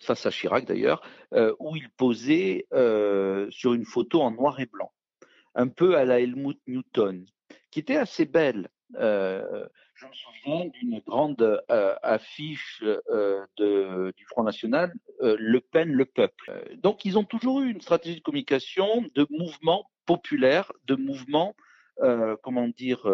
face 0.02 0.26
à 0.26 0.32
Chirac 0.32 0.66
d'ailleurs, 0.66 1.02
où 1.60 1.76
il 1.76 1.90
posait 1.92 2.66
sur 3.52 3.74
une 3.74 3.86
photo 3.86 4.22
en 4.22 4.32
noir 4.32 4.60
et 4.60 4.66
blanc, 4.66 4.92
un 5.56 5.68
peu 5.68 5.98
à 5.98 6.06
la 6.06 6.20
Helmut 6.20 6.60
Newton, 6.68 7.26
qui 7.70 7.80
était 7.80 7.98
assez 7.98 8.26
belle. 8.26 8.70
Je 10.02 10.08
me 10.08 10.14
souviens 10.14 10.66
d'une 10.66 11.00
grande 11.02 11.62
euh, 11.70 11.96
affiche 12.02 12.84
euh, 13.12 13.46
du 13.60 14.26
Front 14.26 14.42
National, 14.42 14.92
euh, 15.22 15.36
Le 15.38 15.60
Pen, 15.60 15.92
le 15.92 16.06
peuple. 16.06 16.76
Donc 16.78 17.06
ils 17.06 17.20
ont 17.20 17.24
toujours 17.24 17.62
eu 17.62 17.70
une 17.70 17.82
stratégie 17.82 18.16
de 18.16 18.24
communication 18.24 19.06
de 19.14 19.28
mouvement 19.30 19.92
populaire, 20.08 20.72
de 20.86 20.96
mouvement, 20.96 21.56
comment 22.42 22.68
dire, 22.68 23.08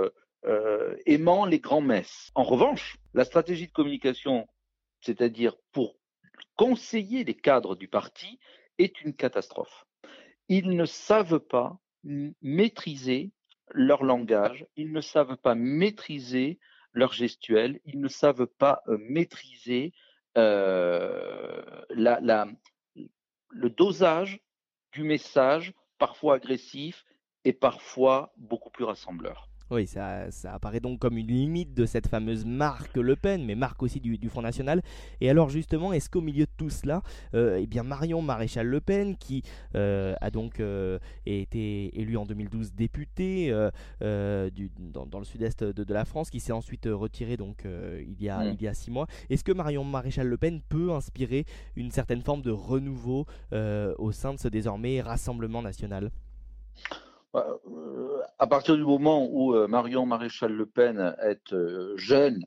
aimant 1.06 1.46
les 1.46 1.60
grands 1.60 1.82
messes. 1.82 2.32
En 2.36 2.44
revanche, 2.44 2.96
la 3.14 3.26
stratégie 3.26 3.68
de 3.68 3.74
communication, 3.74 4.48
c'est-à-dire 5.02 5.58
pour 5.74 5.98
conseiller 6.56 7.26
les 7.26 7.36
cadres 7.36 7.76
du 7.76 7.90
parti, 7.90 8.40
est 8.78 9.02
une 9.02 9.14
catastrophe. 9.14 9.86
Ils 10.48 10.70
ne 10.70 10.86
savent 10.86 11.40
pas 11.40 11.78
maîtriser 12.42 13.32
leur 13.72 14.04
langage, 14.06 14.66
ils 14.78 14.94
ne 14.94 15.02
savent 15.02 15.36
pas 15.36 15.54
maîtriser 15.54 16.60
leur 16.98 17.14
gestuelle, 17.14 17.80
ils 17.86 18.00
ne 18.00 18.08
savent 18.08 18.48
pas 18.48 18.82
euh, 18.88 18.98
maîtriser 19.00 19.94
la, 20.36 22.46
le 23.50 23.70
dosage 23.72 24.40
du 24.92 25.02
message, 25.02 25.74
parfois 25.98 26.36
agressif 26.36 27.06
et 27.44 27.54
parfois 27.54 28.32
beaucoup 28.38 28.70
plus 28.70 28.84
rassembleur. 28.84 29.50
Oui, 29.70 29.86
ça, 29.86 30.30
apparaît 30.46 30.80
donc 30.80 31.00
comme 31.00 31.18
une 31.18 31.28
limite 31.28 31.74
de 31.74 31.86
cette 31.86 32.08
fameuse 32.08 32.46
marque 32.46 32.96
Le 32.96 33.18
Pen, 33.18 33.44
mais 33.46 33.56
marque 33.56 33.84
aussi 33.84 34.00
du, 34.00 34.30
Front 34.30 34.42
National. 34.42 34.82
Et 35.20 35.30
alors 35.30 35.50
justement, 35.50 35.92
est-ce 35.92 36.10
qu'au 36.10 36.22
milieu 36.22 36.46
de 36.46 36.52
tout 36.56 36.70
cela, 36.70 37.02
euh, 37.34 37.60
eh 37.62 37.68
bien 37.68 37.84
Marion 37.84 38.22
Maréchal 38.22 38.68
Le 38.68 38.80
Pen, 38.80 39.18
qui 39.18 39.44
euh, 39.76 40.16
a 40.22 40.32
donc 40.32 40.60
euh, 40.60 41.00
été 41.26 42.00
élue 42.00 42.18
en 42.18 42.26
2012 42.26 42.74
députée 42.74 43.52
dans, 44.00 45.20
le 45.20 45.26
sud-est 45.26 45.64
de, 45.64 45.94
la 45.94 46.06
France, 46.06 46.30
qui 46.30 46.40
s'est 46.40 46.54
ensuite 46.54 46.88
retirée 46.90 47.38
donc 47.38 47.66
il 47.66 48.22
y 48.22 48.30
a 48.30 48.40
mm. 48.40 48.54
il 48.54 48.62
y 48.62 48.68
a 48.68 48.74
six 48.74 48.92
mois, 48.92 49.08
est-ce 49.30 49.44
que 49.44 49.52
Marion 49.52 49.84
Maréchal 49.84 50.28
Le 50.28 50.38
Pen 50.38 50.62
peut 50.70 50.92
inspirer 50.92 51.46
une 51.76 51.92
certaine 51.92 52.22
forme 52.22 52.42
de 52.42 52.52
renouveau 52.52 53.26
au 53.52 54.12
sein 54.12 54.34
de 54.34 54.40
ce 54.40 54.48
désormais 54.48 55.02
Rassemblement 55.02 55.62
national? 55.62 56.12
À 57.34 58.48
partir 58.48 58.76
du 58.76 58.84
moment 58.84 59.28
où 59.30 59.54
euh, 59.54 59.68
Marion 59.68 60.06
Maréchal 60.06 60.52
Le 60.54 60.66
Pen 60.66 61.16
est 61.22 61.54
euh, 61.54 61.96
jeune, 61.98 62.46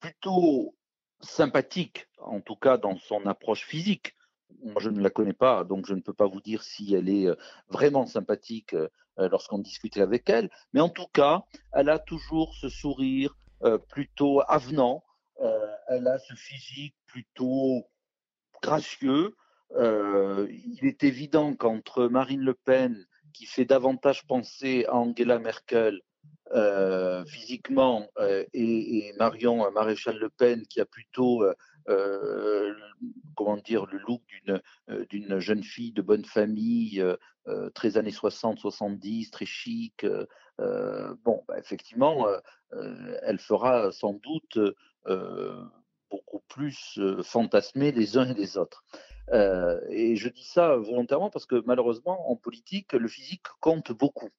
plutôt 0.00 0.76
sympathique, 1.20 2.08
en 2.18 2.40
tout 2.40 2.56
cas 2.56 2.76
dans 2.76 2.96
son 2.98 3.26
approche 3.26 3.64
physique, 3.64 4.14
moi, 4.62 4.80
je 4.80 4.90
ne 4.90 5.00
la 5.00 5.10
connais 5.10 5.32
pas, 5.32 5.64
donc 5.64 5.86
je 5.86 5.94
ne 5.94 6.00
peux 6.00 6.12
pas 6.12 6.28
vous 6.28 6.40
dire 6.40 6.62
si 6.62 6.94
elle 6.94 7.08
est 7.08 7.28
vraiment 7.68 8.06
sympathique 8.06 8.74
lorsqu'on 9.16 9.58
discute 9.58 9.96
avec 9.98 10.30
elle. 10.30 10.48
Mais 10.72 10.80
en 10.80 10.88
tout 10.88 11.08
cas, 11.12 11.42
elle 11.72 11.88
a 11.88 11.98
toujours 11.98 12.54
ce 12.54 12.68
sourire 12.68 13.36
plutôt 13.88 14.40
avenant. 14.46 15.02
elle 15.88 16.06
a 16.06 16.18
ce 16.18 16.34
physique 16.34 16.94
plutôt 17.06 17.84
gracieux. 18.62 19.34
Euh, 19.76 20.46
il 20.50 20.86
est 20.86 21.04
évident 21.04 21.54
qu'entre 21.54 22.06
Marine 22.06 22.40
Le 22.40 22.54
Pen, 22.54 23.06
qui 23.32 23.46
fait 23.46 23.64
davantage 23.64 24.26
penser 24.26 24.84
à 24.86 24.94
Angela 24.94 25.38
Merkel 25.38 26.00
euh, 26.52 27.24
physiquement, 27.24 28.08
euh, 28.18 28.44
et, 28.52 29.12
Marion 29.18 29.70
Maréchal 29.72 30.18
Le 30.18 30.30
Pen, 30.30 30.64
qui 30.66 30.80
a 30.80 30.84
plutôt, 30.84 31.44
comment 33.36 33.56
dire, 33.56 33.86
le 33.86 33.98
look 33.98 34.22
d'une 35.10 35.38
jeune 35.40 35.64
fille 35.64 35.92
de 35.92 36.02
bonne 36.02 36.24
famille, 36.24 37.04
très 37.74 37.96
années 37.96 38.12
60, 38.12 38.58
70, 38.58 39.30
très 39.30 39.46
chic. 39.46 40.06
bon, 40.58 41.42
bah, 41.48 41.58
effectivement, 41.58 42.26
elle 43.22 43.38
fera 43.38 43.90
sans 43.90 44.14
doute 44.14 44.58
beaucoup 46.14 46.42
plus 46.48 47.00
fantasmer 47.22 47.90
les 47.90 48.16
uns 48.16 48.28
et 48.28 48.34
les 48.34 48.56
autres. 48.56 48.84
Euh, 49.32 49.80
et 49.88 50.16
je 50.16 50.28
dis 50.28 50.44
ça 50.44 50.76
volontairement 50.76 51.30
parce 51.30 51.46
que 51.46 51.62
malheureusement, 51.66 52.30
en 52.30 52.36
politique, 52.36 52.92
le 52.92 53.08
physique 53.08 53.46
compte 53.60 53.92
beaucoup. 53.92 54.30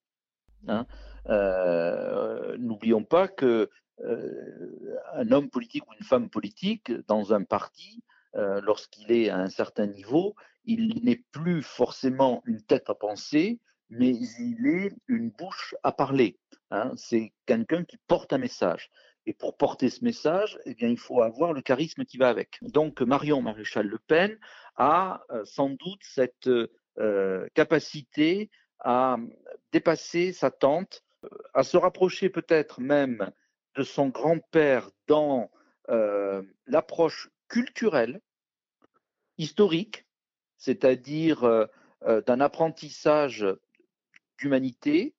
Hein. 0.67 0.85
Euh, 1.27 2.55
n'oublions 2.57 3.03
pas 3.03 3.27
que 3.27 3.69
euh, 4.01 4.99
un 5.13 5.31
homme 5.31 5.49
politique 5.49 5.87
ou 5.89 5.93
une 5.99 6.05
femme 6.05 6.29
politique 6.29 6.91
dans 7.07 7.33
un 7.33 7.43
parti, 7.43 8.01
lorsqu'il 8.63 9.13
est 9.13 9.29
à 9.29 9.37
un 9.37 9.47
certain 9.47 9.87
niveau, 9.87 10.35
il 10.65 11.01
n'est 11.05 11.23
plus 11.31 11.63
forcément 11.63 12.41
une 12.45 12.61
tête 12.61 12.89
à 12.89 12.93
penser, 12.93 13.61
mais 13.89 14.09
il 14.09 14.67
est 14.67 14.91
une 15.07 15.29
bouche 15.29 15.73
à 15.83 15.93
parler. 15.93 16.37
Hein. 16.69 16.91
C'est 16.97 17.31
quelqu'un 17.45 17.85
qui 17.85 17.95
porte 18.07 18.33
un 18.33 18.37
message. 18.37 18.89
Et 19.27 19.33
pour 19.33 19.57
porter 19.57 19.89
ce 19.89 20.03
message, 20.03 20.59
eh 20.65 20.75
bien, 20.75 20.87
il 20.87 20.99
faut 20.99 21.21
avoir 21.21 21.51
le 21.51 21.61
charisme 21.61 22.05
qui 22.05 22.17
va 22.17 22.29
avec. 22.29 22.59
Donc, 22.61 23.01
Marion 23.01 23.41
Maréchal 23.41 23.87
Le 23.87 23.97
Pen 23.97 24.37
a 24.75 25.23
euh, 25.31 25.43
sans 25.45 25.69
doute 25.69 26.01
cette 26.01 26.47
euh, 26.99 27.47
capacité 27.55 28.51
à 28.79 29.17
dépasser 29.71 30.31
sa 30.31 30.51
tante, 30.51 31.03
à 31.55 31.63
se 31.63 31.75
rapprocher 31.75 32.29
peut-être 32.29 32.81
même 32.81 33.31
de 33.75 33.83
son 33.83 34.09
grand-père 34.09 34.91
dans 35.07 35.49
euh, 35.89 36.43
l'approche 36.67 37.29
culturelle, 37.47 38.21
historique, 39.37 40.05
c'est-à-dire 40.57 41.67
d'un 42.01 42.39
apprentissage 42.39 43.45
d'humanité, 44.37 45.13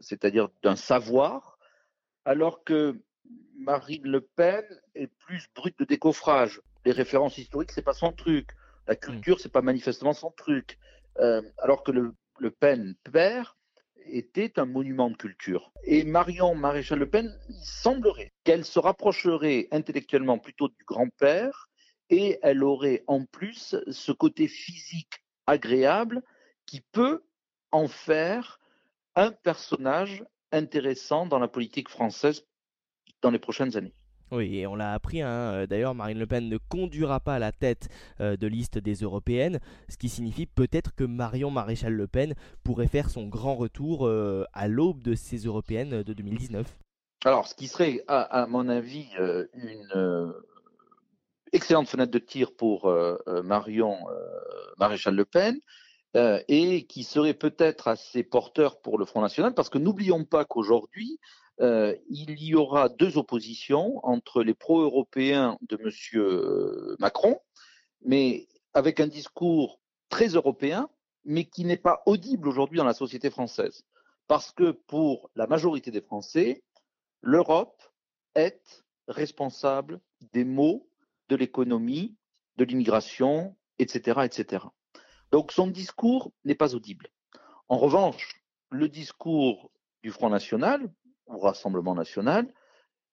c'est-à-dire 0.00 0.48
d'un 0.62 0.76
savoir, 0.76 1.58
alors 2.24 2.64
que 2.64 2.98
Marine 3.56 4.02
Le 4.04 4.20
Pen 4.20 4.64
est 4.94 5.06
plus 5.06 5.46
brute 5.54 5.78
de 5.78 5.84
décoffrage. 5.84 6.60
Les 6.84 6.92
références 6.92 7.38
historiques, 7.38 7.70
c'est 7.70 7.82
pas 7.82 7.92
son 7.92 8.12
truc. 8.12 8.50
La 8.88 8.96
culture, 8.96 9.38
c'est 9.40 9.52
pas 9.52 9.62
manifestement 9.62 10.12
son 10.12 10.32
truc. 10.32 10.78
Euh, 11.18 11.42
alors 11.58 11.84
que 11.84 11.92
le, 11.92 12.14
Pen 12.50 12.96
père 13.04 13.56
était 14.06 14.58
un 14.58 14.64
monument 14.64 15.10
de 15.10 15.16
culture. 15.16 15.72
Et 15.84 16.02
Marion 16.02 16.56
Maréchal 16.56 16.98
Le 16.98 17.08
Pen, 17.08 17.32
il 17.48 17.64
semblerait 17.64 18.32
qu'elle 18.42 18.64
se 18.64 18.80
rapprocherait 18.80 19.68
intellectuellement 19.70 20.38
plutôt 20.38 20.68
du 20.68 20.84
grand-père 20.84 21.68
et 22.10 22.40
elle 22.42 22.64
aurait 22.64 23.04
en 23.06 23.24
plus 23.24 23.76
ce 23.88 24.10
côté 24.10 24.48
physique 24.48 25.24
agréable 25.46 26.22
qui 26.66 26.80
peut 26.80 27.22
en 27.70 27.86
faire 27.86 28.58
un 29.14 29.30
personnage 29.30 30.24
intéressant 30.50 31.26
dans 31.26 31.38
la 31.38 31.48
politique 31.48 31.88
française 31.88 32.44
dans 33.22 33.30
les 33.30 33.38
prochaines 33.38 33.76
années. 33.76 33.94
Oui, 34.32 34.56
et 34.56 34.66
on 34.66 34.74
l'a 34.74 34.94
appris, 34.94 35.20
hein, 35.20 35.28
euh, 35.28 35.66
d'ailleurs, 35.66 35.94
Marine 35.94 36.18
Le 36.18 36.26
Pen 36.26 36.48
ne 36.48 36.56
conduira 36.56 37.20
pas 37.20 37.34
à 37.34 37.38
la 37.38 37.52
tête 37.52 37.90
euh, 38.20 38.34
de 38.38 38.46
liste 38.46 38.78
des 38.78 38.94
européennes, 38.94 39.60
ce 39.90 39.98
qui 39.98 40.08
signifie 40.08 40.46
peut-être 40.46 40.94
que 40.94 41.04
Marion 41.04 41.50
Maréchal 41.50 41.92
Le 41.92 42.06
Pen 42.06 42.34
pourrait 42.64 42.88
faire 42.88 43.10
son 43.10 43.28
grand 43.28 43.56
retour 43.56 44.06
euh, 44.06 44.46
à 44.54 44.68
l'aube 44.68 45.02
de 45.02 45.14
ces 45.14 45.36
européennes 45.36 46.02
de 46.02 46.12
2019. 46.14 46.66
Alors, 47.26 47.46
ce 47.46 47.54
qui 47.54 47.68
serait, 47.68 48.02
à, 48.08 48.46
mon 48.48 48.70
avis, 48.70 49.06
une 49.54 50.34
excellente 51.52 51.86
fenêtre 51.86 52.10
de 52.10 52.18
tir 52.18 52.52
pour 52.56 52.92
Marion 53.44 53.96
Maréchal 54.76 55.14
Le 55.14 55.24
Pen, 55.24 55.56
et 56.16 56.84
qui 56.88 57.04
serait 57.04 57.34
peut-être 57.34 57.86
assez 57.86 58.24
porteur 58.24 58.80
pour 58.80 58.98
le 58.98 59.04
Front 59.04 59.20
National, 59.20 59.54
parce 59.54 59.68
que 59.68 59.78
n'oublions 59.78 60.24
pas 60.24 60.44
qu'aujourd'hui, 60.44 61.20
euh, 61.60 61.94
il 62.08 62.42
y 62.42 62.54
aura 62.54 62.88
deux 62.88 63.18
oppositions 63.18 64.00
entre 64.04 64.42
les 64.42 64.54
pro-européens 64.54 65.58
de 65.68 65.76
M. 65.76 65.90
Euh, 66.14 66.96
Macron, 66.98 67.40
mais 68.04 68.48
avec 68.74 69.00
un 69.00 69.06
discours 69.06 69.80
très 70.08 70.28
européen, 70.28 70.88
mais 71.24 71.44
qui 71.44 71.64
n'est 71.64 71.76
pas 71.76 72.02
audible 72.06 72.48
aujourd'hui 72.48 72.78
dans 72.78 72.84
la 72.84 72.94
société 72.94 73.30
française. 73.30 73.84
Parce 74.28 74.50
que 74.50 74.70
pour 74.70 75.30
la 75.36 75.46
majorité 75.46 75.90
des 75.90 76.00
Français, 76.00 76.62
l'Europe 77.20 77.82
est 78.34 78.84
responsable 79.08 80.00
des 80.32 80.44
maux 80.44 80.88
de 81.28 81.36
l'économie, 81.36 82.16
de 82.56 82.64
l'immigration, 82.64 83.56
etc., 83.78 84.20
etc. 84.24 84.64
Donc 85.30 85.52
son 85.52 85.66
discours 85.66 86.32
n'est 86.44 86.54
pas 86.54 86.74
audible. 86.74 87.08
En 87.68 87.78
revanche, 87.78 88.42
le 88.70 88.88
discours 88.88 89.70
du 90.02 90.10
Front 90.10 90.30
National, 90.30 90.92
ou 91.26 91.38
Rassemblement 91.38 91.94
national 91.94 92.52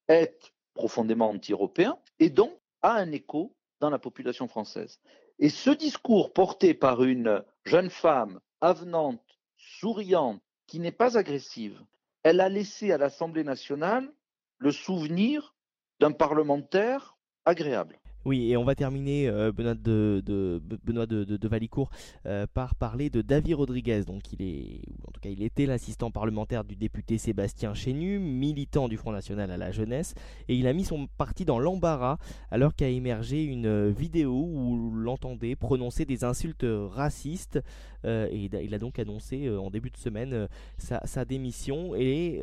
est 0.07 0.53
profondément 0.73 1.29
anti-européen 1.29 1.97
et 2.19 2.29
donc 2.29 2.51
a 2.81 2.93
un 2.93 3.11
écho 3.11 3.55
dans 3.79 3.89
la 3.89 3.99
population 3.99 4.47
française. 4.47 4.99
Et 5.39 5.49
ce 5.49 5.69
discours 5.69 6.33
porté 6.33 6.73
par 6.73 7.03
une 7.03 7.43
jeune 7.63 7.89
femme 7.89 8.39
avenante, 8.61 9.23
souriante, 9.57 10.41
qui 10.67 10.79
n'est 10.79 10.91
pas 10.91 11.17
agressive, 11.17 11.81
elle 12.23 12.41
a 12.41 12.49
laissé 12.49 12.91
à 12.91 12.97
l'Assemblée 12.97 13.43
nationale 13.43 14.11
le 14.57 14.71
souvenir 14.71 15.55
d'un 15.99 16.11
parlementaire 16.11 17.17
agréable. 17.45 17.99
Oui, 18.25 18.51
et 18.51 18.57
on 18.57 18.65
va 18.65 18.75
terminer, 18.75 19.29
euh, 19.29 19.51
Benoît 19.53 19.75
de, 19.75 21.47
Valicourt, 21.47 21.89
euh, 22.25 22.45
par 22.53 22.75
parler 22.75 23.09
de 23.09 23.21
David 23.21 23.55
Rodriguez. 23.55 24.03
Donc, 24.05 24.33
il 24.33 24.41
est, 24.41 24.81
ou 24.89 25.07
en 25.07 25.11
tout 25.11 25.21
cas, 25.21 25.29
il 25.29 25.41
était 25.41 25.65
l'assistant 25.65 26.11
parlementaire 26.11 26.65
du 26.65 26.75
député 26.75 27.17
Sébastien 27.17 27.73
Chénu, 27.73 28.19
militant 28.19 28.89
du 28.89 28.97
Front 28.97 29.13
National 29.13 29.51
à 29.51 29.57
la 29.57 29.71
jeunesse, 29.71 30.15
et 30.49 30.55
il 30.55 30.67
a 30.67 30.73
mis 30.73 30.83
son 30.83 31.07
parti 31.17 31.45
dans 31.45 31.59
l'embarras 31.59 32.17
alors 32.51 32.75
qu'a 32.75 32.89
émergé 32.89 33.43
une 33.43 33.89
vidéo 33.89 34.33
où 34.33 34.91
l'entendait 34.93 35.55
prononcer 35.55 36.05
des 36.05 36.23
insultes 36.23 36.65
racistes. 36.67 37.59
Euh, 38.05 38.27
et 38.31 38.49
il 38.63 38.73
a 38.73 38.79
donc 38.79 38.97
annoncé 38.97 39.49
en 39.49 39.69
début 39.69 39.89
de 39.89 39.97
semaine 39.97 40.47
sa, 40.77 41.25
démission. 41.25 41.95
Et 41.95 42.41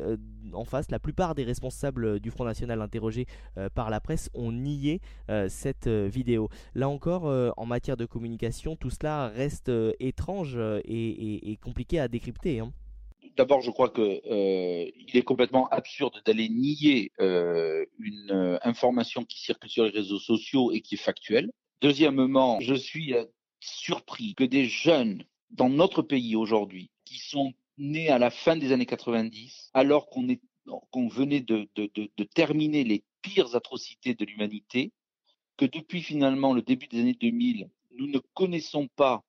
en 0.53 0.65
face, 0.65 0.89
la 0.89 0.99
plupart 0.99 1.35
des 1.35 1.43
responsables 1.43 2.19
du 2.19 2.31
Front 2.31 2.45
National 2.45 2.81
interrogés 2.81 3.27
par 3.73 3.89
la 3.89 3.99
presse 3.99 4.29
ont 4.33 4.51
nié 4.51 5.01
euh, 5.87 6.07
vidéo. 6.07 6.49
Là 6.75 6.89
encore, 6.89 7.27
euh, 7.27 7.51
en 7.57 7.65
matière 7.65 7.97
de 7.97 8.05
communication, 8.05 8.75
tout 8.75 8.89
cela 8.89 9.27
reste 9.29 9.69
euh, 9.69 9.93
étrange 9.99 10.57
et, 10.85 11.57
compliqué 11.63 11.99
à 11.99 12.07
décrypter. 12.07 12.59
Hein. 12.59 12.71
D'abord, 13.35 13.61
je 13.61 13.69
crois 13.71 13.89
que 13.89 14.21
il 14.97 15.15
est 15.15 15.21
complètement 15.21 15.67
absurde 15.69 16.21
d'aller 16.25 16.49
nier 16.49 17.11
une 17.19 18.59
information 18.63 19.23
qui 19.25 19.39
circule 19.39 19.69
sur 19.69 19.83
les 19.83 19.91
réseaux 19.91 20.19
sociaux 20.19 20.71
et 20.71 20.81
qui 20.81 20.95
est 20.95 20.97
factuelle. 20.97 21.51
Deuxièmement, 21.81 22.59
je 22.61 22.73
suis 22.73 23.13
surpris 23.59 24.33
que 24.33 24.43
des 24.43 24.65
jeunes 24.65 25.23
dans 25.51 25.69
notre 25.69 26.01
pays 26.01 26.35
aujourd'hui, 26.35 26.89
qui 27.05 27.19
sont 27.19 27.53
nés 27.77 28.09
à 28.09 28.17
la 28.17 28.29
fin 28.29 28.55
des 28.55 28.71
années 28.71 28.85
90, 28.85 29.69
alors 29.73 30.09
qu'on 30.09 31.07
venait 31.07 31.41
de, 31.41 31.67
terminer 32.33 32.83
les 32.83 33.03
pires 33.21 33.55
atrocités 33.55 34.15
de 34.15 34.25
l'humanité, 34.25 34.91
que 35.57 35.65
depuis 35.65 36.01
finalement 36.01 36.53
le 36.53 36.61
début 36.61 36.87
des 36.87 37.01
années 37.01 37.17
2000, 37.19 37.69
nous 37.97 38.07
ne 38.07 38.19
connaissons 38.35 38.87
pas 38.95 39.23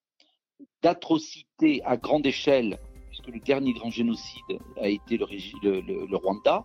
d'atrocités 0.83 1.83
à 1.85 1.97
grande 1.97 2.27
échelle, 2.27 2.79
puisque 3.09 3.29
le 3.29 3.41
dernier 3.41 3.73
grand 3.73 3.91
génocide 3.91 4.59
a 4.81 4.89
été 4.89 5.17
le, 5.17 6.17
Rwanda, 6.17 6.65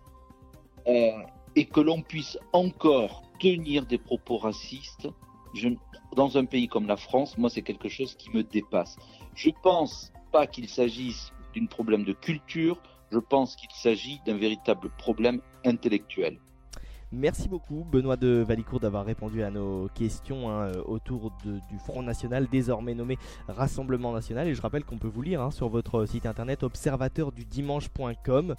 euh, 0.86 1.10
et 1.56 1.64
que 1.64 1.80
l'on 1.80 2.02
puisse 2.02 2.38
encore 2.52 3.22
tenir 3.40 3.86
des 3.86 3.98
propos 3.98 4.36
racistes, 4.36 5.08
dans 6.14 6.36
un 6.36 6.44
pays 6.44 6.68
comme 6.68 6.86
la 6.86 6.96
France, 6.96 7.38
moi 7.38 7.48
c'est 7.48 7.62
quelque 7.62 7.88
chose 7.88 8.14
qui 8.16 8.30
me 8.30 8.42
dépasse. 8.42 8.96
Je 9.34 9.50
pense 9.62 10.12
pas 10.32 10.46
qu'il 10.46 10.68
s'agisse 10.68 11.32
d'un 11.56 11.66
problème 11.66 12.04
de 12.04 12.12
culture, 12.12 12.82
je 13.10 13.18
pense 13.18 13.54
qu'il 13.56 13.70
s'agit 13.70 14.20
d'un 14.26 14.36
véritable 14.36 14.90
problème 14.98 15.40
intellectuel. 15.64 16.40
Merci 17.14 17.48
beaucoup 17.48 17.86
Benoît 17.90 18.16
de 18.16 18.44
Valicourt 18.46 18.80
d'avoir 18.80 19.04
répondu 19.04 19.42
à 19.42 19.50
nos 19.50 19.88
questions 19.94 20.50
hein, 20.50 20.72
autour 20.86 21.32
de, 21.44 21.60
du 21.70 21.78
Front 21.78 22.02
National, 22.02 22.48
désormais 22.50 22.94
nommé 22.94 23.18
Rassemblement 23.46 24.12
National. 24.12 24.48
Et 24.48 24.54
je 24.54 24.60
rappelle 24.60 24.84
qu'on 24.84 24.98
peut 24.98 25.08
vous 25.08 25.22
lire 25.22 25.40
hein, 25.40 25.50
sur 25.50 25.68
votre 25.68 26.06
site 26.06 26.26
internet 26.26 26.64
observateurdudimanche.com 26.64 28.56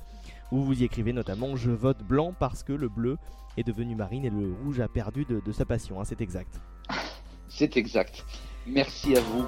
où 0.51 0.63
vous 0.63 0.81
y 0.81 0.85
écrivez 0.85 1.11
notamment 1.11 1.55
Je 1.55 1.71
vote 1.71 2.03
blanc 2.03 2.33
parce 2.39 2.63
que 2.63 2.73
le 2.73 2.87
bleu 2.87 3.17
est 3.57 3.63
devenu 3.63 3.95
marine 3.95 4.25
et 4.25 4.29
le 4.29 4.55
rouge 4.63 4.79
a 4.79 4.87
perdu 4.87 5.25
de, 5.25 5.41
de 5.45 5.51
sa 5.51 5.65
passion. 5.65 5.99
Hein, 5.99 6.05
c'est 6.05 6.21
exact. 6.21 6.61
C'est 7.47 7.77
exact. 7.77 8.25
Merci 8.65 9.15
à 9.15 9.21
vous. 9.21 9.45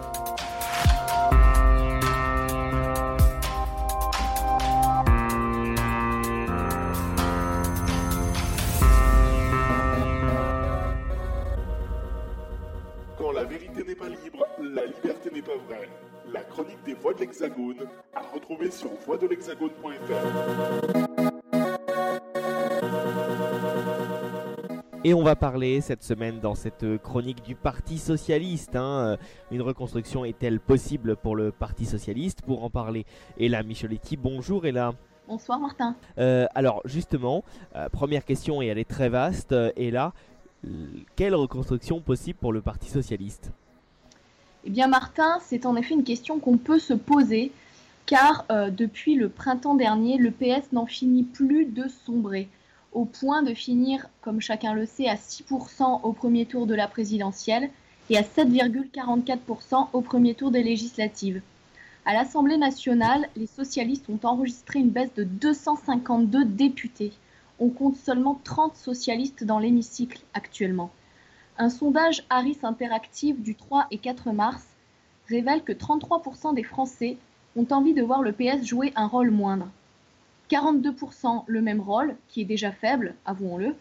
N'est 13.87 13.95
pas 13.95 14.09
libre, 14.09 14.45
la 14.59 14.85
liberté 14.85 15.31
n'est 15.33 15.41
pas 15.41 15.55
vraie. 15.65 15.87
La 16.33 16.41
chronique 16.41 16.83
des 16.85 16.93
voix 16.93 17.13
de 17.13 17.19
l'Hexagone 17.19 17.87
à 18.13 18.21
retrouver 18.33 18.69
sur 18.69 18.89
voixdelhexagone.fr. 19.05 20.11
Et 25.05 25.13
on 25.13 25.23
va 25.23 25.37
parler 25.37 25.79
cette 25.79 26.03
semaine 26.03 26.41
dans 26.41 26.53
cette 26.53 26.97
chronique 26.97 27.41
du 27.43 27.55
Parti 27.55 27.97
Socialiste. 27.97 28.75
Hein. 28.75 29.15
Une 29.51 29.61
reconstruction 29.61 30.25
est-elle 30.25 30.59
possible 30.59 31.15
pour 31.15 31.37
le 31.37 31.53
Parti 31.53 31.85
Socialiste? 31.85 32.41
Pour 32.41 32.65
en 32.65 32.69
parler, 32.69 33.05
Ella 33.39 33.63
Micheletti. 33.63 34.17
Bonjour 34.17 34.65
Ella. 34.65 34.91
Bonsoir 35.29 35.59
Martin. 35.59 35.95
Euh, 36.17 36.45
alors 36.55 36.81
justement, 36.83 37.45
euh, 37.77 37.87
première 37.87 38.25
question 38.25 38.61
et 38.61 38.65
elle 38.65 38.79
est 38.79 38.89
très 38.89 39.07
vaste. 39.07 39.53
Euh, 39.53 39.71
Ella, 39.77 40.11
quelle 41.15 41.35
reconstruction 41.35 42.01
possible 42.01 42.37
pour 42.39 42.51
le 42.51 42.61
Parti 42.61 42.89
Socialiste? 42.89 43.53
Eh 44.67 44.69
bien 44.69 44.87
Martin, 44.87 45.39
c'est 45.45 45.65
en 45.65 45.77
effet 45.77 45.93
une 45.93 46.03
question 46.03 46.39
qu'on 46.39 46.57
peut 46.57 46.77
se 46.77 46.93
poser 46.93 47.53
car 48.05 48.43
euh, 48.51 48.69
depuis 48.69 49.15
le 49.15 49.29
printemps 49.29 49.75
dernier, 49.75 50.17
le 50.17 50.29
PS 50.29 50.73
n'en 50.73 50.85
finit 50.85 51.23
plus 51.23 51.63
de 51.63 51.87
sombrer 51.87 52.49
au 52.91 53.05
point 53.05 53.43
de 53.43 53.53
finir, 53.53 54.09
comme 54.19 54.41
chacun 54.41 54.73
le 54.73 54.85
sait, 54.85 55.07
à 55.07 55.15
6% 55.15 56.01
au 56.03 56.11
premier 56.11 56.45
tour 56.45 56.67
de 56.67 56.75
la 56.75 56.89
présidentielle 56.89 57.69
et 58.09 58.17
à 58.17 58.23
7,44% 58.23 59.87
au 59.93 60.01
premier 60.01 60.35
tour 60.35 60.51
des 60.51 60.63
législatives. 60.63 61.41
À 62.05 62.13
l'Assemblée 62.13 62.57
nationale, 62.57 63.29
les 63.37 63.47
socialistes 63.47 64.09
ont 64.09 64.19
enregistré 64.23 64.79
une 64.79 64.89
baisse 64.89 65.13
de 65.15 65.23
252 65.23 66.43
députés. 66.43 67.13
On 67.59 67.69
compte 67.69 67.95
seulement 67.95 68.37
30 68.43 68.75
socialistes 68.75 69.45
dans 69.45 69.59
l'hémicycle 69.59 70.19
actuellement. 70.33 70.91
Un 71.59 71.69
sondage 71.69 72.23
Harris 72.29 72.59
Interactive 72.61 73.41
du 73.41 73.55
3 73.55 73.87
et 73.89 73.97
4 73.97 74.31
mars 74.31 74.63
révèle 75.27 75.63
que 75.63 75.71
33% 75.71 76.53
des 76.53 76.61
Français 76.61 77.17
ont 77.55 77.65
envie 77.71 77.95
de 77.95 78.03
voir 78.03 78.21
le 78.21 78.31
PS 78.31 78.63
jouer 78.63 78.93
un 78.95 79.07
rôle 79.07 79.31
moindre. 79.31 79.67
42% 80.51 81.45
le 81.47 81.61
même 81.61 81.81
rôle, 81.81 82.15
qui 82.29 82.41
est 82.41 82.45
déjà 82.45 82.71
faible, 82.71 83.15
avouons-le, 83.25 83.75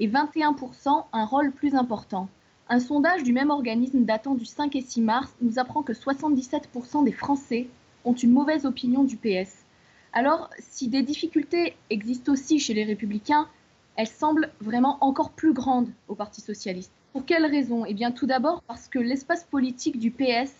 et 0.00 0.08
21% 0.08 1.04
un 1.12 1.24
rôle 1.24 1.52
plus 1.52 1.76
important. 1.76 2.28
Un 2.68 2.80
sondage 2.80 3.22
du 3.22 3.32
même 3.32 3.50
organisme 3.50 4.04
datant 4.04 4.34
du 4.34 4.44
5 4.44 4.74
et 4.74 4.80
6 4.80 5.00
mars 5.00 5.32
nous 5.40 5.60
apprend 5.60 5.84
que 5.84 5.92
77% 5.92 7.04
des 7.04 7.12
Français 7.12 7.68
ont 8.04 8.14
une 8.14 8.32
mauvaise 8.32 8.66
opinion 8.66 9.04
du 9.04 9.16
PS. 9.16 9.64
Alors, 10.12 10.50
si 10.58 10.88
des 10.88 11.02
difficultés 11.02 11.76
existent 11.90 12.32
aussi 12.32 12.58
chez 12.58 12.74
les 12.74 12.84
républicains, 12.84 13.46
elles 13.94 14.08
semblent 14.08 14.50
vraiment 14.60 14.98
encore 15.00 15.30
plus 15.30 15.52
grandes 15.52 15.90
au 16.08 16.16
Parti 16.16 16.40
socialiste. 16.40 16.90
Pour 17.12 17.26
quelles 17.26 17.46
raisons 17.46 17.84
Eh 17.84 17.94
bien, 17.94 18.12
tout 18.12 18.26
d'abord 18.26 18.62
parce 18.68 18.86
que 18.86 19.00
l'espace 19.00 19.42
politique 19.42 19.98
du 19.98 20.12
PS 20.12 20.52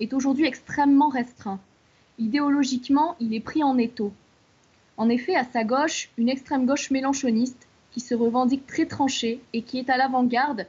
est 0.00 0.14
aujourd'hui 0.14 0.46
extrêmement 0.46 1.08
restreint. 1.08 1.60
Idéologiquement, 2.18 3.14
il 3.20 3.34
est 3.34 3.40
pris 3.40 3.62
en 3.62 3.76
étau. 3.76 4.12
En 4.96 5.10
effet, 5.10 5.36
à 5.36 5.44
sa 5.44 5.64
gauche, 5.64 6.10
une 6.16 6.30
extrême 6.30 6.64
gauche 6.64 6.90
mélanchoniste 6.90 7.68
qui 7.92 8.00
se 8.00 8.14
revendique 8.14 8.66
très 8.66 8.86
tranchée 8.86 9.40
et 9.52 9.62
qui 9.62 9.78
est 9.78 9.90
à 9.90 9.98
l'avant-garde 9.98 10.66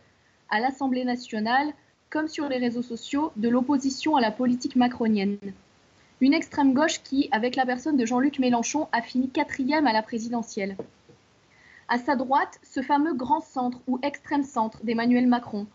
à 0.49 0.59
l'Assemblée 0.59 1.05
nationale 1.05 1.73
comme 2.09 2.27
sur 2.27 2.49
les 2.49 2.57
réseaux 2.57 2.81
sociaux 2.81 3.31
de 3.37 3.47
l'opposition 3.47 4.17
à 4.17 4.21
la 4.21 4.31
politique 4.31 4.75
macronienne. 4.75 5.37
Une 6.19 6.33
extrême 6.33 6.73
gauche 6.73 7.01
qui, 7.01 7.29
avec 7.31 7.55
la 7.55 7.65
personne 7.65 7.95
de 7.95 8.05
Jean-Luc 8.05 8.39
Mélenchon, 8.39 8.89
a 8.91 9.01
fini 9.01 9.29
quatrième 9.29 9.87
à 9.87 9.93
la 9.93 10.01
présidentielle. 10.01 10.75
À 11.91 11.97
sa 11.97 12.15
droite, 12.15 12.59
ce 12.61 12.83
fameux 12.83 13.15
grand 13.15 13.41
centre 13.41 13.79
ou 13.87 13.97
extrême 14.03 14.43
centre 14.43 14.85
d'Emmanuel 14.85 15.25
Macron. 15.25 15.65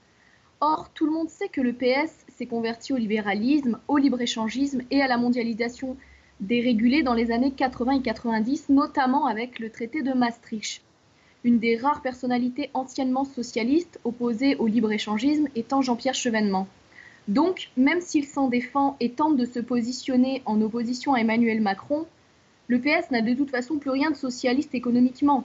Or, 0.61 0.91
tout 0.95 1.07
le 1.07 1.12
monde 1.12 1.29
sait 1.29 1.49
que 1.49 1.61
le 1.61 1.73
PS 1.73 2.25
s'est 2.29 2.47
converti 2.47 2.93
au 2.93 2.97
libéralisme, 2.97 3.81
au 3.89 3.97
libre-échangisme 3.97 4.83
et 4.93 5.03
à 5.03 5.09
la 5.09 5.19
mondialisation 5.19 5.97
dérégulée 6.39 7.03
dans 7.03 7.15
les 7.15 7.33
années 7.33 7.51
80 7.51 7.99
et 7.99 8.03
90, 8.03 8.69
notamment 8.69 9.27
avec 9.27 9.59
le 9.59 9.71
traité 9.71 10.03
de 10.03 10.12
Maastricht. 10.12 10.83
Une 11.43 11.59
des 11.59 11.77
rares 11.77 12.01
personnalités 12.01 12.71
anciennement 12.75 13.25
socialistes 13.25 13.99
opposées 14.05 14.55
au 14.55 14.69
libre-échangisme 14.69 15.49
étant 15.57 15.83
Jean-Pierre 15.83 16.15
Chevènement. 16.15 16.69
Donc, 17.27 17.71
même 17.77 18.01
s'il 18.01 18.25
s'en 18.25 18.47
défend 18.47 18.97
et 19.01 19.11
tente 19.11 19.37
de 19.37 19.47
se 19.47 19.59
positionner 19.59 20.43
en 20.47 20.62
opposition 20.62 21.15
à 21.15 21.19
Emmanuel 21.19 21.61
Macron, 21.61 22.07
le 22.69 22.79
PS 22.79 23.11
n'a 23.11 23.21
de 23.21 23.35
toute 23.35 23.51
façon 23.51 23.79
plus 23.79 23.91
rien 23.91 24.12
de 24.12 24.17
socialiste 24.17 24.77
économiquement. 24.77 25.45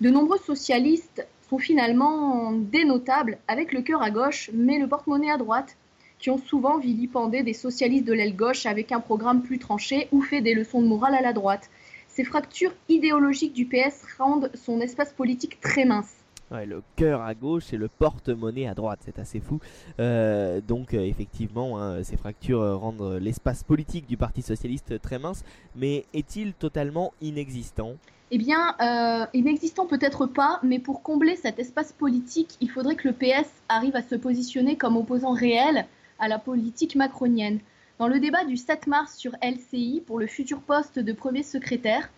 De 0.00 0.08
nombreux 0.08 0.38
socialistes 0.38 1.26
sont 1.50 1.58
finalement 1.58 2.52
dénotables 2.52 3.38
avec 3.48 3.74
le 3.74 3.82
cœur 3.82 4.00
à 4.00 4.10
gauche 4.10 4.50
mais 4.54 4.78
le 4.78 4.88
porte-monnaie 4.88 5.30
à 5.30 5.36
droite, 5.36 5.76
qui 6.18 6.30
ont 6.30 6.38
souvent 6.38 6.78
vilipendé 6.78 7.42
des 7.42 7.52
socialistes 7.52 8.06
de 8.06 8.14
l'aile 8.14 8.34
gauche 8.34 8.64
avec 8.64 8.92
un 8.92 9.00
programme 9.00 9.42
plus 9.42 9.58
tranché 9.58 10.08
ou 10.10 10.22
fait 10.22 10.40
des 10.40 10.54
leçons 10.54 10.80
de 10.80 10.86
morale 10.86 11.14
à 11.14 11.20
la 11.20 11.34
droite. 11.34 11.68
Ces 12.08 12.24
fractures 12.24 12.72
idéologiques 12.88 13.52
du 13.52 13.66
PS 13.66 14.04
rendent 14.18 14.50
son 14.54 14.80
espace 14.80 15.12
politique 15.12 15.60
très 15.60 15.84
mince. 15.84 16.19
Le 16.50 16.82
cœur 16.96 17.22
à 17.22 17.34
gauche 17.34 17.72
et 17.72 17.76
le 17.76 17.86
porte-monnaie 17.86 18.66
à 18.66 18.74
droite, 18.74 18.98
c'est 19.04 19.20
assez 19.20 19.38
fou. 19.38 19.60
Euh, 20.00 20.60
donc 20.60 20.94
euh, 20.94 21.00
effectivement, 21.00 21.80
hein, 21.80 22.02
ces 22.02 22.16
fractures 22.16 22.60
euh, 22.60 22.74
rendent 22.74 23.18
l'espace 23.20 23.62
politique 23.62 24.08
du 24.08 24.16
Parti 24.16 24.42
socialiste 24.42 25.00
très 25.00 25.20
mince, 25.20 25.44
mais 25.76 26.06
est-il 26.12 26.52
totalement 26.54 27.12
inexistant? 27.20 27.94
Eh 28.32 28.38
bien, 28.38 28.76
inexistant 29.34 29.86
peut-être 29.86 30.26
pas, 30.26 30.60
mais 30.62 30.78
pour 30.78 31.02
combler 31.02 31.34
cet 31.34 31.58
espace 31.58 31.92
politique, 31.92 32.56
il 32.60 32.70
faudrait 32.70 32.94
que 32.94 33.08
le 33.08 33.14
PS 33.14 33.50
arrive 33.68 33.96
à 33.96 34.02
se 34.02 34.14
positionner 34.14 34.76
comme 34.76 34.96
opposant 34.96 35.32
réel 35.32 35.84
à 36.20 36.28
la 36.28 36.38
politique 36.38 36.94
macronienne. 36.94 37.58
Dans 37.98 38.06
le 38.06 38.20
débat 38.20 38.44
du 38.44 38.56
7 38.56 38.86
mars 38.86 39.16
sur 39.16 39.32
LCI 39.42 40.04
pour 40.06 40.20
le 40.20 40.28
futur 40.28 40.60
poste 40.60 41.00
de 41.00 41.12
premier 41.12 41.42
secrétaire, 41.42 42.08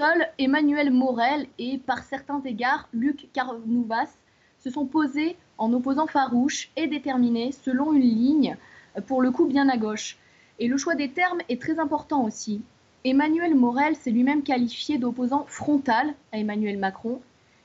Seuls 0.00 0.30
Emmanuel 0.38 0.90
Morel 0.90 1.46
et, 1.58 1.76
par 1.76 2.04
certains 2.04 2.40
égards, 2.46 2.88
Luc 2.94 3.28
Carnouvas 3.34 4.08
se 4.58 4.70
sont 4.70 4.86
posés 4.86 5.36
en 5.58 5.74
opposants 5.74 6.06
farouches 6.06 6.70
et 6.74 6.86
déterminés 6.86 7.52
selon 7.52 7.92
une 7.92 8.00
ligne, 8.00 8.56
pour 9.06 9.20
le 9.20 9.30
coup 9.30 9.44
bien 9.44 9.68
à 9.68 9.76
gauche. 9.76 10.16
Et 10.58 10.68
le 10.68 10.78
choix 10.78 10.94
des 10.94 11.10
termes 11.10 11.42
est 11.50 11.60
très 11.60 11.78
important 11.78 12.24
aussi. 12.24 12.62
Emmanuel 13.04 13.54
Morel 13.54 13.94
s'est 13.94 14.10
lui-même 14.10 14.42
qualifié 14.42 14.96
d'opposant 14.96 15.44
frontal 15.48 16.14
à 16.32 16.38
Emmanuel 16.38 16.78
Macron 16.78 17.20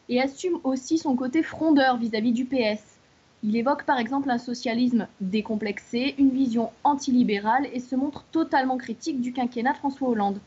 et 0.09 0.21
assume 0.21 0.59
aussi 0.65 0.97
son 0.97 1.15
côté 1.15 1.41
frondeur 1.41 1.95
vis-à-vis 1.95 2.33
du 2.33 2.43
PS. 2.43 2.99
Il 3.43 3.55
évoque 3.55 3.85
par 3.85 3.97
exemple 3.97 4.29
un 4.29 4.39
socialisme 4.39 5.07
décomplexé, 5.21 6.15
une 6.17 6.31
vision 6.31 6.71
antilibérale 6.83 7.69
et 7.71 7.79
se 7.79 7.95
montre 7.95 8.25
totalement 8.33 8.75
critique 8.75 9.21
du 9.21 9.31
quinquennat 9.31 9.75
François 9.75 10.09
Hollande. 10.09 10.41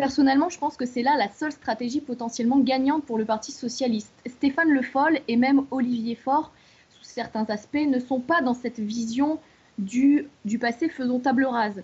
Personnellement, 0.00 0.48
je 0.48 0.58
pense 0.58 0.78
que 0.78 0.86
c'est 0.86 1.02
là 1.02 1.14
la 1.18 1.28
seule 1.28 1.52
stratégie 1.52 2.00
potentiellement 2.00 2.58
gagnante 2.58 3.04
pour 3.04 3.18
le 3.18 3.26
Parti 3.26 3.52
socialiste. 3.52 4.10
Stéphane 4.24 4.70
Le 4.70 4.80
Foll 4.80 5.20
et 5.28 5.36
même 5.36 5.66
Olivier 5.70 6.14
Faure, 6.14 6.52
sous 6.88 7.04
certains 7.04 7.44
aspects, 7.50 7.86
ne 7.86 7.98
sont 7.98 8.18
pas 8.18 8.40
dans 8.40 8.54
cette 8.54 8.78
vision 8.78 9.38
du, 9.76 10.26
passé 10.58 10.88
faisons 10.88 11.20
table 11.20 11.44
rase. 11.44 11.82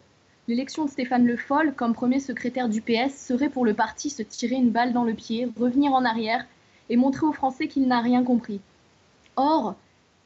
L'élection 0.49 0.87
de 0.87 0.91
Stéphane 0.91 1.27
Le 1.27 1.37
Foll 1.37 1.75
comme 1.75 1.93
premier 1.93 2.19
secrétaire 2.19 2.71
du 2.71 2.81
PS 2.81 3.15
serait 3.15 3.51
pour 3.51 3.67
le 3.67 3.75
parti 3.75 4.09
se 4.09 4.23
tirer 4.23 4.57
une 4.57 4.71
balle 4.71 4.95
dans 4.95 5.05
le 5.05 5.13
pied, 5.13 5.51
revenir 5.61 5.93
en 5.93 6.07
arrière 6.07 6.47
et 6.89 6.97
montrer 6.97 7.27
aux 7.27 7.35
Français 7.35 7.69
qu'il 7.69 7.87
n'a 7.87 8.01
rien 8.01 8.25
compris. 8.25 8.63
Or, 9.37 9.75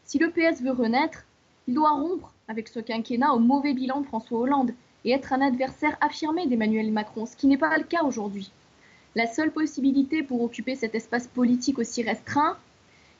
si 0.05 0.21
le 0.21 0.31
PS 0.31 0.63
veut 0.63 0.71
renaître, 0.71 1.25
il 1.67 1.75
doit 1.75 1.91
rompre 1.91 2.33
avec 2.47 2.69
ce 2.69 2.79
quinquennat 2.79 3.33
au 3.33 3.41
mauvais 3.41 3.75
bilan 3.75 4.03
de 4.03 4.07
François 4.07 4.39
Hollande 4.39 4.75
et 5.05 5.13
être 5.13 5.33
un 5.33 5.41
adversaire 5.41 5.97
affirmé 6.01 6.47
d'Emmanuel 6.47 6.93
Macron, 6.93 7.27
ce 7.27 7.37
qui 7.37 7.47
n'est 7.47 7.57
pas 7.57 7.77
le 7.77 7.85
cas 7.85 8.03
aujourd'hui. 8.05 8.51
La 9.17 9.27
seule 9.27 9.51
possibilité 9.51 10.23
pour 10.23 10.43
occuper 10.43 10.77
cet 10.77 10.95
espace 10.95 11.27
politique 11.27 11.79
aussi 11.79 12.03
restreint, 12.03 12.57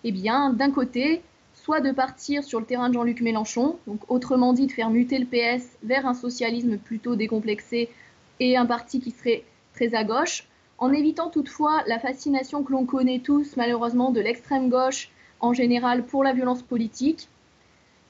eh 0.05 0.13
bien, 0.13 0.51
d'un 0.51 0.71
côté, 0.71 1.23
soit 1.55 1.81
de 1.81 1.93
partir 1.93 2.45
sur 2.45 2.61
le 2.61 2.67
terrain 2.67 2.89
de 2.89 2.95
Jean-Luc 2.95 3.21
Mélenchon, 3.21 3.77
donc 3.87 4.01
autrement 4.09 4.53
dit 4.53 4.67
de 4.67 4.73
faire 4.73 4.91
muter 4.91 5.19
le 5.19 5.27
PS 5.27 5.67
vers 5.83 6.07
un 6.07 6.15
socialisme 6.15 6.79
plutôt 6.79 7.17
décomplexé 7.17 7.91
et 8.39 8.57
un 8.57 8.67
parti 8.67 9.01
qui 9.01 9.11
serait 9.11 9.45
très 9.75 9.95
à 9.95 10.05
gauche, 10.05 10.45
en 10.79 10.93
évitant 10.93 11.29
toutefois 11.29 11.83
la 11.87 11.99
fascination 11.99 12.63
que 12.63 12.73
l'on 12.73 12.87
connaît 12.87 13.19
tous 13.19 13.57
malheureusement 13.57 14.11
de 14.11 14.21
l'extrême 14.21 14.71
gauche 14.71 15.11
en 15.41 15.53
général 15.53 16.05
pour 16.05 16.25
la 16.25 16.33
violence 16.33 16.63
politique 16.63 17.29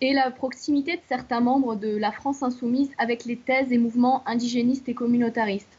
et 0.01 0.15
la 0.15 0.31
proximité 0.31 0.97
de 0.97 1.03
certains 1.09 1.41
membres 1.41 1.75
de 1.75 1.97
la 1.97 2.13
France 2.13 2.43
insoumise 2.43 2.91
avec 2.99 3.25
les 3.25 3.37
thèses 3.37 3.73
et 3.73 3.79
mouvements 3.79 4.23
indigénistes 4.27 4.89
et 4.89 4.95
communautaristes. 4.95 5.79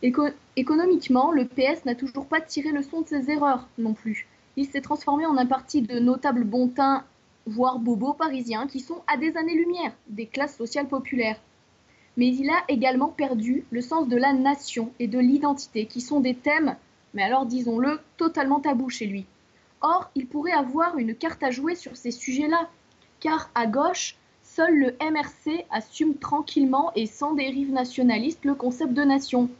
Éco 0.00 0.26
économiquement, 0.54 1.32
le 1.32 1.44
PS 1.44 1.84
n'a 1.84 1.96
toujours 1.96 2.26
pas 2.26 2.40
tiré 2.40 2.70
le 2.70 2.82
son 2.82 3.00
de 3.00 3.08
ses 3.08 3.30
erreurs 3.30 3.68
non 3.78 3.94
plus. 3.94 4.28
Il 4.56 4.66
s'est 4.66 4.80
transformé 4.80 5.26
en 5.26 5.36
un 5.36 5.46
parti 5.46 5.82
de 5.82 5.98
notables 5.98 6.44
bontins, 6.44 7.04
voire 7.46 7.80
bobos 7.80 8.12
parisiens, 8.12 8.68
qui 8.68 8.78
sont 8.78 9.02
à 9.08 9.16
des 9.16 9.36
années-lumière 9.36 9.92
des 10.08 10.26
classes 10.26 10.56
sociales 10.56 10.86
populaires. 10.86 11.40
Mais 12.16 12.28
il 12.28 12.48
a 12.50 12.62
également 12.68 13.08
perdu 13.08 13.64
le 13.70 13.80
sens 13.80 14.08
de 14.08 14.16
la 14.16 14.32
nation 14.32 14.92
et 15.00 15.08
de 15.08 15.18
l'identité, 15.18 15.86
qui 15.86 16.00
sont 16.00 16.20
des 16.20 16.34
thèmes, 16.34 16.76
mais 17.14 17.22
alors 17.22 17.46
disons-le, 17.46 18.00
totalement 18.16 18.60
tabous 18.60 18.90
chez 18.90 19.06
lui. 19.06 19.26
Or, 19.80 20.10
il 20.14 20.26
pourrait 20.26 20.52
avoir 20.52 20.98
une 20.98 21.14
carte 21.14 21.42
à 21.42 21.50
jouer 21.50 21.74
sur 21.74 21.96
ces 21.96 22.10
sujets-là, 22.10 22.68
car 23.20 23.50
à 23.54 23.66
gauche, 23.66 24.16
seul 24.42 24.74
le 24.74 24.96
MRC 25.00 25.64
assume 25.70 26.16
tranquillement 26.16 26.92
et 26.94 27.06
sans 27.06 27.34
dérive 27.34 27.72
nationaliste 27.72 28.44
le 28.44 28.54
concept 28.54 28.92
de 28.92 29.02
nation. 29.02 29.50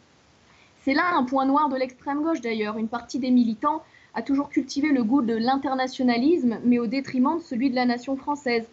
C'est 0.85 0.95
là 0.95 1.15
un 1.15 1.25
point 1.25 1.45
noir 1.45 1.69
de 1.69 1.77
l'extrême 1.77 2.23
gauche 2.23 2.41
d'ailleurs. 2.41 2.79
Une 2.79 2.89
partie 2.89 3.19
des 3.19 3.31
militants 3.31 3.83
a 4.15 4.23
toujours 4.23 4.49
cultivé 4.49 4.89
le 4.89 5.05
goût 5.05 5.23
de 5.23 5.35
l'internationalisme, 5.35 6.59
mais 6.65 6.79
au 6.79 6.87
détriment 6.87 7.39
de 7.39 7.43
celui 7.43 7.71
de 7.71 7.75
la 7.75 7.85
nation 7.85 8.17
française, 8.17 8.67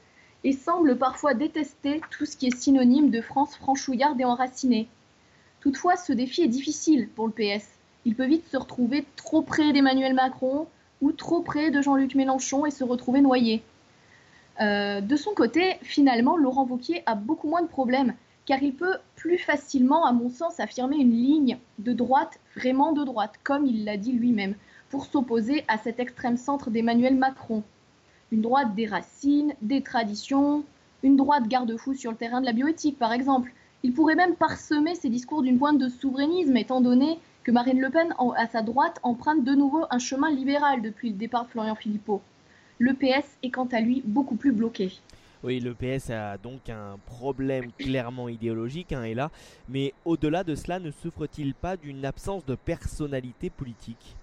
et 0.43 0.53
semble 0.53 0.97
parfois 0.97 1.33
détester 1.33 2.01
tout 2.11 2.25
ce 2.25 2.37
qui 2.37 2.47
est 2.47 2.55
synonyme 2.55 3.09
de 3.09 3.21
France 3.21 3.55
franchouillarde 3.55 4.21
et 4.21 4.25
enracinée. 4.25 4.87
Toutefois, 5.59 5.95
ce 5.95 6.13
défi 6.13 6.43
est 6.43 6.47
difficile 6.47 7.09
pour 7.15 7.27
le 7.27 7.33
PS. 7.33 7.67
Il 8.05 8.15
peut 8.15 8.27
vite 8.27 8.47
se 8.47 8.57
retrouver 8.57 9.05
trop 9.15 9.41
près 9.41 9.73
d'Emmanuel 9.73 10.13
Macron 10.13 10.67
ou 11.01 11.11
trop 11.11 11.41
près 11.41 11.71
de 11.71 11.81
Jean-Luc 11.81 12.13
Mélenchon 12.13 12.67
et 12.67 12.71
se 12.71 12.83
retrouver 12.83 13.21
noyé. 13.21 13.63
Euh, 14.61 15.01
de 15.01 15.15
son 15.15 15.31
côté, 15.31 15.75
finalement, 15.81 16.37
Laurent 16.37 16.65
Wauquiez 16.65 17.03
a 17.05 17.15
beaucoup 17.15 17.49
moins 17.49 17.61
de 17.61 17.67
problèmes, 17.67 18.13
car 18.45 18.63
il 18.63 18.73
peut 18.73 18.97
plus 19.15 19.37
facilement, 19.37 20.05
à 20.05 20.13
mon 20.13 20.29
sens, 20.29 20.59
affirmer 20.59 20.97
une 20.97 21.11
ligne 21.11 21.57
de 21.79 21.91
droite, 21.91 22.39
vraiment 22.55 22.93
de 22.93 23.03
droite, 23.03 23.33
comme 23.43 23.65
il 23.65 23.83
l'a 23.83 23.97
dit 23.97 24.13
lui-même, 24.13 24.55
pour 24.89 25.05
s'opposer 25.05 25.65
à 25.67 25.77
cet 25.77 25.99
extrême 25.99 26.37
centre 26.37 26.69
d'Emmanuel 26.69 27.15
Macron. 27.15 27.63
Une 28.31 28.41
droite 28.41 28.73
des 28.75 28.85
racines, 28.85 29.53
des 29.61 29.81
traditions, 29.81 30.63
une 31.03 31.17
droite 31.17 31.47
garde-fou 31.47 31.93
sur 31.93 32.11
le 32.11 32.17
terrain 32.17 32.39
de 32.39 32.45
la 32.45 32.53
bioéthique, 32.53 32.97
par 32.97 33.11
exemple. 33.11 33.51
Il 33.83 33.93
pourrait 33.93 34.15
même 34.15 34.35
parsemer 34.35 34.95
ses 34.95 35.09
discours 35.09 35.41
d'une 35.41 35.59
pointe 35.59 35.77
de 35.77 35.89
souverainisme, 35.89 36.55
étant 36.55 36.81
donné 36.81 37.19
que 37.43 37.51
Marine 37.51 37.81
Le 37.81 37.89
Pen, 37.89 38.15
à 38.37 38.47
sa 38.47 38.61
droite, 38.61 38.99
emprunte 39.03 39.43
de 39.43 39.53
nouveau 39.53 39.85
un 39.91 39.99
chemin 39.99 40.31
libéral 40.31 40.81
depuis 40.81 41.09
le 41.09 41.15
départ 41.15 41.45
de 41.45 41.49
Florian 41.49 41.75
Philippot 41.75 42.21
le 42.79 42.93
PS 42.93 43.37
est 43.43 43.51
quant 43.51 43.67
à 43.71 43.79
lui 43.79 44.01
beaucoup 44.05 44.35
plus 44.35 44.51
bloqué. 44.51 44.91
Oui, 45.43 45.59
le 45.59 45.73
PS 45.73 46.09
a 46.09 46.37
donc 46.37 46.69
un 46.69 46.97
problème 47.05 47.71
clairement 47.77 48.29
idéologique, 48.29 48.93
hein, 48.93 49.03
et 49.03 49.13
là, 49.13 49.29
mais 49.69 49.93
au-delà 50.03 50.43
de 50.43 50.55
cela, 50.55 50.79
ne 50.79 50.89
souffre-t-il 50.89 51.53
pas 51.53 51.77
d'une 51.77 52.03
absence 52.03 52.45
de 52.45 52.55
personnalité 52.55 53.49
politique? 53.49 54.15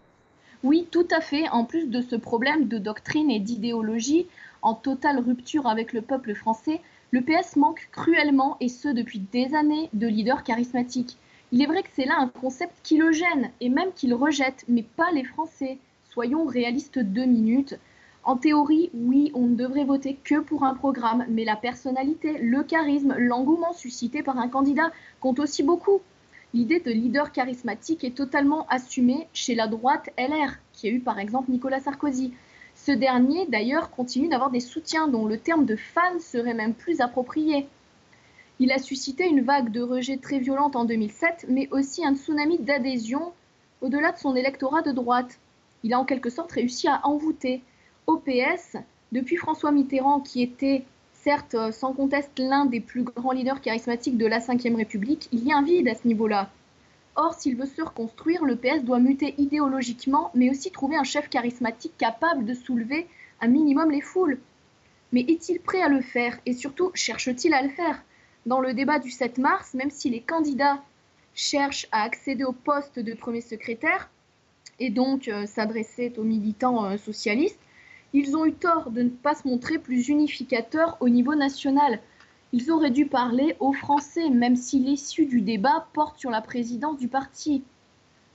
Oui, 0.64 0.86
tout 0.90 1.06
à 1.10 1.20
fait. 1.20 1.48
En 1.50 1.64
plus 1.64 1.88
de 1.88 2.00
ce 2.00 2.16
problème 2.16 2.68
de 2.68 2.78
doctrine 2.78 3.30
et 3.30 3.40
d'idéologie, 3.40 4.26
en 4.62 4.74
totale 4.74 5.18
rupture 5.18 5.66
avec 5.66 5.92
le 5.92 6.02
peuple 6.02 6.34
français, 6.34 6.80
le 7.10 7.20
PS 7.20 7.56
manque 7.56 7.88
cruellement, 7.92 8.56
et 8.60 8.68
ce 8.68 8.88
depuis 8.88 9.18
des 9.18 9.54
années, 9.54 9.90
de 9.92 10.06
leaders 10.06 10.44
charismatiques. 10.44 11.16
Il 11.52 11.62
est 11.62 11.66
vrai 11.66 11.82
que 11.82 11.90
c'est 11.94 12.06
là 12.06 12.14
un 12.18 12.28
concept 12.28 12.74
qui 12.82 12.96
le 12.96 13.12
gêne, 13.12 13.50
et 13.60 13.68
même 13.68 13.92
qu'il 13.94 14.14
rejette, 14.14 14.64
mais 14.68 14.82
pas 14.82 15.10
les 15.12 15.24
Français. 15.24 15.78
Soyons 16.10 16.46
réalistes 16.46 16.98
deux 16.98 17.26
minutes. 17.26 17.78
En 18.24 18.36
théorie, 18.36 18.88
oui, 18.94 19.32
on 19.34 19.46
ne 19.48 19.56
devrait 19.56 19.84
voter 19.84 20.14
que 20.14 20.38
pour 20.38 20.62
un 20.62 20.74
programme, 20.74 21.26
mais 21.28 21.44
la 21.44 21.56
personnalité, 21.56 22.38
le 22.38 22.62
charisme, 22.62 23.16
l'engouement 23.18 23.72
suscité 23.72 24.22
par 24.22 24.38
un 24.38 24.48
candidat 24.48 24.92
compte 25.20 25.40
aussi 25.40 25.64
beaucoup. 25.64 26.00
L'idée 26.54 26.78
de 26.78 26.92
leader 26.92 27.32
charismatique 27.32 28.04
est 28.04 28.16
totalement 28.16 28.64
assumée 28.68 29.26
chez 29.32 29.56
la 29.56 29.66
droite 29.66 30.10
LR, 30.16 30.52
qui 30.72 30.86
a 30.86 30.90
eu 30.90 31.00
par 31.00 31.18
exemple 31.18 31.50
Nicolas 31.50 31.80
Sarkozy. 31.80 32.32
Ce 32.76 32.92
dernier, 32.92 33.46
d'ailleurs, 33.46 33.90
continue 33.90 34.28
d'avoir 34.28 34.50
des 34.50 34.60
soutiens 34.60 35.08
dont 35.08 35.26
le 35.26 35.38
terme 35.38 35.64
de 35.64 35.74
fan 35.74 36.20
serait 36.20 36.54
même 36.54 36.74
plus 36.74 37.00
approprié. 37.00 37.66
Il 38.60 38.70
a 38.70 38.78
suscité 38.78 39.26
une 39.26 39.40
vague 39.40 39.72
de 39.72 39.80
rejet 39.80 40.18
très 40.18 40.38
violente 40.38 40.76
en 40.76 40.84
2007, 40.84 41.46
mais 41.48 41.68
aussi 41.72 42.04
un 42.04 42.14
tsunami 42.14 42.58
d'adhésion 42.60 43.32
au-delà 43.80 44.12
de 44.12 44.18
son 44.18 44.36
électorat 44.36 44.82
de 44.82 44.92
droite. 44.92 45.40
Il 45.82 45.92
a 45.92 45.98
en 45.98 46.04
quelque 46.04 46.30
sorte 46.30 46.52
réussi 46.52 46.86
à 46.86 47.00
envoûter 47.04 47.62
au 48.06 48.16
PS, 48.16 48.76
depuis 49.12 49.36
François 49.36 49.72
Mitterrand, 49.72 50.20
qui 50.20 50.42
était 50.42 50.84
certes 51.12 51.56
sans 51.72 51.92
conteste 51.92 52.38
l'un 52.38 52.66
des 52.66 52.80
plus 52.80 53.02
grands 53.02 53.32
leaders 53.32 53.60
charismatiques 53.60 54.18
de 54.18 54.26
la 54.26 54.38
Ve 54.38 54.76
République, 54.76 55.28
il 55.32 55.44
y 55.44 55.52
a 55.52 55.58
un 55.58 55.62
vide 55.62 55.88
à 55.88 55.94
ce 55.94 56.06
niveau-là. 56.08 56.50
Or, 57.14 57.34
s'il 57.34 57.56
veut 57.56 57.66
se 57.66 57.82
reconstruire, 57.82 58.44
le 58.44 58.56
PS 58.56 58.84
doit 58.84 58.98
muter 58.98 59.34
idéologiquement, 59.38 60.30
mais 60.34 60.50
aussi 60.50 60.70
trouver 60.70 60.96
un 60.96 61.04
chef 61.04 61.28
charismatique 61.28 61.96
capable 61.98 62.46
de 62.46 62.54
soulever 62.54 63.06
un 63.40 63.48
minimum 63.48 63.90
les 63.90 64.00
foules. 64.00 64.40
Mais 65.12 65.20
est-il 65.20 65.60
prêt 65.60 65.82
à 65.82 65.88
le 65.88 66.00
faire? 66.00 66.38
Et 66.46 66.54
surtout, 66.54 66.90
cherche-t-il 66.94 67.52
à 67.52 67.62
le 67.62 67.68
faire? 67.68 68.02
Dans 68.46 68.60
le 68.60 68.72
débat 68.72 68.98
du 68.98 69.10
7 69.10 69.38
mars, 69.38 69.74
même 69.74 69.90
si 69.90 70.08
les 70.08 70.22
candidats 70.22 70.82
cherchent 71.34 71.86
à 71.92 72.02
accéder 72.02 72.44
au 72.44 72.52
poste 72.52 72.98
de 72.98 73.12
premier 73.12 73.42
secrétaire, 73.42 74.10
et 74.78 74.90
donc 74.90 75.28
euh, 75.28 75.46
s'adresser 75.46 76.12
aux 76.16 76.24
militants 76.24 76.86
euh, 76.86 76.96
socialistes, 76.96 77.58
ils 78.12 78.36
ont 78.36 78.44
eu 78.44 78.52
tort 78.52 78.90
de 78.90 79.02
ne 79.02 79.08
pas 79.08 79.34
se 79.34 79.48
montrer 79.48 79.78
plus 79.78 80.08
unificateurs 80.08 80.96
au 81.00 81.08
niveau 81.08 81.34
national. 81.34 82.00
Ils 82.52 82.70
auraient 82.70 82.90
dû 82.90 83.06
parler 83.06 83.56
aux 83.60 83.72
Français, 83.72 84.28
même 84.28 84.56
si 84.56 84.78
l'issue 84.78 85.24
du 85.24 85.40
débat 85.40 85.88
porte 85.94 86.18
sur 86.18 86.30
la 86.30 86.42
présidence 86.42 86.98
du 86.98 87.08
parti. 87.08 87.62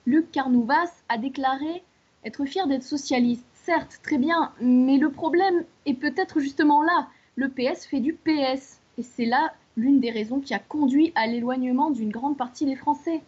Luc 0.08 0.32
Carnouvas 0.32 0.92
a 1.10 1.18
déclaré 1.18 1.84
être 2.24 2.46
fier 2.46 2.66
d'être 2.68 2.84
socialiste. 2.84 3.46
Certes, 3.54 4.00
très 4.02 4.18
bien, 4.18 4.52
mais 4.60 4.98
le 4.98 5.12
problème 5.12 5.66
est 5.86 5.94
peut-être 5.94 6.40
justement 6.40 6.82
là. 6.82 7.08
Le 7.36 7.50
PS 7.50 7.86
fait 7.86 8.00
du 8.00 8.14
PS. 8.14 8.80
Et 8.98 9.04
c'est 9.04 9.26
là 9.26 9.54
l'une 9.76 10.00
des 10.00 10.10
raisons 10.10 10.40
qui 10.40 10.56
a 10.56 10.60
conduit 10.60 11.12
à 11.14 11.28
l'éloignement 11.28 11.92
d'une 11.92 12.10
grande 12.10 12.38
partie 12.38 12.66
des 12.66 12.76
Français. 12.76 13.22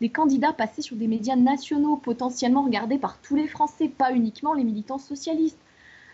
Des 0.00 0.08
candidats 0.08 0.52
passés 0.52 0.82
sur 0.82 0.96
des 0.96 1.06
médias 1.06 1.36
nationaux 1.36 1.96
potentiellement 1.96 2.62
regardés 2.62 2.98
par 2.98 3.18
tous 3.20 3.36
les 3.36 3.46
Français, 3.46 3.88
pas 3.88 4.12
uniquement 4.12 4.52
les 4.52 4.64
militants 4.64 4.98
socialistes. 4.98 5.60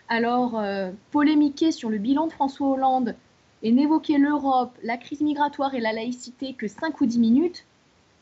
Alors, 0.09 0.59
euh, 0.59 0.91
polémiquer 1.11 1.71
sur 1.71 1.89
le 1.89 1.97
bilan 1.97 2.27
de 2.27 2.33
François 2.33 2.67
Hollande 2.67 3.15
et 3.61 3.71
n'évoquer 3.71 4.17
l'Europe, 4.17 4.77
la 4.83 4.97
crise 4.97 5.21
migratoire 5.21 5.73
et 5.73 5.79
la 5.79 5.93
laïcité 5.93 6.53
que 6.53 6.67
5 6.67 6.99
ou 7.01 7.05
10 7.05 7.19
minutes, 7.19 7.65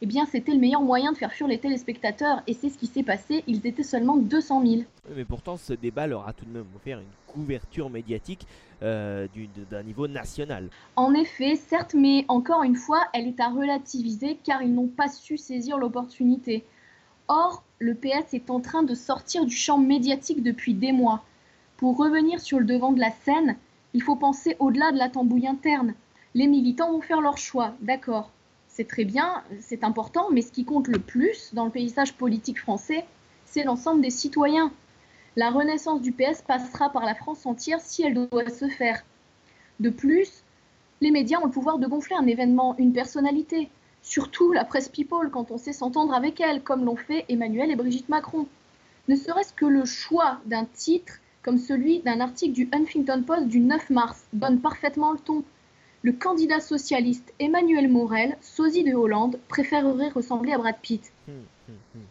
eh 0.04 0.08
bien, 0.08 0.26
c'était 0.26 0.54
le 0.54 0.60
meilleur 0.60 0.82
moyen 0.82 1.12
de 1.12 1.18
faire 1.18 1.32
fuir 1.32 1.48
les 1.48 1.60
téléspectateurs. 1.60 2.42
Et 2.48 2.54
c'est 2.54 2.70
ce 2.70 2.78
qui 2.78 2.88
s'est 2.88 3.04
passé. 3.04 3.44
Ils 3.46 3.68
étaient 3.68 3.84
seulement 3.84 4.18
200 4.18 4.66
000. 4.66 4.82
Mais 5.16 5.26
pourtant, 5.26 5.58
ce 5.58 5.74
débat 5.74 6.08
leur 6.08 6.28
a 6.28 6.34
tout 6.34 6.46
de 6.46 6.50
même 6.50 6.66
offert 6.76 7.00
une 7.00 7.06
couverture 7.28 7.90
médiatique 7.92 8.48
euh, 8.82 9.28
d'un 9.70 9.84
niveau 9.84 10.08
national. 10.08 10.70
En 10.96 11.14
effet, 11.14 11.56
certes, 11.56 11.94
mais 11.94 12.26
encore 12.30 12.64
une 12.64 12.76
fois, 12.76 13.04
elle 13.14 13.28
est 13.28 13.40
à 13.40 13.50
relativiser 13.50 14.40
car 14.44 14.64
ils 14.64 14.74
n'ont 14.74 14.88
pas 14.88 15.08
su 15.08 15.38
saisir 15.38 15.78
l'opportunité. 15.78 16.64
Or, 17.28 17.64
le 17.78 17.94
PS 17.94 18.34
est 18.34 18.50
en 18.50 18.60
train 18.60 18.82
de 18.82 18.96
sortir 18.96 19.46
du 19.46 19.56
champ 19.56 19.78
médiatique 19.78 20.42
depuis 20.42 20.74
des 20.74 20.92
mois. 20.94 21.24
Pour 21.82 21.98
revenir 21.98 22.40
sur 22.40 22.60
le 22.60 22.66
devant 22.66 22.92
de 22.92 23.00
la 23.00 23.10
scène, 23.10 23.58
il 23.96 24.04
faut 24.04 24.16
penser 24.16 24.56
au-delà 24.60 24.92
de 24.92 25.00
la 25.00 25.10
tambouille 25.10 25.48
interne. 25.48 25.96
Les 26.36 26.46
militants 26.46 26.92
vont 26.92 27.02
faire 27.02 27.22
leur 27.22 27.40
choix, 27.40 27.74
d'accord. 27.82 28.30
c'est 28.68 28.88
très 28.88 29.04
bien, 29.04 29.42
c'est 29.62 29.84
important, 29.84 30.28
mais 30.32 30.44
ce 30.44 30.52
qui 30.52 30.64
compte 30.64 30.88
le 30.88 31.00
plus 31.00 31.56
dans 31.56 31.66
le 31.66 31.72
paysage 31.72 32.14
politique 32.14 32.60
français, 32.60 33.04
c'est 33.46 33.64
l'ensemble 33.64 34.04
des 34.04 34.12
citoyens. 34.12 34.72
La 35.36 35.50
renaissance 35.50 36.04
du 36.04 36.12
PS 36.12 36.44
passera 36.46 36.92
par 36.92 37.04
la 37.04 37.16
France 37.16 37.48
entière 37.48 37.82
si 37.82 38.04
elle 38.04 38.14
doit 38.14 38.48
se 38.52 38.68
faire. 38.68 39.04
De 39.80 39.90
plus, 39.90 40.44
les 41.02 41.10
médias 41.10 41.40
ont 41.40 41.46
le 41.46 41.52
pouvoir 41.52 41.80
de 41.80 41.88
gonfler 41.88 42.16
un 42.16 42.28
événement, 42.28 42.76
une 42.78 42.94
personnalité, 42.94 43.72
surtout 44.04 44.52
la 44.52 44.66
presse 44.66 44.88
people 44.88 45.32
quand 45.32 45.50
on 45.50 45.58
sait 45.58 45.74
s'entendre 45.74 46.14
avec 46.14 46.42
elle, 46.42 46.62
comme 46.62 46.86
l'ont 46.86 46.96
fait 46.96 47.26
Emmanuel 47.28 47.72
et 47.72 47.76
Brigitte 47.76 48.10
Macron. 48.10 48.46
Ne 49.08 49.16
serait-ce 49.16 49.54
que 49.54 49.66
le 49.66 49.84
choix 49.84 50.38
d'un 50.46 50.66
titre 50.66 51.21
comme 51.44 51.58
celui 51.58 52.00
d'un 52.00 52.20
article 52.20 52.54
du 52.54 52.70
Huffington 52.74 53.24
Post 53.26 53.48
du 53.48 53.60
9 53.60 53.90
mars 53.90 54.26
donne 54.34 54.60
parfaitement 54.60 55.12
le 55.12 55.20
ton. 55.20 55.44
Le 56.04 56.14
candidat 56.14 56.60
socialiste 56.60 57.34
Emmanuel 57.40 57.88
Morel, 57.88 58.38
sosie 58.42 58.84
de 58.84 58.94
Hollande, 58.94 59.40
préférerait 59.48 60.10
ressembler 60.10 60.54
à 60.54 60.58
Brad 60.58 60.76
Pitt. 60.82 61.12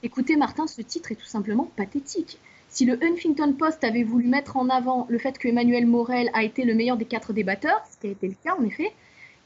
Écoutez 0.03 0.37
Martin, 0.37 0.66
ce 0.66 0.81
titre 0.83 1.12
est 1.12 1.16
tout 1.16 1.26
simplement 1.26 1.70
pathétique. 1.76 2.39
Si 2.68 2.85
le 2.85 3.03
Huffington 3.03 3.53
Post 3.53 3.83
avait 3.83 4.05
voulu 4.05 4.28
mettre 4.28 4.57
en 4.57 4.68
avant 4.68 5.07
le 5.11 5.18
fait 5.18 5.37
que 5.39 5.49
Emmanuel 5.49 5.87
Morel 5.87 6.31
a 6.35 6.45
été 6.45 6.64
le 6.64 6.74
meilleur 6.74 6.97
des 6.97 7.05
quatre 7.05 7.33
débatteurs, 7.33 7.83
ce 7.91 7.99
qui 7.99 8.07
a 8.07 8.11
été 8.11 8.28
le 8.28 8.35
cas 8.45 8.55
en 8.57 8.64
effet, 8.64 8.93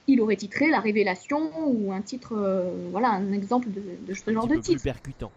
il 0.07 0.20
aurait 0.20 0.37
titré 0.37 0.68
La 0.68 0.80
Révélation 0.80 1.51
ou 1.66 1.91
un 1.93 2.03
titre, 2.03 2.35
euh, 2.37 2.89
voilà, 2.91 3.09
un 3.09 3.32
exemple 3.32 3.68
de, 3.70 3.82
de 4.07 4.14
ce 4.14 4.30
genre 4.30 4.47
de 4.47 4.57
titre. 4.57 4.82
Plus 4.82 4.82
percutant. 4.82 5.32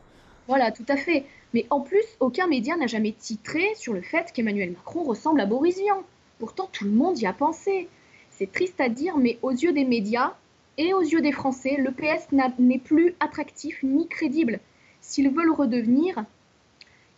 Voilà, 0.48 0.72
tout 0.72 0.86
à 0.88 0.96
fait. 0.96 1.26
Mais 1.54 1.66
en 1.70 1.82
plus, 1.82 2.06
aucun 2.20 2.48
média 2.48 2.76
n'a 2.78 2.88
jamais 2.88 3.12
titré 3.12 3.74
sur 3.76 3.94
le 3.94 4.02
fait 4.02 4.32
qu'Emmanuel 4.34 4.72
Macron 4.72 5.04
ressemble 5.04 5.42
à 5.42 5.46
Boris 5.46 5.78
Vian. 5.78 6.04
Pourtant, 6.40 6.70
tout 6.72 6.86
le 6.86 6.92
monde 6.92 7.20
y 7.20 7.26
a 7.26 7.34
pensé. 7.34 7.90
C'est 8.32 8.52
triste 8.52 8.80
à 8.80 8.90
dire, 8.90 9.18
mais 9.18 9.40
aux 9.42 9.52
yeux 9.52 9.74
des 9.74 9.84
médias 9.84 10.36
et 10.78 10.94
aux 10.94 11.02
yeux 11.02 11.22
des 11.22 11.32
Français, 11.32 11.78
le 11.78 11.92
PS 11.92 12.28
n'est 12.60 12.80
plus 12.80 13.16
attractif 13.20 13.82
ni 13.84 14.08
crédible. 14.08 14.60
S'il 15.02 15.30
veut 15.32 15.44
le 15.44 15.52
redevenir, 15.52 16.24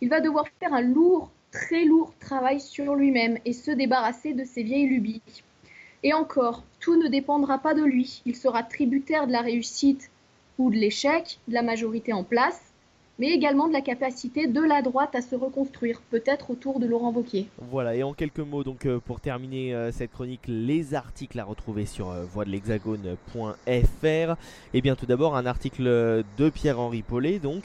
il 0.00 0.08
va 0.08 0.20
devoir 0.20 0.46
faire 0.58 0.72
un 0.72 0.80
lourd, 0.80 1.30
très 1.52 1.84
lourd 1.84 2.14
travail 2.20 2.60
sur 2.60 2.94
lui-même 2.94 3.38
et 3.44 3.52
se 3.52 3.70
débarrasser 3.70 4.32
de 4.32 4.44
ses 4.44 4.62
vieilles 4.62 4.88
lubies. 4.88 5.22
Et 6.02 6.14
encore, 6.14 6.64
tout 6.80 6.96
ne 6.96 7.08
dépendra 7.08 7.58
pas 7.58 7.74
de 7.74 7.84
lui. 7.84 8.22
Il 8.24 8.34
sera 8.34 8.62
tributaire 8.62 9.26
de 9.26 9.32
la 9.32 9.42
réussite 9.42 10.10
ou 10.58 10.70
de 10.70 10.76
l'échec 10.76 11.38
de 11.46 11.54
la 11.54 11.62
majorité 11.62 12.12
en 12.12 12.24
place 12.24 12.69
mais 13.20 13.28
également 13.28 13.68
de 13.68 13.74
la 13.74 13.82
capacité 13.82 14.46
de 14.46 14.62
la 14.62 14.80
droite 14.80 15.14
à 15.14 15.20
se 15.20 15.36
reconstruire, 15.36 16.00
peut-être 16.10 16.50
autour 16.50 16.80
de 16.80 16.86
Laurent 16.86 17.12
Wauquiez. 17.12 17.46
Voilà, 17.70 17.94
et 17.94 18.02
en 18.02 18.14
quelques 18.14 18.40
mots, 18.40 18.64
donc 18.64 18.86
euh, 18.86 18.98
pour 18.98 19.20
terminer 19.20 19.74
euh, 19.74 19.92
cette 19.92 20.10
chronique, 20.10 20.40
les 20.48 20.94
articles 20.94 21.38
à 21.38 21.44
retrouver 21.44 21.84
sur 21.84 22.08
euh, 22.08 22.24
voix-de-l'hexagone.fr. 22.24 24.36
Et 24.72 24.80
bien 24.80 24.96
tout 24.96 25.04
d'abord, 25.04 25.36
un 25.36 25.44
article 25.44 25.84
de 25.84 26.48
Pierre-Henri 26.48 27.02
Paulet, 27.02 27.38
donc, 27.38 27.64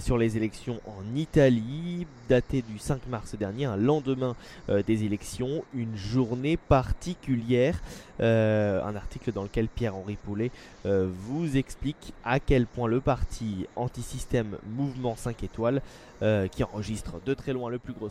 sur 0.00 0.16
les 0.16 0.36
élections 0.36 0.80
en 0.86 1.16
Italie, 1.16 2.06
daté 2.28 2.62
du 2.62 2.78
5 2.78 3.08
mars 3.08 3.34
dernier, 3.36 3.64
un 3.64 3.76
lendemain 3.76 4.36
des 4.68 5.04
élections, 5.04 5.64
une 5.74 5.96
journée 5.96 6.56
particulière. 6.56 7.80
un 8.20 8.94
article 8.94 9.32
dans 9.32 9.42
lequel 9.42 9.66
Pierre-Henri 9.68 10.16
Paulet 10.24 10.50
vous 10.84 11.56
explique 11.56 12.12
à 12.24 12.38
quel 12.38 12.66
point 12.66 12.88
le 12.88 13.00
parti 13.00 13.66
anti-système 13.76 14.56
mouvement 14.84 15.16
5 15.16 15.42
étoiles, 15.42 15.80
euh, 16.22 16.46
qui 16.46 16.62
enregistre 16.62 17.20
de 17.24 17.34
très 17.34 17.52
loin 17.52 17.70
le 17.70 17.78
plus 17.78 17.92
gros, 17.92 18.08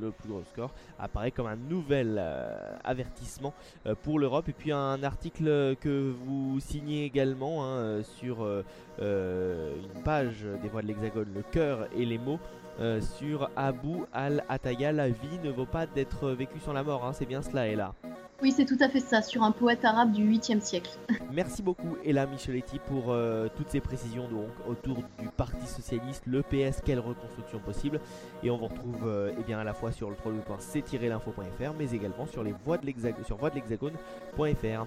le 0.00 0.12
score, 0.52 0.72
apparaît 0.98 1.30
comme 1.30 1.46
un 1.46 1.56
nouvel 1.56 2.16
euh, 2.18 2.76
avertissement 2.84 3.54
euh, 3.86 3.94
pour 3.94 4.18
l'Europe. 4.18 4.48
Et 4.48 4.52
puis 4.52 4.72
un 4.72 5.02
article 5.02 5.76
que 5.80 6.12
vous 6.24 6.58
signez 6.60 7.04
également 7.04 7.64
hein, 7.64 8.02
sur 8.02 8.44
une 9.00 10.02
page 10.04 10.44
des 10.62 10.68
voix 10.68 10.82
de 10.82 10.88
l'Hexagone, 10.88 11.28
le 11.34 11.42
cœur 11.42 11.88
et 11.96 12.04
les 12.04 12.18
mots. 12.18 12.40
sur 13.18 13.48
Abu 13.56 14.04
al-Attaya, 14.12 14.92
la 14.92 15.08
vie 15.08 15.38
ne 15.42 15.50
vaut 15.50 15.66
pas 15.66 15.86
d'être 15.86 16.30
vécue 16.30 16.60
sans 16.60 16.72
la 16.72 16.82
mort, 16.82 17.04
hein, 17.04 17.12
c'est 17.12 17.26
bien 17.26 17.42
cela, 17.42 17.68
et 17.68 17.76
là. 17.76 17.94
Oui, 18.42 18.52
c'est 18.52 18.66
tout 18.66 18.76
à 18.80 18.90
fait 18.90 19.00
ça, 19.00 19.22
sur 19.22 19.42
un 19.42 19.50
poète 19.50 19.82
arabe 19.84 20.12
du 20.12 20.22
8e 20.22 20.60
siècle. 20.60 20.90
Merci 21.32 21.62
beaucoup, 21.62 21.96
Ella 22.04 22.26
Micheletti, 22.26 22.78
pour 22.86 23.10
euh, 23.10 23.48
toutes 23.56 23.70
ces 23.70 23.80
précisions 23.80 24.28
donc, 24.28 24.50
autour 24.68 24.98
du 25.18 25.28
Parti 25.36 25.66
Socialiste, 25.66 26.22
le 26.26 26.42
PS, 26.42 26.82
quelle 26.84 27.00
reconstruction 27.00 27.60
possible. 27.60 27.98
Et 28.42 28.50
on 28.50 28.58
vous 28.58 28.66
retrouve 28.66 29.06
euh, 29.06 29.32
eh 29.38 29.42
bien, 29.42 29.58
à 29.58 29.64
la 29.64 29.72
fois 29.72 29.90
sur 29.90 30.10
le 30.10 30.16
www.c-l'info.fr, 30.22 31.72
mais 31.78 31.90
également 31.92 32.26
sur 32.26 32.42
les 32.42 32.52
voies 32.52 32.76
de 32.76 32.84
l'hexagone, 32.84 33.24
sur 33.24 33.38
voies 33.38 33.48
de 33.50 33.54
l'hexagone.fr. 33.54 34.86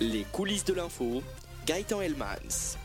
Les 0.00 0.24
coulisses 0.32 0.64
de 0.64 0.72
l'info, 0.72 1.22
Gaëtan 1.66 2.00
Elmans. 2.00 2.78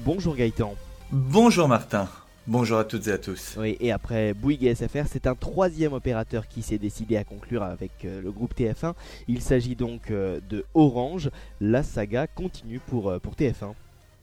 Bonjour 0.00 0.34
Gaëtan. 0.34 0.74
Bonjour 1.12 1.68
Martin. 1.68 2.08
Bonjour 2.48 2.78
à 2.78 2.84
toutes 2.84 3.06
et 3.06 3.12
à 3.12 3.18
tous. 3.18 3.54
Oui, 3.56 3.76
et 3.78 3.92
après 3.92 4.34
Bouygues 4.34 4.74
SFR, 4.74 5.04
c'est 5.08 5.28
un 5.28 5.36
troisième 5.36 5.92
opérateur 5.92 6.48
qui 6.48 6.62
s'est 6.62 6.78
décidé 6.78 7.16
à 7.16 7.22
conclure 7.22 7.62
avec 7.62 7.92
euh, 8.04 8.20
le 8.20 8.32
groupe 8.32 8.54
TF1. 8.58 8.94
Il 9.28 9.40
s'agit 9.40 9.76
donc 9.76 10.10
euh, 10.10 10.40
de 10.50 10.64
Orange. 10.74 11.30
La 11.60 11.84
saga 11.84 12.26
continue 12.26 12.80
pour, 12.80 13.08
euh, 13.08 13.20
pour 13.20 13.34
TF1. 13.34 13.74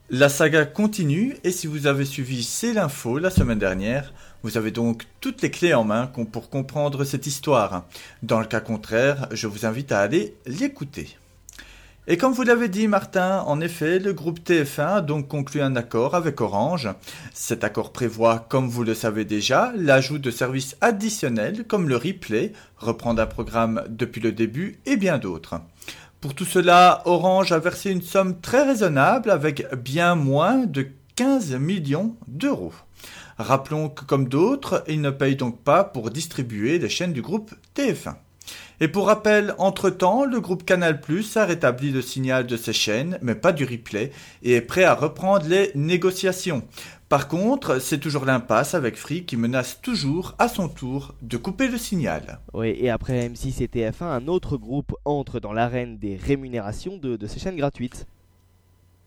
La 0.10 0.28
saga 0.28 0.66
continue 0.66 1.38
et 1.46 1.52
si 1.52 1.68
vous 1.68 1.88
avez 1.88 2.04
suivi 2.04 2.44
C'est 2.44 2.74
l'info 2.74 3.18
la 3.18 3.30
semaine 3.30 3.60
dernière, 3.60 4.14
vous 4.44 4.58
avez 4.58 4.72
donc 4.72 5.04
toutes 5.22 5.42
les 5.42 5.52
clés 5.52 5.74
en 5.74 5.86
main 5.86 6.08
pour 6.08 6.50
comprendre 6.50 7.06
cette 7.06 7.28
histoire. 7.28 7.86
Dans 8.24 8.42
le 8.42 8.46
cas 8.46 8.60
contraire, 8.60 9.30
je 9.32 9.48
vous 9.48 9.66
invite 9.66 9.94
à 9.94 10.02
aller 10.02 10.36
l'écouter. 10.46 11.16
Et 12.06 12.18
comme 12.18 12.34
vous 12.34 12.44
l'avez 12.44 12.68
dit 12.68 12.90
Martin, 12.90 13.46
en 13.48 13.62
effet, 13.62 13.98
le 13.98 14.12
groupe 14.12 14.42
TF1 14.42 14.96
a 14.96 15.02
donc 15.02 15.30
conclu 15.30 15.62
un 15.62 15.78
accord 15.78 16.16
avec 16.16 16.42
Orange. 16.42 16.90
Cet 17.34 17.64
accord 17.64 17.94
prévoit, 17.94 18.46
comme 18.50 18.68
vous 18.68 18.84
le 18.84 18.94
savez 18.94 19.24
déjà, 19.24 19.72
l'ajout 19.78 20.20
de 20.20 20.30
services 20.30 20.76
additionnels 20.82 21.64
comme 21.66 21.88
le 21.88 21.96
replay, 21.96 22.52
reprendre 22.76 23.22
un 23.22 23.26
programme 23.26 23.86
depuis 23.88 24.20
le 24.20 24.34
début 24.34 24.80
et 24.86 24.98
bien 24.98 25.18
d'autres. 25.18 25.62
Pour 26.20 26.36
tout 26.36 26.44
cela, 26.44 27.04
Orange 27.06 27.54
a 27.54 27.60
versé 27.60 27.92
une 27.92 28.02
somme 28.02 28.42
très 28.42 28.64
raisonnable 28.64 29.32
avec 29.32 29.74
bien 29.74 30.16
moins 30.16 30.66
de 30.66 30.90
15 31.16 31.54
millions 31.56 32.18
d'euros. 32.28 32.74
Rappelons 33.38 33.88
que 33.88 34.04
comme 34.04 34.28
d'autres, 34.28 34.84
il 34.90 35.00
ne 35.00 35.10
paye 35.10 35.38
donc 35.38 35.62
pas 35.62 35.86
pour 35.86 36.12
distribuer 36.12 36.80
les 36.80 36.90
chaînes 36.90 37.14
du 37.14 37.22
groupe 37.22 37.54
TF1. 37.78 38.16
Et 38.80 38.88
pour 38.88 39.08
rappel, 39.08 39.56
entre-temps, 39.60 40.26
le 40.26 40.42
groupe 40.42 40.66
Canal 40.66 41.00
Plus 41.00 41.38
a 41.38 41.46
rétabli 41.46 41.92
le 41.92 42.02
signal 42.02 42.46
de 42.48 42.58
ses 42.58 42.74
chaînes, 42.74 43.18
mais 43.22 43.36
pas 43.36 43.54
du 43.54 43.64
replay, 43.64 44.12
et 44.42 44.54
est 44.54 44.62
prêt 44.62 44.84
à 44.84 44.96
reprendre 44.96 45.46
les 45.48 45.72
négociations. 45.76 46.64
Par 47.08 47.28
contre, 47.28 47.80
c'est 47.80 48.00
toujours 48.00 48.26
l'impasse 48.26 48.74
avec 48.74 48.98
Free 48.98 49.24
qui 49.24 49.38
menace 49.38 49.80
toujours, 49.82 50.34
à 50.40 50.48
son 50.48 50.68
tour, 50.68 51.14
de 51.22 51.38
couper 51.38 51.68
le 51.68 51.78
signal. 51.78 52.40
Oui, 52.54 52.76
et 52.80 52.90
après 52.90 53.30
M6 53.30 53.62
et 53.62 53.68
TF1, 53.68 54.04
un 54.04 54.28
autre 54.28 54.58
groupe 54.58 54.96
entre 55.06 55.40
dans 55.40 55.54
l'arène 55.54 55.98
des 56.00 56.16
rémunérations 56.16 56.98
de, 56.98 57.16
de 57.16 57.28
ces 57.28 57.40
chaînes 57.40 57.58
gratuites. 57.58 58.08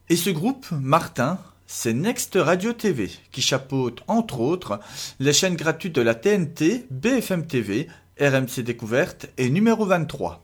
Et 0.08 0.14
ce 0.14 0.30
groupe, 0.30 0.66
Martin, 0.70 1.38
c'est 1.66 1.94
Next 1.94 2.38
Radio 2.40 2.72
TV, 2.72 3.10
qui 3.32 3.42
chapeaute, 3.42 4.02
entre 4.06 4.38
autres, 4.38 4.78
les 5.18 5.32
chaînes 5.32 5.56
gratuites 5.56 5.96
de 5.96 6.00
la 6.00 6.14
TNT, 6.14 6.86
BFM 6.90 7.44
TV, 7.44 7.88
RMC 8.18 8.60
Découverte 8.60 9.26
et 9.36 9.50
numéro 9.50 9.84
23. 9.84 10.42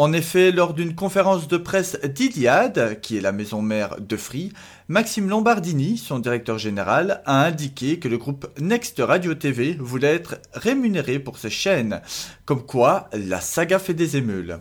En 0.00 0.12
effet, 0.12 0.52
lors 0.52 0.74
d'une 0.74 0.94
conférence 0.94 1.48
de 1.48 1.56
presse 1.56 1.98
d'Iliade, 2.04 3.00
qui 3.00 3.16
est 3.16 3.20
la 3.20 3.32
maison 3.32 3.62
mère 3.62 3.96
de 3.98 4.16
Free, 4.16 4.52
Maxime 4.86 5.28
Lombardini, 5.28 5.98
son 5.98 6.20
directeur 6.20 6.56
général, 6.56 7.20
a 7.26 7.44
indiqué 7.44 7.98
que 7.98 8.06
le 8.06 8.16
groupe 8.16 8.46
Next 8.60 9.02
Radio 9.04 9.34
TV 9.34 9.76
voulait 9.78 10.14
être 10.14 10.36
rémunéré 10.54 11.18
pour 11.18 11.36
ses 11.36 11.50
chaînes, 11.50 12.00
comme 12.44 12.64
quoi 12.64 13.10
la 13.12 13.40
saga 13.40 13.80
fait 13.80 13.92
des 13.92 14.16
émeules. 14.16 14.60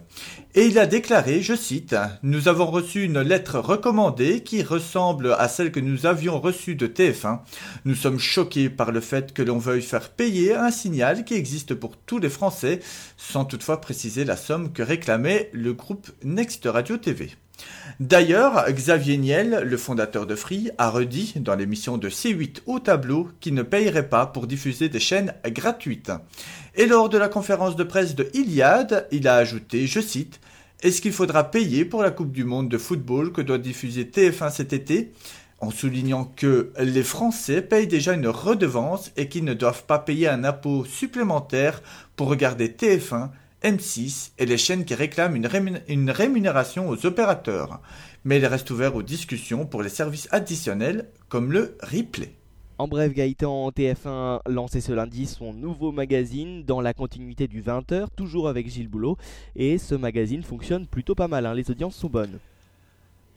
Et 0.56 0.66
il 0.66 0.80
a 0.80 0.88
déclaré, 0.88 1.44
je 1.44 1.54
cite, 1.54 1.96
Nous 2.24 2.48
avons 2.48 2.66
reçu 2.66 3.04
une 3.04 3.22
lettre 3.22 3.60
recommandée 3.60 4.42
qui 4.42 4.64
ressemble 4.64 5.36
à 5.38 5.48
celle 5.48 5.72
que 5.72 5.80
nous 5.80 6.08
avions 6.08 6.42
reçue 6.42 6.74
de 6.74 6.88
TF1. 6.88 7.42
Nous 7.86 7.94
sommes 7.94 8.18
choqués 8.18 8.70
par 8.70 8.92
le 8.92 9.02
fait 9.02 9.34
que 9.34 9.44
l'on 9.44 9.60
veuille 9.60 9.84
faire 9.84 10.10
payer 10.10 10.56
un 10.56 10.72
signal 10.72 11.26
qui 11.26 11.36
existe 11.36 11.76
pour 11.76 11.96
tous 11.96 12.18
les 12.18 12.30
Français, 12.30 12.80
sans 13.18 13.46
toutefois 13.46 13.80
préciser 13.82 14.26
la 14.26 14.36
somme 14.36 14.74
que 14.74 14.82
réclamait 14.82 15.27
le 15.52 15.74
groupe 15.74 16.10
Next 16.24 16.66
Radio 16.66 16.98
TV. 16.98 17.32
D'ailleurs, 18.00 18.66
Xavier 18.70 19.18
Niel, 19.18 19.64
le 19.66 19.78
fondateur 19.78 20.26
de 20.26 20.36
Free, 20.36 20.70
a 20.78 20.90
redit 20.90 21.34
dans 21.38 21.56
l'émission 21.56 21.98
de 21.98 22.10
C8 22.10 22.62
au 22.66 22.80
tableau 22.80 23.30
qu'il 23.40 23.56
ne 23.56 23.64
payerait 23.64 24.10
pas 24.10 24.28
pour 24.28 24.48
diffuser 24.48 24.90
des 24.90 25.00
chaînes 25.00 25.34
gratuites. 25.46 26.12
Et 26.76 26.86
lors 26.86 27.10
de 27.10 27.18
la 27.18 27.28
conférence 27.28 27.76
de 27.76 27.84
presse 27.84 28.16
de 28.16 28.30
Iliade, 28.34 29.08
il 29.12 29.28
a 29.28 29.36
ajouté, 29.36 29.88
je 29.88 30.00
cite, 30.00 30.40
Est-ce 30.84 31.02
qu'il 31.02 31.12
faudra 31.14 31.50
payer 31.50 31.86
pour 31.86 32.04
la 32.04 32.12
Coupe 32.12 32.32
du 32.32 32.44
Monde 32.44 32.70
de 32.70 32.78
football 32.78 33.32
que 33.32 33.42
doit 33.42 33.58
diffuser 33.58 34.04
TF1 34.04 34.52
cet 34.52 34.74
été? 34.74 35.12
En 35.60 35.72
soulignant 35.72 36.32
que 36.36 36.72
les 36.80 37.02
Français 37.02 37.64
payent 37.64 37.88
déjà 37.88 38.14
une 38.14 38.28
redevance 38.28 39.12
et 39.18 39.28
qu'ils 39.28 39.44
ne 39.44 39.56
doivent 39.56 39.86
pas 39.86 39.98
payer 39.98 40.28
un 40.28 40.44
impôt 40.44 40.86
supplémentaire 40.86 41.82
pour 42.16 42.28
regarder 42.28 42.68
TF1, 42.68 43.32
M6 43.64 44.32
et 44.38 44.46
les 44.46 44.58
chaînes 44.58 44.86
qui 44.86 44.94
réclament 44.94 45.36
une, 45.88 46.12
rémunération 46.12 46.90
aux 46.90 47.06
opérateurs. 47.06 47.82
Mais 48.24 48.38
il 48.38 48.46
reste 48.46 48.70
ouvert 48.72 48.96
aux 48.96 49.04
discussions 49.04 49.66
pour 49.66 49.82
les 49.82 49.90
services 49.90 50.28
additionnels 50.32 51.10
comme 51.30 51.52
le 51.52 51.78
replay. 51.82 52.34
En 52.78 52.88
bref, 52.88 53.14
Gaëtan 53.14 53.70
TF1 53.72 54.42
lancé 54.48 54.82
ce 54.82 54.92
lundi 54.92 55.26
son 55.26 55.52
nouveau 55.54 55.92
magazine 55.92 56.64
dans 56.64 56.80
la 56.80 56.94
continuité 56.94 57.48
du 57.48 57.64
20h, 57.64 58.08
toujours 58.16 58.48
avec 58.48 58.70
Gilles 58.70 58.88
Boulot. 58.88 59.18
Et 59.56 59.80
ce 59.80 59.96
magazine 59.96 60.44
fonctionne 60.44 60.86
plutôt 60.86 61.16
pas 61.16 61.28
mal, 61.28 61.48
hein. 61.48 61.56
les 61.56 61.72
audiences 61.72 61.96
sont 61.96 62.10
bonnes. 62.10 62.38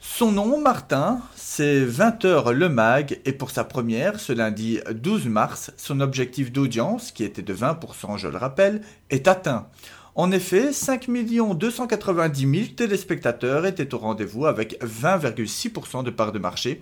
Son 0.03 0.33
nom, 0.33 0.59
Martin, 0.59 1.21
c'est 1.37 1.85
20h 1.85 2.53
le 2.53 2.71
mag 2.71 3.21
et 3.27 3.33
pour 3.33 3.51
sa 3.51 3.65
première, 3.65 4.19
ce 4.19 4.33
lundi 4.33 4.81
12 4.91 5.27
mars, 5.27 5.73
son 5.77 6.01
objectif 6.01 6.51
d'audience, 6.51 7.13
qui 7.13 7.23
était 7.23 7.43
de 7.43 7.55
20%, 7.55 8.17
je 8.17 8.29
le 8.29 8.39
rappelle, 8.39 8.81
est 9.11 9.29
atteint. 9.29 9.69
En 10.17 10.33
effet, 10.33 10.73
5 10.73 11.09
290 11.55 12.41
000 12.41 12.75
téléspectateurs 12.77 13.65
étaient 13.65 13.95
au 13.95 13.99
rendez-vous 13.99 14.47
avec 14.47 14.81
20,6% 14.83 16.03
de 16.03 16.11
part 16.11 16.33
de 16.33 16.39
marché, 16.39 16.81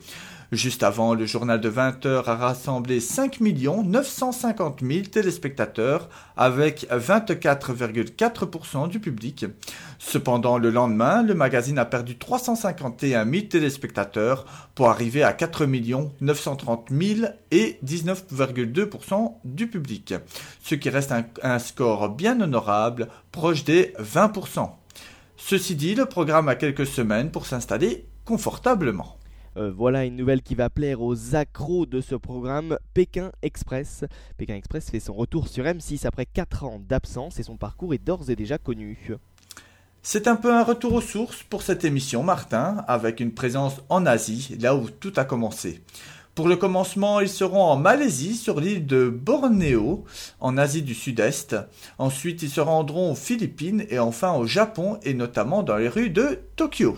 Juste 0.51 0.83
avant, 0.83 1.13
le 1.13 1.27
journal 1.27 1.61
de 1.61 1.69
20 1.69 2.07
heures 2.07 2.31
a 2.31 2.37
rassemblé 2.37 3.01
5 3.01 3.39
950 3.41 4.81
000 4.83 5.03
téléspectateurs 5.07 6.09
avec 6.39 6.87
24,4% 6.91 8.89
du 8.89 8.99
public. 8.99 9.45
Cependant, 9.99 10.57
le 10.57 10.71
lendemain, 10.71 11.23
le 11.23 11.35
magazine 11.35 11.79
a 11.79 11.85
perdu 11.85 12.17
351 12.17 13.31
000 13.31 13.47
téléspectateurs 13.47 14.47
pour 14.75 14.89
arriver 14.89 15.23
à 15.23 15.35
4 15.35 15.67
930 15.67 16.89
000 16.91 17.29
et 17.51 17.79
19,2% 17.85 19.35
du 19.45 19.67
public, 19.67 20.15
ce 20.63 20.75
qui 20.77 20.89
reste 20.89 21.13
un, 21.13 21.27
un 21.43 21.59
score 21.59 22.09
bien 22.09 22.41
honorable, 22.41 23.09
proche 23.33 23.65
des 23.65 23.93
20%. 24.01 24.71
Ceci 25.37 25.77
dit, 25.77 25.95
le 25.95 26.07
programme 26.07 26.49
a 26.49 26.55
quelques 26.55 26.87
semaines 26.87 27.31
pour 27.31 27.45
s'installer 27.45 28.07
confortablement. 28.25 29.18
Euh, 29.59 29.73
voilà 29.75 30.05
une 30.05 30.15
nouvelle 30.15 30.43
qui 30.43 30.55
va 30.55 30.71
plaire 30.71 31.03
aux 31.03 31.35
accros 31.35 31.85
de 31.85 32.01
ce 32.01 32.15
programme, 32.15 32.79
Pékin 32.95 33.33
Express. 33.43 34.05
Pékin 34.37 34.55
Express 34.55 34.89
fait 34.89 35.01
son 35.01 35.15
retour 35.15 35.49
sur 35.49 35.65
M6 35.65 36.07
après 36.07 36.27
4 36.27 36.65
ans 36.65 36.81
d'absence 36.89 37.41
et 37.41 37.43
son 37.43 37.57
parcours 37.57 37.93
est 37.93 37.99
d'ores 37.99 38.31
et 38.31 38.37
déjà 38.37 38.59
connu. 38.59 39.17
C'est 40.01 40.29
un 40.29 40.37
peu 40.37 40.55
un 40.55 40.63
retour 40.63 40.93
aux 40.93 41.01
sources 41.01 41.43
pour 41.43 41.63
cette 41.63 41.85
émission, 41.85 42.23
Martin, 42.23 42.85
avec 42.87 43.19
une 43.19 43.33
présence 43.33 43.81
en 43.89 44.07
Asie, 44.07 44.57
là 44.61 44.77
où 44.77 44.89
tout 44.91 45.13
a 45.17 45.25
commencé. 45.25 45.83
Pour 46.37 46.47
le 46.47 46.55
commencement, 46.55 47.19
ils 47.19 47.29
seront 47.29 47.65
en 47.65 47.77
Malaisie, 47.77 48.37
sur 48.37 48.61
l'île 48.61 48.87
de 48.87 49.09
Bornéo, 49.09 50.05
en 50.39 50.57
Asie 50.57 50.83
du 50.83 50.95
Sud-Est. 50.95 51.57
Ensuite, 51.99 52.43
ils 52.45 52.51
se 52.51 52.61
rendront 52.61 53.11
aux 53.11 53.17
Philippines 53.17 53.85
et 53.91 53.99
enfin 53.99 54.35
au 54.35 54.47
Japon, 54.47 55.01
et 55.03 55.15
notamment 55.15 55.65
dans 55.65 55.77
les 55.77 55.89
rues 55.89 56.11
de 56.11 56.39
Tokyo. 56.55 56.97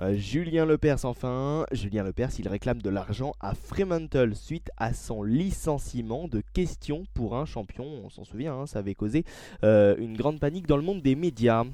Euh, 0.00 0.14
Julien 0.14 0.64
Lepers 0.64 1.04
enfin, 1.04 1.66
Julien 1.72 2.04
Lepers 2.04 2.30
il 2.38 2.46
réclame 2.46 2.80
de 2.80 2.90
l'argent 2.90 3.32
à 3.40 3.54
Fremantle 3.54 4.36
suite 4.36 4.70
à 4.76 4.94
son 4.94 5.24
licenciement 5.24 6.28
de 6.28 6.40
questions 6.52 7.04
pour 7.14 7.36
un 7.36 7.44
champion. 7.44 7.84
On 8.04 8.08
s'en 8.08 8.24
souvient, 8.24 8.54
hein, 8.54 8.66
ça 8.66 8.78
avait 8.78 8.94
causé 8.94 9.24
euh, 9.64 9.96
une 9.98 10.16
grande 10.16 10.38
panique 10.38 10.66
dans 10.68 10.76
le 10.76 10.84
monde 10.84 11.02
des 11.02 11.16
médias. 11.16 11.64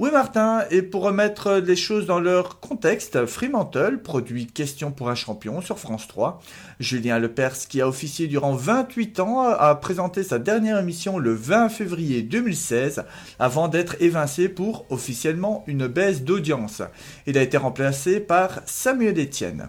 Oui 0.00 0.10
Martin, 0.10 0.64
et 0.70 0.80
pour 0.80 1.02
remettre 1.02 1.56
les 1.56 1.76
choses 1.76 2.06
dans 2.06 2.20
leur 2.20 2.58
contexte, 2.58 3.26
Fremantle 3.26 4.00
produit 4.00 4.46
Question 4.46 4.92
pour 4.92 5.10
un 5.10 5.14
champion 5.14 5.60
sur 5.60 5.78
France 5.78 6.08
3. 6.08 6.40
Julien 6.78 7.18
Lepers, 7.18 7.68
qui 7.68 7.82
a 7.82 7.86
officié 7.86 8.26
durant 8.26 8.54
28 8.54 9.20
ans, 9.20 9.42
a 9.42 9.74
présenté 9.74 10.22
sa 10.22 10.38
dernière 10.38 10.78
émission 10.78 11.18
le 11.18 11.34
20 11.34 11.68
février 11.68 12.22
2016 12.22 13.04
avant 13.38 13.68
d'être 13.68 14.00
évincé 14.00 14.48
pour 14.48 14.86
officiellement 14.88 15.64
une 15.66 15.86
baisse 15.86 16.22
d'audience. 16.22 16.80
Il 17.26 17.36
a 17.36 17.42
été 17.42 17.58
remplacé 17.58 18.20
par 18.20 18.62
Samuel 18.64 19.20
Etienne. 19.20 19.68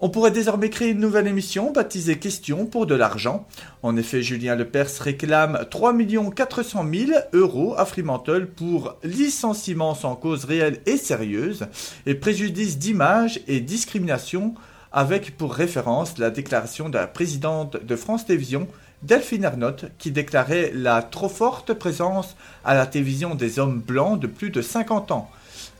On 0.00 0.10
pourrait 0.10 0.30
désormais 0.30 0.70
créer 0.70 0.90
une 0.90 1.00
nouvelle 1.00 1.26
émission 1.26 1.72
baptisée 1.72 2.20
Question 2.20 2.66
pour 2.66 2.86
de 2.86 2.94
l'argent. 2.94 3.48
En 3.82 3.96
effet, 3.96 4.22
Julien 4.22 4.54
Lepers 4.54 5.00
réclame 5.00 5.66
3 5.70 5.92
400 6.36 6.86
000 6.88 7.10
euros 7.32 7.74
à 7.76 7.84
Fremantle 7.84 8.46
pour 8.46 8.94
licenciement 9.02 9.96
sans 9.96 10.14
cause 10.14 10.44
réelle 10.44 10.78
et 10.86 10.98
sérieuse 10.98 11.66
et 12.06 12.14
préjudice 12.14 12.78
d'image 12.78 13.40
et 13.48 13.58
discrimination 13.58 14.54
avec 14.92 15.36
pour 15.36 15.52
référence 15.52 16.16
la 16.18 16.30
déclaration 16.30 16.88
de 16.88 16.96
la 16.96 17.08
présidente 17.08 17.84
de 17.84 17.96
France 17.96 18.24
Télévisions, 18.24 18.68
Delphine 19.02 19.42
Ernotte, 19.42 19.86
qui 19.98 20.12
déclarait 20.12 20.70
la 20.74 21.02
trop 21.02 21.28
forte 21.28 21.74
présence 21.74 22.36
à 22.64 22.74
la 22.74 22.86
télévision 22.86 23.34
des 23.34 23.58
hommes 23.58 23.80
blancs 23.80 24.20
de 24.20 24.28
plus 24.28 24.50
de 24.50 24.62
50 24.62 25.10
ans. 25.10 25.28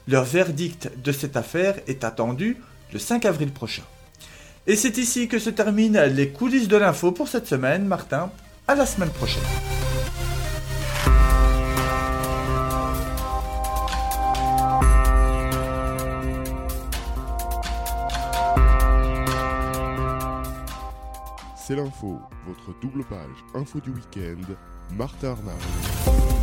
Leur 0.08 0.24
verdict 0.24 0.90
de 1.04 1.12
cette 1.12 1.36
affaire 1.36 1.76
est 1.86 2.02
attendu 2.02 2.56
le 2.92 2.98
5 2.98 3.24
avril 3.24 3.52
prochain. 3.52 3.84
Et 4.70 4.76
c'est 4.76 4.98
ici 4.98 5.28
que 5.28 5.38
se 5.38 5.48
terminent 5.48 6.04
les 6.04 6.28
coulisses 6.28 6.68
de 6.68 6.76
l'info 6.76 7.10
pour 7.10 7.26
cette 7.26 7.46
semaine. 7.46 7.86
Martin, 7.86 8.30
à 8.68 8.74
la 8.74 8.84
semaine 8.84 9.08
prochaine. 9.08 9.42
C'est 21.56 21.76
l'info, 21.76 22.18
votre 22.46 22.78
double 22.82 23.04
page 23.04 23.18
info 23.54 23.80
du 23.80 23.88
week-end, 23.88 24.52
Martin 24.94 25.28
Arnaud. 25.28 26.37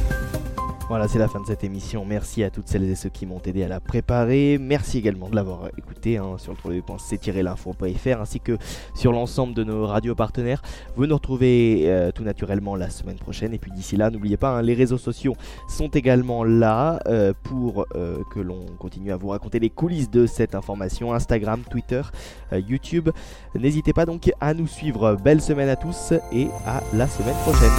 Voilà, 0.88 1.08
c'est 1.08 1.18
la 1.18 1.28
fin 1.28 1.40
de 1.40 1.48
cette 1.48 1.64
émission. 1.64 2.06
Merci 2.06 2.44
à 2.44 2.52
toutes 2.52 2.68
celles 2.68 2.84
et 2.84 2.94
ceux 2.94 3.10
qui 3.10 3.26
m'ont 3.26 3.42
aidé 3.44 3.64
à 3.64 3.68
la 3.68 3.80
préparer. 3.80 4.60
Merci 4.62 5.00
également 5.00 5.30
de 5.30 5.36
l'avoir 5.36 5.70
écouté 5.80 6.18
hein, 6.18 6.36
sur 6.38 6.54
le 6.54 6.60
www.c-l'info.fr 6.64 8.22
ainsi 8.22 8.40
que 8.40 8.60
sur 8.94 9.12
l'ensemble 9.12 9.56
de 9.56 9.64
nos 9.64 9.88
radios 9.88 10.14
partenaires. 10.14 10.62
Vous 10.96 11.08
nous 11.08 11.16
retrouvez 11.16 11.86
euh, 11.86 12.12
tout 12.12 12.24
naturellement 12.24 12.76
la 12.76 12.92
semaine 12.92 13.16
prochaine. 13.16 13.52
Et 13.56 13.58
puis 13.58 13.72
d'ici 13.72 13.98
là, 13.98 14.12
n'oubliez 14.12 14.38
pas, 14.38 14.50
hein, 14.50 14.62
les 14.62 14.76
réseaux 14.76 15.00
sociaux 15.00 15.36
sont 15.68 15.88
également 15.88 16.44
là 16.44 17.00
euh, 17.08 17.34
pour 17.42 17.88
euh, 17.96 18.20
que 18.32 18.40
l'on 18.40 18.68
continue 18.78 19.12
à 19.12 19.18
vous 19.18 19.30
raconter 19.30 19.58
les 19.58 19.72
coulisses 19.72 20.12
de 20.12 20.28
cette 20.28 20.54
information. 20.54 21.16
Instagram, 21.16 21.62
Twitter, 21.68 22.04
YouTube. 22.52 23.10
N'hésitez 23.56 23.92
pas 23.92 24.06
donc 24.06 24.32
à 24.40 24.54
nous 24.54 24.68
suivre. 24.68 25.16
Belle 25.16 25.42
semaine 25.42 25.70
à 25.70 25.78
tous 25.78 26.14
et 26.32 26.48
à 26.68 26.84
la 26.94 27.08
semaine 27.08 27.36
prochaine. 27.44 27.72